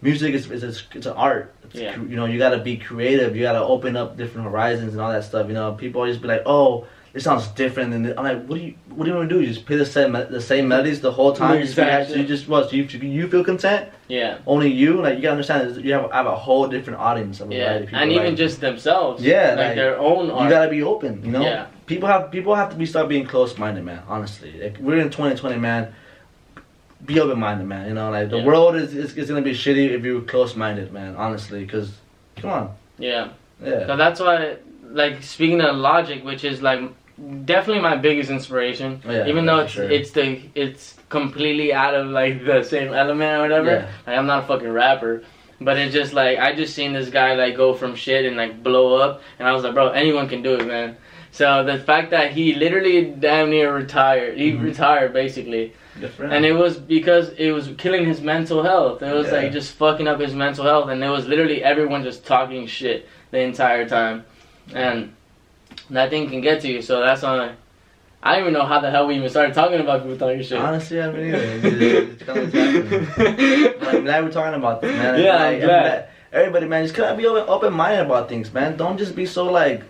music 0.00 0.32
is 0.34 0.50
is 0.50 0.62
it's, 0.62 0.82
it's 0.94 1.06
an 1.06 1.12
art. 1.12 1.54
It's, 1.64 1.74
Yeah. 1.74 1.96
You 1.96 2.16
know, 2.16 2.24
you 2.24 2.38
gotta 2.38 2.58
be 2.58 2.78
creative. 2.78 3.36
You 3.36 3.42
gotta 3.42 3.62
open 3.62 3.94
up 3.94 4.16
different 4.16 4.48
horizons 4.48 4.92
and 4.94 5.02
all 5.02 5.12
that 5.12 5.24
stuff. 5.24 5.48
You 5.48 5.54
know, 5.54 5.72
people 5.72 6.00
always 6.00 6.16
be 6.16 6.28
like, 6.28 6.42
oh. 6.46 6.86
This 7.12 7.24
sounds 7.24 7.48
different 7.48 7.90
than 7.90 8.04
this. 8.04 8.14
I'm 8.16 8.22
like, 8.22 8.46
what 8.46 8.56
do 8.56 8.64
you, 8.66 8.74
what 8.94 9.04
do 9.04 9.10
you 9.10 9.16
want 9.16 9.28
to 9.28 9.34
do? 9.34 9.40
You 9.40 9.52
just 9.52 9.66
play 9.66 9.74
the 9.74 9.84
same, 9.84 10.12
the 10.12 10.40
same 10.40 10.68
melodies 10.68 11.00
the 11.00 11.10
whole 11.10 11.32
time. 11.32 11.56
You 11.56 11.62
just, 11.62 11.72
Exactly. 11.72 12.20
you 12.20 12.24
just 12.24 12.46
what? 12.46 12.72
You, 12.72 12.84
you 12.84 13.26
feel 13.26 13.42
content? 13.42 13.90
yeah, 14.10 14.38
only 14.46 14.70
you 14.70 15.00
like 15.00 15.16
you 15.16 15.22
gotta 15.22 15.32
understand 15.32 15.84
you 15.84 15.92
have, 15.92 16.10
have 16.12 16.26
a 16.26 16.36
whole 16.36 16.66
different 16.66 16.98
audience 16.98 17.40
of 17.40 17.50
a 17.50 17.54
yeah, 17.54 17.78
people, 17.78 17.98
and 17.98 18.12
even 18.12 18.26
like, 18.26 18.36
just 18.36 18.60
themselves. 18.60 19.22
Yeah, 19.22 19.50
like, 19.50 19.58
like, 19.58 19.74
their 19.76 19.98
own 19.98 20.26
you 20.26 20.50
gotta 20.50 20.70
be 20.70 20.82
open 20.82 21.24
you 21.24 21.30
know 21.30 21.42
Yeah. 21.42 21.66
People 21.90 22.08
have 22.08 22.30
people 22.30 22.54
have 22.54 22.70
to 22.70 22.76
be 22.76 22.86
start 22.86 23.08
being 23.08 23.26
close-minded 23.26 23.84
man 23.84 24.00
honestly 24.14 24.52
like 24.62 24.78
we're 24.78 24.98
in 24.98 25.10
2020 25.10 25.58
man 25.58 25.92
be 27.04 27.18
open-minded 27.18 27.66
man 27.66 27.88
you 27.88 27.94
know 27.94 28.08
like 28.10 28.30
the 28.30 28.38
Yeah. 28.38 28.44
world 28.50 28.76
is, 28.76 28.94
is, 28.94 29.16
is 29.16 29.28
gonna 29.28 29.42
be 29.42 29.56
shitty 29.64 29.86
if 29.96 30.04
you're 30.04 30.20
close-minded 30.34 30.92
man 30.92 31.16
honestly 31.16 31.60
because 31.64 31.88
come 32.36 32.50
on 32.50 32.74
yeah. 32.98 33.28
yeah 33.64 33.86
So 33.88 33.96
that's 33.96 34.20
why, 34.20 34.56
like, 35.00 35.22
speaking 35.22 35.60
of 35.62 35.74
Logic, 35.76 36.22
which 36.30 36.44
is 36.44 36.60
like 36.62 36.80
definitely 37.44 37.82
my 37.82 37.96
biggest 37.96 38.30
inspiration. 38.30 39.02
Oh, 39.04 39.10
Yeah, 39.10 39.26
even 39.26 39.44
yeah, 39.44 39.50
though 39.50 39.60
it's 39.64 39.72
sure. 39.72 39.90
it's 39.96 40.10
the 40.18 40.26
it's 40.54 40.84
completely 41.08 41.68
out 41.82 41.94
of 42.00 42.04
like 42.20 42.44
the 42.50 42.62
same 42.62 42.92
element 43.02 43.32
or 43.38 43.42
whatever. 43.46 43.70
Yeah. 43.70 43.88
Like 44.06 44.16
I'm 44.18 44.26
not 44.32 44.44
a 44.44 44.46
fucking 44.46 44.72
rapper. 44.82 45.14
But 45.62 45.76
it's 45.78 45.92
just 46.00 46.12
like 46.14 46.38
I 46.46 46.54
just 46.62 46.72
seen 46.78 46.90
this 46.98 47.08
guy 47.10 47.30
like 47.42 47.54
go 47.56 47.68
from 47.80 47.94
shit 47.94 48.22
and 48.28 48.36
like 48.42 48.62
blow 48.62 48.86
up, 49.04 49.12
and 49.38 49.46
I 49.48 49.52
was 49.52 49.62
like, 49.64 49.74
bro, 49.74 49.88
anyone 50.04 50.26
can 50.28 50.40
do 50.42 50.52
it, 50.58 50.66
man. 50.66 50.96
So 51.32 51.62
the 51.64 51.78
fact 51.78 52.10
that 52.10 52.32
he 52.32 52.54
literally 52.54 53.04
damn 53.04 53.50
near 53.50 53.72
retired, 53.74 54.36
he 54.36 54.52
Mhm. 54.52 54.64
retired 54.64 55.12
basically, 55.12 55.72
different 56.00 56.32
and 56.32 56.44
it 56.44 56.52
was 56.52 56.76
because 56.76 57.30
it 57.38 57.52
was 57.52 57.68
killing 57.78 58.04
his 58.04 58.20
mental 58.20 58.62
health. 58.62 59.02
It 59.02 59.14
was 59.14 59.26
Yeah. 59.28 59.38
like 59.38 59.52
just 59.52 59.74
fucking 59.74 60.08
up 60.08 60.20
his 60.20 60.34
mental 60.34 60.64
health, 60.64 60.88
and 60.90 61.02
it 61.02 61.08
was 61.08 61.26
literally 61.28 61.62
everyone 61.62 62.02
just 62.02 62.26
talking 62.26 62.66
shit 62.66 63.06
the 63.30 63.38
entire 63.38 63.88
time, 63.88 64.24
and 64.74 65.12
that 65.90 66.10
thing 66.10 66.28
can 66.28 66.40
get 66.40 66.60
to 66.62 66.68
you. 66.68 66.82
So 66.82 67.00
that's 67.00 67.22
on. 67.22 67.50
I 68.22 68.32
don't 68.32 68.40
even 68.42 68.52
know 68.52 68.64
how 68.66 68.80
the 68.80 68.90
hell 68.90 69.06
we 69.06 69.14
even 69.14 69.30
started 69.30 69.54
talking 69.54 69.80
about 69.80 70.02
people 70.02 70.18
talking 70.18 70.42
shit. 70.42 70.58
honestly 70.58 71.00
I 71.00 71.10
mean 71.10 71.34
it's, 71.34 71.64
it's 71.64 72.22
kind 72.24 72.38
of 72.38 72.52
happening 72.52 73.74
But 73.80 73.88
I'm 73.94 74.04
glad 74.04 74.24
we're 74.24 74.30
talking 74.30 74.54
about 74.54 74.82
this, 74.82 74.94
man. 74.94 75.18
Yeah, 75.18 75.36
I'm 75.36 75.54
I'm 75.54 75.60
glad. 75.60 75.82
glad- 75.84 76.04
Everybody, 76.32 76.66
man, 76.66 76.84
just 76.84 76.94
kind 76.94 77.08
of 77.10 77.16
be 77.16 77.26
open, 77.26 77.44
open-minded 77.48 78.02
about 78.04 78.28
things, 78.28 78.52
man. 78.52 78.76
Don't 78.76 78.98
just 78.98 79.16
be 79.16 79.24
so 79.24 79.46
like 79.50 79.82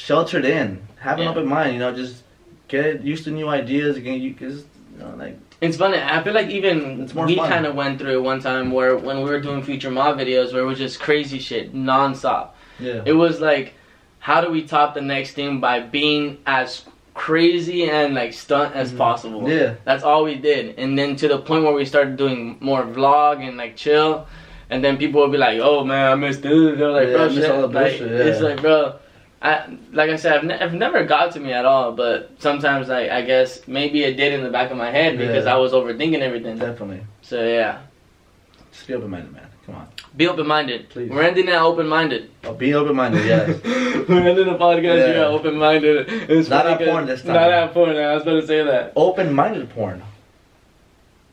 sheltered 0.00 0.44
in. 0.44 0.78
Have 1.00 1.18
an 1.18 1.24
Yeah. 1.24 1.30
open 1.30 1.46
mind, 1.46 1.72
you 1.72 1.80
know. 1.80 1.92
Just 1.92 2.22
get 2.68 3.02
used 3.02 3.24
to 3.24 3.30
new 3.30 3.48
ideas. 3.48 3.96
Again, 3.96 4.20
you 4.20 4.30
just, 4.32 4.66
you 4.92 4.98
know, 5.02 5.14
like 5.16 5.38
It's 5.62 5.78
funny. 5.78 5.96
I 5.98 6.22
feel 6.22 6.34
like 6.34 6.50
even 6.50 7.00
It's 7.00 7.14
more 7.14 7.24
we 7.26 7.36
kind 7.36 7.64
of 7.64 7.74
went 7.74 7.98
through 7.98 8.12
it 8.18 8.22
one 8.22 8.40
time 8.40 8.70
where 8.72 8.94
when 8.96 9.22
we 9.22 9.30
were 9.30 9.40
doing 9.40 9.62
future 9.62 9.90
mob 9.90 10.18
videos 10.18 10.52
where 10.52 10.62
it 10.62 10.66
was 10.66 10.78
just 10.78 11.00
crazy 11.00 11.38
shit 11.38 11.74
nonstop. 11.74 12.48
yeah, 12.78 13.00
It 13.06 13.14
was 13.14 13.40
like, 13.40 13.72
how 14.18 14.42
do 14.42 14.50
we 14.50 14.60
top 14.62 14.92
the 14.92 15.00
next 15.00 15.32
thing 15.32 15.60
by 15.60 15.80
being 15.80 16.36
as 16.46 16.82
crazy 17.14 17.88
and 17.88 18.14
like 18.14 18.34
stunt 18.34 18.74
as 18.76 18.92
Mhm. 18.92 18.98
possible? 18.98 19.48
yeah, 19.48 19.74
That's 19.86 20.04
all 20.04 20.24
we 20.24 20.34
did. 20.34 20.74
And 20.76 20.98
then 20.98 21.16
to 21.16 21.26
the 21.28 21.38
point 21.38 21.64
where 21.64 21.72
we 21.72 21.86
started 21.86 22.18
doing 22.18 22.58
more 22.60 22.82
vlog 22.82 23.42
and 23.46 23.56
like 23.56 23.76
chill. 23.76 24.26
And 24.68 24.84
then 24.84 24.98
people 24.98 25.20
would 25.22 25.30
be 25.32 25.38
like, 25.38 25.58
"Oh 25.62 25.84
man, 25.84 26.12
I 26.12 26.14
missed 26.16 26.42
this." 26.42 26.76
They're 26.76 26.90
like, 26.90 27.06
Yeah, 27.08 27.12
"Bro, 27.14 27.28
shit." 27.30 27.50
all 27.50 27.60
the 27.62 27.68
like, 27.68 27.98
bullshit, 27.98 28.20
It's 28.28 28.40
like, 28.42 28.60
bro, 28.60 28.94
I 29.46 29.78
like 29.92 30.10
I 30.10 30.16
said, 30.16 30.32
I've, 30.36 30.44
ne- 30.44 30.58
I've 30.58 30.74
never 30.74 31.04
got 31.04 31.32
to 31.34 31.40
me 31.40 31.52
at 31.52 31.64
all. 31.64 31.92
But 31.92 32.30
sometimes, 32.38 32.88
like, 32.88 33.10
I 33.10 33.22
guess 33.22 33.66
maybe 33.68 34.02
it 34.02 34.16
did 34.16 34.32
in 34.32 34.42
the 34.42 34.50
back 34.50 34.70
of 34.70 34.76
my 34.76 34.90
head 34.90 35.18
because 35.18 35.44
Yeah. 35.44 35.54
I 35.54 35.56
was 35.58 35.72
overthinking 35.72 36.20
everything. 36.20 36.58
definitely. 36.58 37.00
So 37.22 37.36
yeah, 37.46 37.78
Just 38.72 38.86
be 38.88 38.94
open-minded, 38.94 39.32
man. 39.32 39.42
Come 39.66 39.74
on. 39.76 39.88
be 40.16 40.28
open 40.28 40.46
minded. 40.46 40.88
Please. 40.90 41.10
We're 41.10 41.22
ending 41.22 41.48
it 41.48 41.54
open 41.54 41.88
minded. 41.88 42.30
Oh, 42.44 42.54
be 42.54 42.72
open-minded. 42.74 43.24
Yes. 43.26 43.48
We're 44.08 44.20
ending 44.28 44.46
the 44.46 44.58
podcast. 44.58 44.98
Yeah. 45.08 45.14
Yeah, 45.14 45.26
open 45.26 45.56
minded. 45.58 46.08
Not 46.48 46.66
at 46.66 46.78
porn 46.86 47.06
this 47.06 47.22
time. 47.22 47.34
Not 47.34 47.50
at 47.50 47.74
porn. 47.74 47.96
I 47.96 48.14
was 48.14 48.22
about 48.22 48.40
to 48.42 48.46
say 48.46 48.62
that. 48.62 48.92
open-minded 48.94 49.70
porn. 49.70 50.02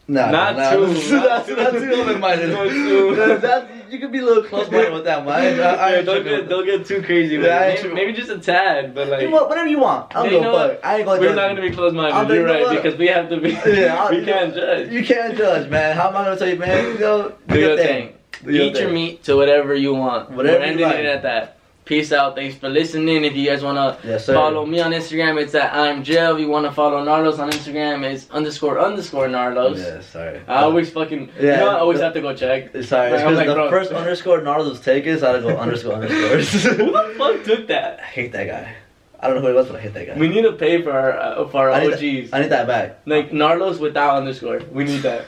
Nah, 0.06 0.32
Not 0.32 0.58
nah, 0.58 0.72
too- 0.72 0.86
That's, 0.94 1.10
not 1.12 1.46
too- 1.48 1.56
not 1.56 1.72
too 1.72 1.94
open-minded. 1.94 2.50
Not 2.52 2.70
too. 2.70 3.16
That- 3.16 3.42
that- 3.42 3.70
you 3.90 4.00
could 4.00 4.12
be 4.12 4.18
a 4.20 4.24
little 4.26 4.44
close-minded 4.44 4.92
with 4.92 5.04
that, 5.06 5.24
man. 5.24 5.60
I, 5.62 6.00
I, 6.00 6.02
don't 6.02 6.24
get 6.24 6.50
don't 6.50 6.66
get 6.66 6.84
too 6.86 7.04
crazy. 7.04 7.38
With 7.38 7.46
Yeah, 7.46 7.62
it. 7.68 7.84
Maybe, 7.84 7.94
maybe 7.94 8.14
just 8.14 8.30
a 8.32 8.40
tad, 8.40 8.96
but 8.96 9.08
like. 9.08 9.22
You 9.22 9.30
want 9.30 9.50
whatever 9.50 9.68
you 9.68 9.78
want. 9.80 10.16
I 10.16 10.24
don't 10.24 10.34
You 10.34 10.40
give 10.42 10.52
fuck. 10.52 10.80
I 10.84 10.96
ain't 10.98 11.06
gonna. 11.06 11.20
We're 11.22 11.28
judge 11.28 11.36
not 11.36 11.48
gonna 11.50 11.62
be 11.62 11.72
close-minded. 11.76 12.34
You're 12.34 12.44
right 12.46 12.76
because 12.76 12.98
we 12.98 13.06
have 13.08 13.30
to 13.30 13.40
be. 13.40 13.52
Yeah, 13.68 13.96
I'll- 14.04 14.10
we 14.16 14.26
can't 14.26 14.54
judge. 14.54 14.92
You 14.92 15.06
can't 15.06 15.38
judge, 15.38 15.70
man. 15.70 15.96
How 15.96 16.10
am 16.10 16.18
I 16.18 16.24
gonna 16.26 16.38
tell 16.38 16.50
you, 16.50 16.58
man? 16.58 16.94
You 16.96 17.00
know, 17.00 17.34
Do 17.48 17.60
your 17.60 17.78
thing. 17.78 18.14
Do 18.44 18.50
Eat 18.50 18.56
your 18.56 18.74
thing. 18.74 18.94
meat 18.96 19.24
to 19.26 19.36
whatever 19.36 19.76
you 19.76 19.94
want. 19.94 20.32
Whatever 20.32 20.58
We're 20.58 20.66
you 20.66 20.72
ending 20.72 20.86
like. 20.88 20.96
it 20.98 21.06
at 21.06 21.22
that. 21.22 21.58
Peace 21.86 22.14
out. 22.14 22.36
Thanks 22.36 22.56
for 22.56 22.70
listening. 22.70 23.26
If 23.26 23.36
you 23.36 23.46
guys 23.50 23.62
wanna 23.62 23.98
Yes, 24.06 24.26
follow 24.26 24.66
me 24.66 24.80
on 24.80 24.92
Instagram, 24.94 25.42
it's 25.42 25.54
at 25.54 25.74
I'm 25.74 26.02
Jill. 26.04 26.36
If 26.36 26.40
you 26.40 26.48
wanna 26.48 26.72
follow 26.72 27.04
Narlos 27.04 27.40
on 27.40 27.52
Instagram, 27.52 28.04
it's 28.10 28.30
underscore 28.32 28.80
underscore 28.80 29.28
Narlos. 29.28 29.78
Yeah, 29.80 30.00
sorry. 30.00 30.40
I 30.48 30.62
always 30.64 30.90
fucking. 30.92 31.30
Yeah, 31.40 31.42
you 31.42 31.58
know, 31.66 31.70
I 31.72 31.80
always 31.80 31.98
the- 32.00 32.06
have 32.06 32.14
to 32.14 32.22
go 32.22 32.34
check. 32.34 32.70
Sorry, 32.84 33.12
I'm 33.12 33.18
because 33.18 33.38
like, 33.38 33.48
the 33.48 33.54
bro. 33.56 33.70
first 33.70 33.92
underscore 33.92 34.40
Narlos 34.40 34.82
take 34.82 35.06
is 35.06 35.24
I 35.24 35.34
gotta 35.34 35.42
go 35.42 35.58
underscore 35.66 35.96
underscores. 35.96 36.52
Who 36.64 36.92
the 36.92 37.16
fuck 37.18 37.44
took 37.44 37.68
that? 37.68 38.00
I 38.00 38.06
hate 38.06 38.32
that 38.32 38.48
guy. 38.48 38.76
I 39.20 39.28
don't 39.28 39.36
know 39.38 39.42
who 39.42 39.48
it 39.50 39.56
was, 39.56 39.68
but 39.68 39.76
I 39.78 39.80
hate 39.82 39.94
that 39.94 40.08
guy. 40.08 40.18
We 40.18 40.30
need 40.30 40.44
to 40.44 40.54
pay 40.54 40.82
for 40.82 40.92
our 40.92 41.12
uh, 41.18 41.48
for 41.50 41.70
our 41.70 41.72
I 41.72 41.88
need 41.88 41.94
OGs. 42.24 42.30
I 42.34 42.42
need 42.42 42.50
that 42.52 42.66
back. 42.68 43.00
Like 43.06 43.32
Narlos 43.32 43.80
without 43.80 44.16
underscore. 44.18 44.62
We 44.72 44.86
need 44.86 45.02
that. 45.02 45.26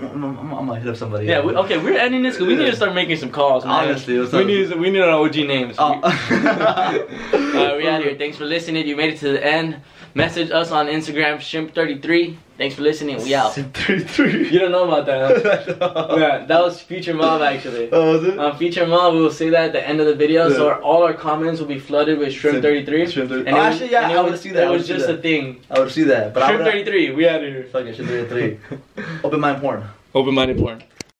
I'm, 0.00 0.24
I'm, 0.24 0.66
gonna 0.66 0.78
hit 0.78 0.88
up 0.88 0.96
somebody. 0.96 1.26
Yeah, 1.26 1.44
we, 1.44 1.54
okay, 1.56 1.76
we're 1.76 1.98
ending 1.98 2.22
this 2.22 2.36
because 2.36 2.46
we 2.46 2.54
need 2.54 2.70
to 2.70 2.76
start 2.76 2.94
making 2.94 3.16
some 3.16 3.30
calls. 3.30 3.64
Man. 3.64 3.74
Honestly, 3.74 4.18
we 4.18 4.44
need 4.44 4.72
we 4.74 4.90
need 4.90 5.00
our 5.00 5.24
OG 5.24 5.36
names. 5.36 5.74
Oh. 5.78 6.00
uh, 6.02 7.74
we 7.76 7.88
out 7.88 8.02
here. 8.02 8.14
Thanks 8.18 8.36
for 8.36 8.44
listening. 8.44 8.86
You 8.86 8.96
made 8.96 9.14
it 9.14 9.18
to 9.20 9.32
the 9.32 9.44
end. 9.44 9.80
Message 10.14 10.50
us 10.50 10.70
on 10.70 10.86
Instagram, 10.86 11.36
shrimp33. 11.36 12.36
Thanks 12.56 12.74
for 12.74 12.82
listening. 12.82 13.22
We 13.22 13.34
out. 13.36 13.54
Three, 13.54 14.00
three. 14.02 14.48
You 14.50 14.58
don't 14.58 14.72
know 14.72 14.84
about 14.90 15.06
that. 15.06 15.78
Huh? 15.88 16.16
yeah, 16.18 16.44
that 16.46 16.60
was 16.60 16.80
Future 16.80 17.14
Mob 17.14 17.40
actually. 17.40 17.88
Oh, 17.92 18.12
was 18.18 18.24
it? 18.24 18.38
On 18.38 18.56
Future 18.58 18.86
Mob, 18.86 19.14
we 19.14 19.20
will 19.20 19.30
say 19.30 19.48
that 19.50 19.66
at 19.66 19.72
the 19.72 19.86
end 19.86 20.00
of 20.00 20.06
the 20.06 20.14
video, 20.16 20.50
so 20.50 20.68
our, 20.68 20.80
all 20.82 21.04
our 21.04 21.14
comments 21.14 21.60
will 21.60 21.68
be 21.68 21.78
flooded 21.78 22.18
with 22.18 22.32
Shrimp 22.32 22.60
33. 22.62 23.10
Shrimp 23.10 23.30
33. 23.30 23.48
And 23.48 23.56
Oh, 23.56 23.60
was- 23.64 23.74
actually, 23.74 23.90
yeah, 23.92 24.02
and 24.04 24.12
it 24.12 24.16
I 24.18 24.22
was- 24.22 24.32
would 24.32 24.40
see 24.40 24.50
that, 24.50 24.64
I 24.64 24.70
It 24.70 24.72
was 24.72 24.88
just 24.88 25.06
that. 25.06 25.18
a 25.18 25.22
thing. 25.22 25.60
I 25.70 25.78
would 25.78 25.90
see 25.92 26.02
that, 26.04 26.34
but 26.34 26.42
I 26.42 26.48
Shrimp 26.48 26.64
would 26.64 26.72
33, 26.72 27.10
we 27.12 27.28
out 27.28 27.42
of 27.44 27.48
here. 27.48 27.64
Fucking 27.70 27.94
shit, 27.94 28.06
three, 28.06 28.24
three. 28.26 29.04
Open 29.22 29.38
mind 29.40 29.60
porn. 29.60 29.84
Open 30.14 30.34
minded 30.34 30.58
porn. 30.58 30.82